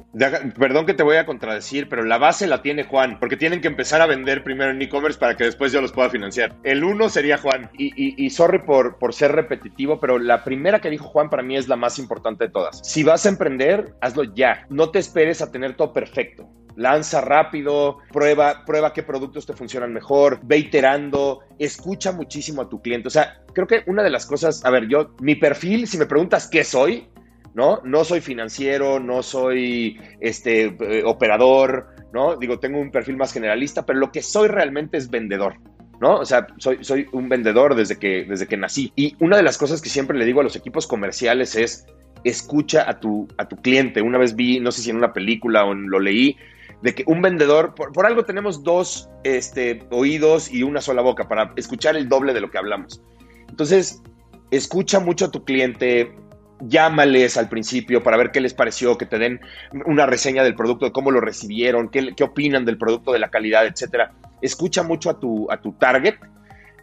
Perdón 0.58 0.84
que 0.84 0.92
te 0.92 1.02
voy 1.02 1.16
a 1.16 1.24
contradecir, 1.24 1.88
pero 1.88 2.04
la 2.04 2.18
base 2.18 2.46
la 2.46 2.60
tiene 2.60 2.84
Juan, 2.84 3.18
porque 3.18 3.38
tienen 3.38 3.62
que 3.62 3.68
empezar 3.68 4.02
a 4.02 4.06
vender 4.06 4.44
primero 4.44 4.70
en 4.70 4.82
e-commerce 4.82 5.18
para 5.18 5.36
que 5.36 5.44
después 5.44 5.72
yo 5.72 5.80
los 5.80 5.92
pueda 5.92 6.10
financiar. 6.10 6.54
El 6.64 6.84
1 6.84 7.08
sería 7.08 7.38
Juan. 7.38 7.70
Y, 7.78 7.92
y, 7.96 8.14
y 8.22 8.30
sorry 8.30 8.58
por, 8.58 8.98
por 8.98 9.14
ser 9.14 9.32
repetitivo, 9.32 10.00
pero 10.00 10.18
la 10.18 10.44
primera 10.44 10.80
que 10.80 10.90
dijo 10.90 11.08
Juan 11.08 11.30
para 11.30 11.42
mí 11.42 11.56
es 11.56 11.66
la 11.66 11.76
más 11.76 11.98
importante 11.98 12.44
de 12.44 12.50
todas. 12.50 12.80
Si 12.82 13.04
vas 13.04 13.24
a 13.24 13.30
emprender, 13.30 13.94
hazlo 14.02 14.24
ya. 14.24 14.66
No 14.68 14.90
te 14.90 14.98
esperes 14.98 15.40
a 15.40 15.50
tener 15.50 15.74
todo 15.74 15.92
perfecto 15.94 16.48
lanza 16.78 17.20
rápido, 17.20 17.98
prueba, 18.12 18.64
prueba 18.64 18.92
qué 18.92 19.02
productos 19.02 19.44
te 19.44 19.52
funcionan 19.52 19.92
mejor, 19.92 20.38
ve 20.44 20.58
iterando, 20.58 21.40
escucha 21.58 22.12
muchísimo 22.12 22.62
a 22.62 22.68
tu 22.68 22.80
cliente. 22.80 23.08
O 23.08 23.10
sea, 23.10 23.42
creo 23.52 23.66
que 23.66 23.82
una 23.86 24.04
de 24.04 24.10
las 24.10 24.24
cosas, 24.26 24.64
a 24.64 24.70
ver, 24.70 24.86
yo, 24.88 25.10
mi 25.20 25.34
perfil, 25.34 25.88
si 25.88 25.98
me 25.98 26.06
preguntas 26.06 26.46
qué 26.46 26.62
soy, 26.62 27.08
¿no? 27.52 27.80
No 27.84 28.04
soy 28.04 28.20
financiero, 28.20 29.00
no 29.00 29.24
soy 29.24 30.00
este 30.20 30.66
eh, 30.66 31.02
operador, 31.04 31.88
¿no? 32.12 32.36
Digo, 32.36 32.60
tengo 32.60 32.78
un 32.78 32.92
perfil 32.92 33.16
más 33.16 33.32
generalista, 33.32 33.84
pero 33.84 33.98
lo 33.98 34.12
que 34.12 34.22
soy 34.22 34.46
realmente 34.46 34.96
es 34.96 35.10
vendedor. 35.10 35.56
¿no? 36.00 36.20
O 36.20 36.24
sea, 36.24 36.46
soy, 36.58 36.84
soy 36.84 37.08
un 37.10 37.28
vendedor 37.28 37.74
desde 37.74 37.96
que, 37.96 38.24
desde 38.24 38.46
que 38.46 38.56
nací. 38.56 38.92
Y 38.94 39.16
una 39.18 39.36
de 39.36 39.42
las 39.42 39.58
cosas 39.58 39.82
que 39.82 39.88
siempre 39.88 40.16
le 40.16 40.26
digo 40.26 40.38
a 40.38 40.44
los 40.44 40.54
equipos 40.54 40.86
comerciales 40.86 41.56
es, 41.56 41.86
escucha 42.22 42.88
a 42.88 43.00
tu, 43.00 43.26
a 43.36 43.48
tu 43.48 43.56
cliente. 43.56 44.00
Una 44.00 44.16
vez 44.16 44.36
vi, 44.36 44.60
no 44.60 44.70
sé 44.70 44.82
si 44.82 44.90
en 44.90 44.96
una 44.96 45.12
película 45.12 45.64
o 45.64 45.74
lo 45.74 45.98
leí, 45.98 46.36
de 46.82 46.94
que 46.94 47.04
un 47.06 47.20
vendedor, 47.22 47.74
por, 47.74 48.06
algo 48.06 48.24
tenemos 48.24 48.62
dos 48.62 49.10
este, 49.24 49.86
oídos 49.90 50.52
y 50.52 50.62
una 50.62 50.80
sola 50.80 51.02
boca 51.02 51.28
para 51.28 51.52
escuchar 51.56 51.96
el 51.96 52.08
doble 52.08 52.34
de 52.34 52.40
lo 52.40 52.50
que 52.50 52.58
hablamos. 52.58 53.02
Entonces, 53.48 54.02
escucha 54.50 55.00
mucho 55.00 55.26
a 55.26 55.30
tu 55.30 55.44
cliente, 55.44 56.14
llámales 56.60 57.36
al 57.36 57.48
principio 57.48 58.02
para 58.02 58.16
ver 58.16 58.30
qué 58.30 58.40
les 58.40 58.54
pareció, 58.54 58.96
que 58.96 59.06
te 59.06 59.18
den 59.18 59.40
una 59.86 60.06
reseña 60.06 60.44
del 60.44 60.54
producto, 60.54 60.86
de 60.86 60.92
cómo 60.92 61.10
lo 61.10 61.20
recibieron, 61.20 61.88
qué, 61.88 62.14
opinan 62.22 62.64
del 62.64 62.78
producto, 62.78 63.12
de 63.12 63.18
la 63.18 63.30
calidad, 63.30 63.66
etcétera. 63.66 64.12
Escucha 64.40 64.84
mucho 64.84 65.10
a 65.10 65.18
tu, 65.18 65.50
a 65.50 65.60
tu 65.60 65.72
target, 65.72 66.14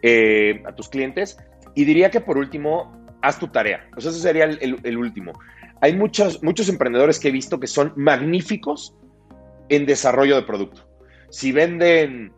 eh, 0.02 0.62
a 0.66 0.72
tus 0.72 0.90
clientes, 0.90 1.38
y 1.74 1.84
diría 1.84 2.10
que 2.10 2.20
por 2.20 2.36
último, 2.36 2.92
haz 3.22 3.38
tu 3.38 3.48
tarea. 3.48 3.88
O 3.96 4.00
sea, 4.00 4.10
eso 4.10 4.20
sería 4.20 4.44
el, 4.44 4.78
el 4.82 4.98
último. 4.98 5.32
Hay 5.80 5.94
muchos, 5.94 6.42
muchos 6.42 6.68
emprendedores 6.68 7.18
que 7.18 7.28
he 7.28 7.32
visto 7.32 7.58
que 7.60 7.66
son 7.66 7.92
magníficos 7.96 8.94
en 9.68 9.86
desarrollo 9.86 10.36
de 10.36 10.42
producto. 10.42 10.88
Si 11.30 11.52
venden 11.52 12.32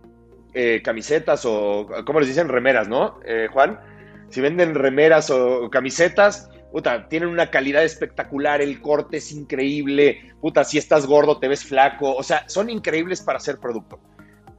eh, 0.55 0.81
camisetas 0.83 1.45
o, 1.45 1.87
¿cómo 2.07 2.21
les 2.21 2.29
dicen? 2.29 2.49
Remeras, 2.49 2.89
¿no, 2.89 3.21
eh, 3.25 3.49
Juan? 3.53 3.79
Si 4.31 4.41
venden 4.41 4.75
remeras 4.75 5.31
o, 5.31 5.71
camisetas, 5.71 6.51
puta, 6.73 7.09
tienen 7.09 7.29
una 7.29 7.51
calidad 7.51 7.85
espectacular, 7.85 8.61
el 8.61 8.81
corte 8.81 9.19
es 9.19 9.33
increíble, 9.33 10.33
puta, 10.41 10.65
si 10.65 10.79
estás 10.79 11.07
gordo 11.07 11.39
te 11.39 11.49
ves 11.49 11.65
flaco, 11.65 12.15
o 12.15 12.23
sea, 12.23 12.49
son 12.49 12.71
increíbles 12.71 13.23
para 13.23 13.39
hacer 13.39 13.59
producto. 13.59 14.01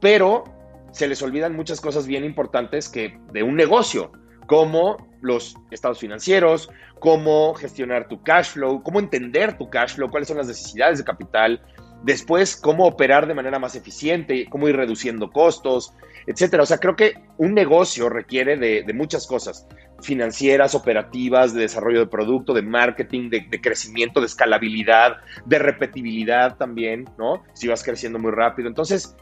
Pero 0.00 0.44
se 0.92 1.06
les 1.06 1.22
olvidan 1.22 1.54
muchas 1.54 1.80
cosas 1.80 2.06
bien 2.06 2.24
importantes 2.24 2.88
que 2.88 3.18
de 3.32 3.42
un 3.42 3.54
negocio, 3.54 4.12
como 4.46 5.08
los 5.20 5.56
estados 5.70 6.00
financieros, 6.00 6.70
cómo 6.98 7.54
gestionar 7.54 8.08
tu 8.08 8.22
cash 8.22 8.52
flow, 8.52 8.82
cómo 8.82 8.98
entender 8.98 9.56
tu 9.56 9.70
cash 9.70 9.94
flow, 9.94 10.10
cuáles 10.10 10.28
son 10.28 10.38
las 10.38 10.48
necesidades 10.48 10.98
de 10.98 11.04
capital, 11.04 11.62
Después, 12.02 12.56
cómo 12.56 12.86
operar 12.86 13.26
de 13.26 13.34
manera 13.34 13.58
más 13.58 13.74
eficiente, 13.74 14.46
cómo 14.48 14.68
ir 14.68 14.76
reduciendo 14.76 15.30
costos, 15.30 15.92
etcétera. 16.26 16.62
O 16.62 16.66
sea, 16.66 16.78
creo 16.78 16.96
que 16.96 17.14
un 17.36 17.54
negocio 17.54 18.08
requiere 18.08 18.56
de, 18.56 18.92
muchas 18.94 19.26
cosas 19.26 19.66
financieras, 20.02 20.74
operativas, 20.74 21.52
de 21.52 21.62
desarrollo 21.62 22.00
de 22.00 22.06
producto, 22.06 22.54
de 22.54 22.62
marketing, 22.62 23.28
de, 23.28 23.60
crecimiento, 23.60 24.20
de 24.20 24.26
escalabilidad, 24.26 25.18
de 25.44 25.58
repetibilidad 25.58 26.56
también, 26.56 27.04
¿no? 27.18 27.42
Si 27.52 27.68
vas 27.68 27.82
creciendo 27.82 28.18
muy 28.18 28.30
rápido. 28.30 28.68
Entonces, 28.68 29.14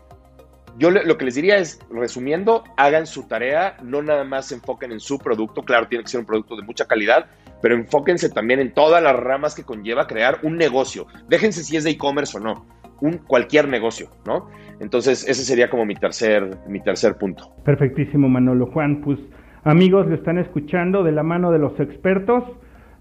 yo 0.79 0.93
lo 0.93 1.18
que 1.18 1.24
les 1.24 1.35
diría 1.35 1.57
es, 1.57 1.81
resumiendo, 1.91 2.62
hagan 2.76 3.09
su 3.09 3.26
tarea, 3.26 3.76
no 3.83 4.01
nada 4.03 4.22
más 4.22 4.47
se 4.47 4.55
enfoquen 4.55 4.93
en 4.93 5.01
su 5.01 5.18
producto, 5.18 5.62
claro, 5.62 5.89
tiene 5.89 6.05
que 6.05 6.11
ser 6.11 6.20
un 6.20 6.26
producto 6.26 6.55
de 6.55 6.62
mucha 6.62 6.87
calidad, 6.87 7.26
pero 7.62 7.74
enfóquense 7.74 8.28
también 8.28 8.61
en 8.61 8.72
todas 8.72 9.02
las 9.02 9.16
ramas 9.16 9.54
que 9.54 9.64
conlleva 9.64 10.06
crear 10.06 10.38
un 10.42 10.56
negocio. 10.56 11.06
Déjense 11.28 11.64
si 11.64 11.76
es 11.76 11.84
de 11.84 11.90
e-commerce 11.90 12.36
o 12.38 12.40
no, 12.40 12.66
un 13.00 13.18
cualquier 13.18 13.68
negocio, 13.68 14.09
¿no? 14.26 14.48
Entonces, 14.80 15.28
ese 15.28 15.42
sería 15.44 15.70
como 15.70 15.84
mi 15.84 15.94
tercer, 15.94 16.56
mi 16.68 16.80
tercer 16.80 17.16
punto. 17.16 17.52
Perfectísimo, 17.64 18.28
Manolo. 18.28 18.66
Juan, 18.66 19.00
pues 19.00 19.18
amigos, 19.64 20.06
lo 20.06 20.14
están 20.14 20.38
escuchando 20.38 21.02
de 21.02 21.12
la 21.12 21.22
mano 21.22 21.50
de 21.50 21.59
los 21.59 21.78
expertos, 21.80 22.44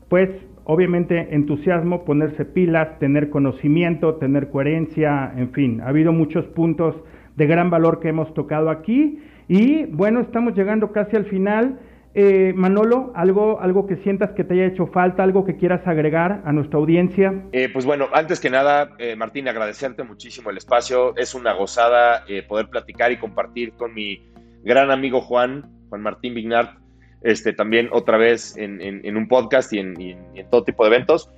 pues 0.10 0.30
obviamente 0.64 1.34
entusiasmo, 1.34 2.04
ponerse 2.04 2.46
pilas, 2.46 3.00
tener 3.00 3.30
conocimiento, 3.30 4.16
tener 4.16 4.50
coherencia, 4.50 5.32
en 5.38 5.52
fin, 5.52 5.82
ha 5.82 5.90
habido 5.90 6.12
muchos 6.12 6.46
puntos 6.48 6.96
de 7.36 7.48
gran 7.48 7.70
valor 7.70 8.00
que 8.00 8.10
hemos 8.10 8.34
tocado 8.34 8.70
aquí 8.70 9.20
y 9.48 9.86
bueno, 9.86 10.20
estamos 10.20 10.56
llegando 10.56 10.92
casi 10.92 11.16
al 11.16 11.26
final. 11.26 11.80
Eh, 12.20 12.52
Manolo, 12.56 13.12
algo, 13.14 13.60
algo 13.62 13.86
que 13.86 13.98
sientas 13.98 14.32
que 14.32 14.44
te 14.44 14.56
haya 14.56 14.66
hecho 14.66 14.88
falta, 14.88 15.22
algo 15.22 15.46
que 15.46 15.56
quieras 15.56 15.86
agregar 15.86 16.42
a 16.46 16.52
nuestra 16.52 16.80
audiencia. 16.80 17.32
Eh, 17.52 17.70
pues 17.72 17.86
bueno, 17.86 18.08
antes 18.12 18.40
que 18.40 18.50
nada, 18.50 18.96
eh, 18.98 19.16
Martín, 19.16 19.48
agradecerte 19.48 20.02
muchísimo 20.02 20.50
el 20.50 20.58
espacio. 20.58 21.16
Es 21.16 21.36
una 21.36 21.54
gozada 21.54 22.24
poder 22.48 22.70
platicar 22.70 23.12
y 23.12 23.18
compartir 23.18 23.74
con 23.74 23.94
mi 23.94 24.26
gran 24.64 24.90
amigo 24.90 25.22
Juan, 25.22 25.70
Juan 25.90 26.02
Martín 26.02 26.34
Vignart, 26.34 26.80
este, 27.22 27.54
también 27.54 27.88
otra 27.92 28.18
vez 28.18 28.58
en, 28.58 29.16
un 29.16 29.28
podcast 29.28 29.72
y 29.74 29.78
en, 29.78 30.02
en, 30.02 30.50
todo 30.50 30.64
tipo 30.64 30.86
de 30.86 30.96
eventos. 30.96 31.30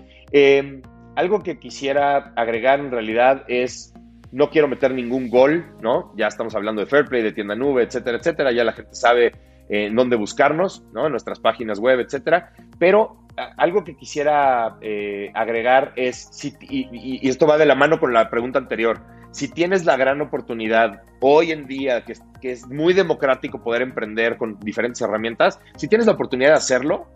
algo 1.18 1.44
que 1.44 1.60
quisiera 1.60 2.32
agregar 2.38 2.80
en 2.80 2.92
realidad 2.92 3.44
es 3.50 3.94
no 4.32 4.50
quiero 4.50 4.70
meter 4.70 4.94
ningún 4.94 5.30
gol, 5.30 5.66
¿no? 5.82 6.14
Ya 6.16 6.28
estamos 6.28 6.56
hablando 6.56 6.80
de 6.80 6.88
Fairplay, 6.88 7.22
de 7.22 7.34
tienda 7.34 7.56
nube, 7.56 7.84
etcétera, 7.84 8.18
etcétera. 8.20 8.54
Ya 8.54 8.64
la 8.64 8.72
gente 8.72 8.96
sabe 8.96 9.34
en 9.70 9.96
dónde 9.96 10.16
buscarnos, 10.16 10.84
¿no? 10.94 11.06
En 11.06 11.12
nuestras 11.12 11.40
páginas 11.40 11.80
web, 11.80 12.00
etcétera. 12.00 12.54
Pero 12.78 13.20
algo 13.58 13.84
que 13.84 13.96
quisiera 13.96 14.78
eh, 14.82 15.32
agregar 15.34 15.94
es, 15.96 16.30
si, 16.32 16.54
y, 16.62 17.28
esto 17.28 17.48
va 17.48 17.58
de 17.58 17.66
la 17.66 17.76
mano 17.76 18.00
con 18.00 18.14
la 18.14 18.30
pregunta 18.30 18.60
anterior, 18.60 19.02
si 19.32 19.48
tienes 19.48 19.86
la 19.86 19.96
gran 19.96 20.22
oportunidad 20.22 21.04
hoy 21.22 21.52
en 21.52 21.68
día, 21.68 22.04
que, 22.04 22.14
que 22.42 22.52
es 22.52 22.68
muy 22.68 22.94
democrático 22.94 23.62
poder 23.62 23.82
emprender 23.84 24.38
con 24.38 24.60
diferentes 24.60 25.02
herramientas, 25.02 25.60
si 25.78 25.88
tienes 25.88 26.08
la 26.08 26.14
oportunidad 26.14 26.50
de 26.50 26.56
hacerlo, 26.56 27.08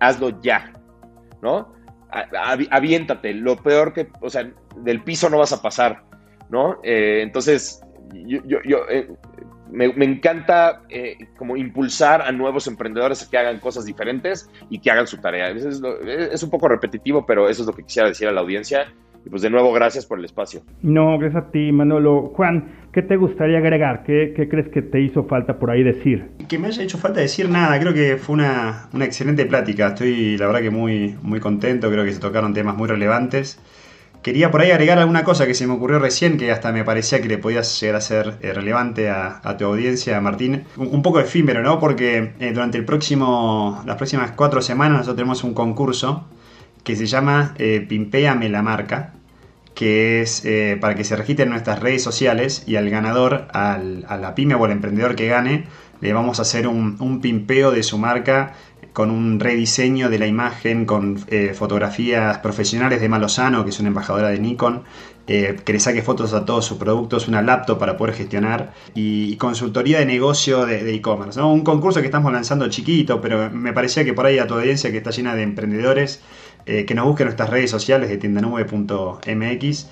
hazlo 0.00 0.40
ya, 0.42 0.72
¿no? 1.40 1.72
Aviéntate, 2.70 3.34
lo 3.34 3.56
peor 3.56 3.92
que, 3.92 4.08
o 4.20 4.30
sea, 4.30 4.50
del 4.76 5.02
piso 5.02 5.30
no 5.30 5.38
vas 5.38 5.52
a 5.52 5.62
pasar, 5.62 6.02
¿no? 6.48 6.78
Eh, 6.82 7.20
entonces, 7.22 7.80
yo, 8.12 8.40
yo, 8.44 8.78
eh, 8.88 9.08
me, 9.70 9.86
encanta 10.04 10.82
eh, 10.88 11.16
como 11.36 11.56
impulsar 11.56 12.22
a 12.22 12.32
nuevos 12.32 12.66
emprendedores 12.66 13.22
a 13.22 13.30
que 13.30 13.38
hagan 13.38 13.58
cosas 13.60 13.84
diferentes 13.84 14.50
y 14.70 14.78
que 14.78 14.90
hagan 14.90 15.06
su 15.06 15.18
tarea. 15.18 15.50
Es, 15.50 15.64
es, 15.64 16.42
un 16.42 16.50
poco 16.50 16.68
repetitivo, 16.68 17.26
pero 17.26 17.48
eso 17.48 17.62
es 17.62 17.66
lo 17.66 17.74
que 17.74 17.82
quisiera 17.82 18.08
decir 18.08 18.28
a 18.28 18.32
la 18.32 18.40
audiencia. 18.40 18.86
Y 19.24 19.28
pues 19.28 19.42
de 19.42 19.50
nuevo, 19.50 19.72
gracias 19.72 20.06
por 20.06 20.20
el 20.20 20.24
espacio. 20.24 20.62
No, 20.82 21.18
gracias 21.18 21.44
a 21.44 21.50
ti, 21.50 21.72
Manolo. 21.72 22.32
Juan, 22.36 22.68
¿qué 22.92 23.02
te 23.02 23.16
gustaría 23.16 23.58
agregar? 23.58 24.04
¿Qué, 24.04 24.32
qué 24.36 24.48
crees 24.48 24.68
que 24.68 24.82
te 24.82 25.00
hizo 25.00 25.24
falta 25.24 25.58
por 25.58 25.70
ahí 25.70 25.82
decir? 25.82 26.30
Que 26.48 26.58
me 26.58 26.68
haya 26.68 26.84
hecho 26.84 26.96
falta 26.96 27.20
decir 27.20 27.48
nada. 27.48 27.80
Creo 27.80 27.92
que 27.92 28.18
fue 28.18 28.34
una, 28.34 28.88
una 28.92 29.04
excelente 29.04 29.44
plática. 29.46 29.88
Estoy, 29.88 30.38
la 30.38 30.46
verdad, 30.46 30.60
que 30.60 30.70
muy, 30.70 31.16
muy 31.22 31.40
contento. 31.40 31.90
Creo 31.90 32.04
que 32.04 32.12
se 32.12 32.20
tocaron 32.20 32.54
temas 32.54 32.76
muy 32.76 32.86
relevantes. 32.88 33.60
Quería 34.26 34.50
por 34.50 34.60
ahí 34.60 34.72
agregar 34.72 34.98
alguna 34.98 35.22
cosa 35.22 35.46
que 35.46 35.54
se 35.54 35.68
me 35.68 35.74
ocurrió 35.74 36.00
recién, 36.00 36.36
que 36.36 36.50
hasta 36.50 36.72
me 36.72 36.82
parecía 36.82 37.22
que 37.22 37.28
le 37.28 37.38
podías 37.38 37.80
llegar 37.80 37.94
a 37.94 38.00
ser 38.00 38.38
eh, 38.40 38.52
relevante 38.52 39.08
a, 39.08 39.56
tu 39.56 39.66
audiencia, 39.66 40.20
Martín. 40.20 40.64
Un, 40.76 41.00
poco 41.00 41.20
efímero, 41.20 41.62
¿no? 41.62 41.78
Porque 41.78 42.32
eh, 42.40 42.50
durante 42.52 42.76
el 42.76 42.84
próximo, 42.84 43.84
las 43.86 43.94
próximas 43.94 44.32
cuatro 44.32 44.62
semanas 44.62 44.98
nosotros 44.98 45.14
tenemos 45.14 45.44
un 45.44 45.54
concurso 45.54 46.26
que 46.82 46.96
se 46.96 47.06
llama 47.06 47.54
eh, 47.58 47.86
Pimpeame 47.88 48.48
la 48.48 48.62
marca, 48.62 49.12
que 49.76 50.22
es 50.22 50.42
para 50.80 50.96
que 50.96 51.04
se 51.04 51.14
registren 51.14 51.46
en 51.46 51.52
nuestras 51.52 51.78
redes 51.78 52.02
sociales 52.02 52.64
y 52.66 52.74
al 52.74 52.90
ganador, 52.90 53.46
al, 53.52 54.06
a 54.08 54.16
la 54.16 54.34
pyme 54.34 54.56
o 54.56 54.64
al 54.64 54.72
emprendedor 54.72 55.14
que 55.14 55.28
gane, 55.28 55.66
le 56.00 56.12
vamos 56.12 56.40
a 56.40 56.42
hacer 56.42 56.66
un, 56.66 56.96
un 56.98 57.20
pimpeo 57.20 57.70
de 57.70 57.84
su 57.84 57.96
marca 57.96 58.54
con 58.96 59.10
un 59.10 59.38
rediseño 59.40 60.08
de 60.08 60.18
la 60.18 60.26
imagen, 60.26 60.86
con 60.86 61.18
eh, 61.28 61.52
fotografías 61.52 62.38
profesionales 62.38 62.98
de 62.98 63.10
Malosano, 63.10 63.62
que 63.62 63.68
es 63.68 63.78
una 63.78 63.88
embajadora 63.88 64.30
de 64.30 64.38
Nikon, 64.38 64.84
eh, 65.26 65.54
que 65.62 65.74
le 65.74 65.80
saque 65.80 66.00
fotos 66.00 66.32
a 66.32 66.46
todos 66.46 66.64
sus 66.64 66.78
productos, 66.78 67.28
una 67.28 67.42
laptop 67.42 67.78
para 67.78 67.98
poder 67.98 68.14
gestionar 68.14 68.72
y, 68.94 69.36
consultoría 69.36 69.98
de 69.98 70.06
negocio 70.06 70.64
de 70.64 70.94
e-commerce. 70.94 71.38
Un 71.42 71.60
concurso 71.62 72.00
que 72.00 72.06
estamos 72.06 72.32
lanzando 72.32 72.70
chiquito, 72.70 73.20
pero 73.20 73.50
me 73.50 73.74
parecía 73.74 74.02
que 74.02 74.14
por 74.14 74.24
ahí 74.24 74.38
a 74.38 74.46
tu 74.46 74.54
audiencia 74.54 74.90
que 74.90 74.96
está 74.96 75.10
llena 75.10 75.34
de 75.34 75.42
emprendedores, 75.42 76.22
eh, 76.64 76.86
que 76.86 76.94
nos 76.94 77.04
busquen 77.04 77.26
nuestras 77.26 77.50
redes 77.50 77.70
sociales 77.70 78.08
de 78.08 78.16
tiendanube.mx 78.16 79.90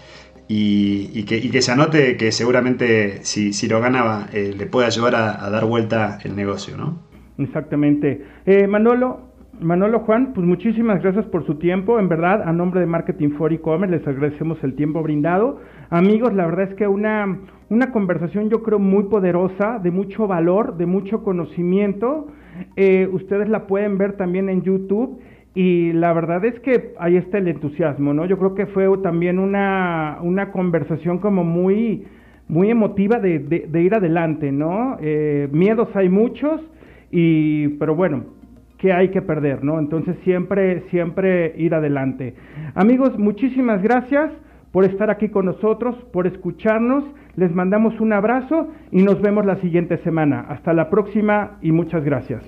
y, 0.48 1.22
que, 1.24 1.60
se 1.60 1.72
anote 1.72 2.16
que 2.16 2.32
seguramente 2.32 3.22
si, 3.22 3.68
lo 3.68 3.82
gana 3.82 4.30
le 4.32 4.64
puede 4.64 4.86
ayudar 4.86 5.14
a, 5.14 5.44
a, 5.44 5.50
dar 5.50 5.66
vuelta 5.66 6.20
el 6.24 6.34
negocio, 6.34 6.78
¿no? 6.78 7.13
Exactamente. 7.38 8.22
Eh, 8.46 8.66
Manolo, 8.66 9.20
Manolo 9.60 10.00
Juan, 10.00 10.32
pues 10.34 10.46
muchísimas 10.46 11.02
gracias 11.02 11.26
por 11.26 11.46
su 11.46 11.56
tiempo. 11.56 11.98
En 11.98 12.08
verdad, 12.08 12.42
a 12.42 12.52
nombre 12.52 12.80
de 12.80 12.86
Marketing 12.86 13.30
for 13.30 13.52
E-Commerce 13.52 13.96
les 13.96 14.06
agradecemos 14.06 14.62
el 14.62 14.74
tiempo 14.74 15.02
brindado. 15.02 15.60
Amigos, 15.90 16.32
la 16.34 16.46
verdad 16.46 16.70
es 16.70 16.74
que 16.74 16.86
una, 16.86 17.40
una 17.70 17.90
conversación 17.92 18.50
yo 18.50 18.62
creo 18.62 18.78
muy 18.78 19.04
poderosa, 19.04 19.78
de 19.82 19.90
mucho 19.90 20.26
valor, 20.26 20.76
de 20.76 20.86
mucho 20.86 21.22
conocimiento. 21.22 22.28
Eh, 22.76 23.08
ustedes 23.12 23.48
la 23.48 23.66
pueden 23.66 23.98
ver 23.98 24.16
también 24.16 24.48
en 24.48 24.62
YouTube. 24.62 25.20
Y 25.54 25.92
la 25.92 26.12
verdad 26.12 26.44
es 26.44 26.58
que 26.60 26.94
ahí 26.98 27.16
está 27.16 27.38
el 27.38 27.46
entusiasmo, 27.46 28.12
¿no? 28.12 28.26
Yo 28.26 28.38
creo 28.38 28.56
que 28.56 28.66
fue 28.66 28.88
también 28.98 29.38
una, 29.38 30.18
una 30.20 30.50
conversación 30.50 31.18
como 31.18 31.44
muy, 31.44 32.06
muy 32.48 32.70
emotiva 32.70 33.20
de, 33.20 33.38
de, 33.38 33.82
ir 33.82 33.94
adelante, 33.94 34.50
¿no? 34.50 34.96
Eh, 35.00 35.48
miedos 35.52 35.88
hay 35.94 36.08
muchos, 36.08 36.60
y, 37.16 37.68
pero 37.78 37.94
bueno, 37.94 38.24
¿qué 38.78 38.92
hay 38.92 39.10
que 39.10 39.22
perder, 39.22 39.62
no? 39.62 39.78
Entonces 39.78 40.16
siempre, 40.24 40.82
siempre 40.90 41.54
ir 41.56 41.72
adelante. 41.72 42.34
Amigos, 42.74 43.16
muchísimas 43.16 43.80
gracias 43.80 44.32
por 44.72 44.84
estar 44.84 45.10
aquí 45.10 45.28
con 45.28 45.46
nosotros, 45.46 45.94
por 46.12 46.26
escucharnos. 46.26 47.04
Les 47.36 47.54
mandamos 47.54 48.00
un 48.00 48.12
abrazo 48.12 48.68
y 48.90 49.04
nos 49.04 49.22
vemos 49.22 49.46
la 49.46 49.60
siguiente 49.60 49.98
semana. 49.98 50.40
Hasta 50.48 50.72
la 50.72 50.90
próxima 50.90 51.58
y 51.62 51.70
muchas 51.70 52.04
gracias. 52.04 52.42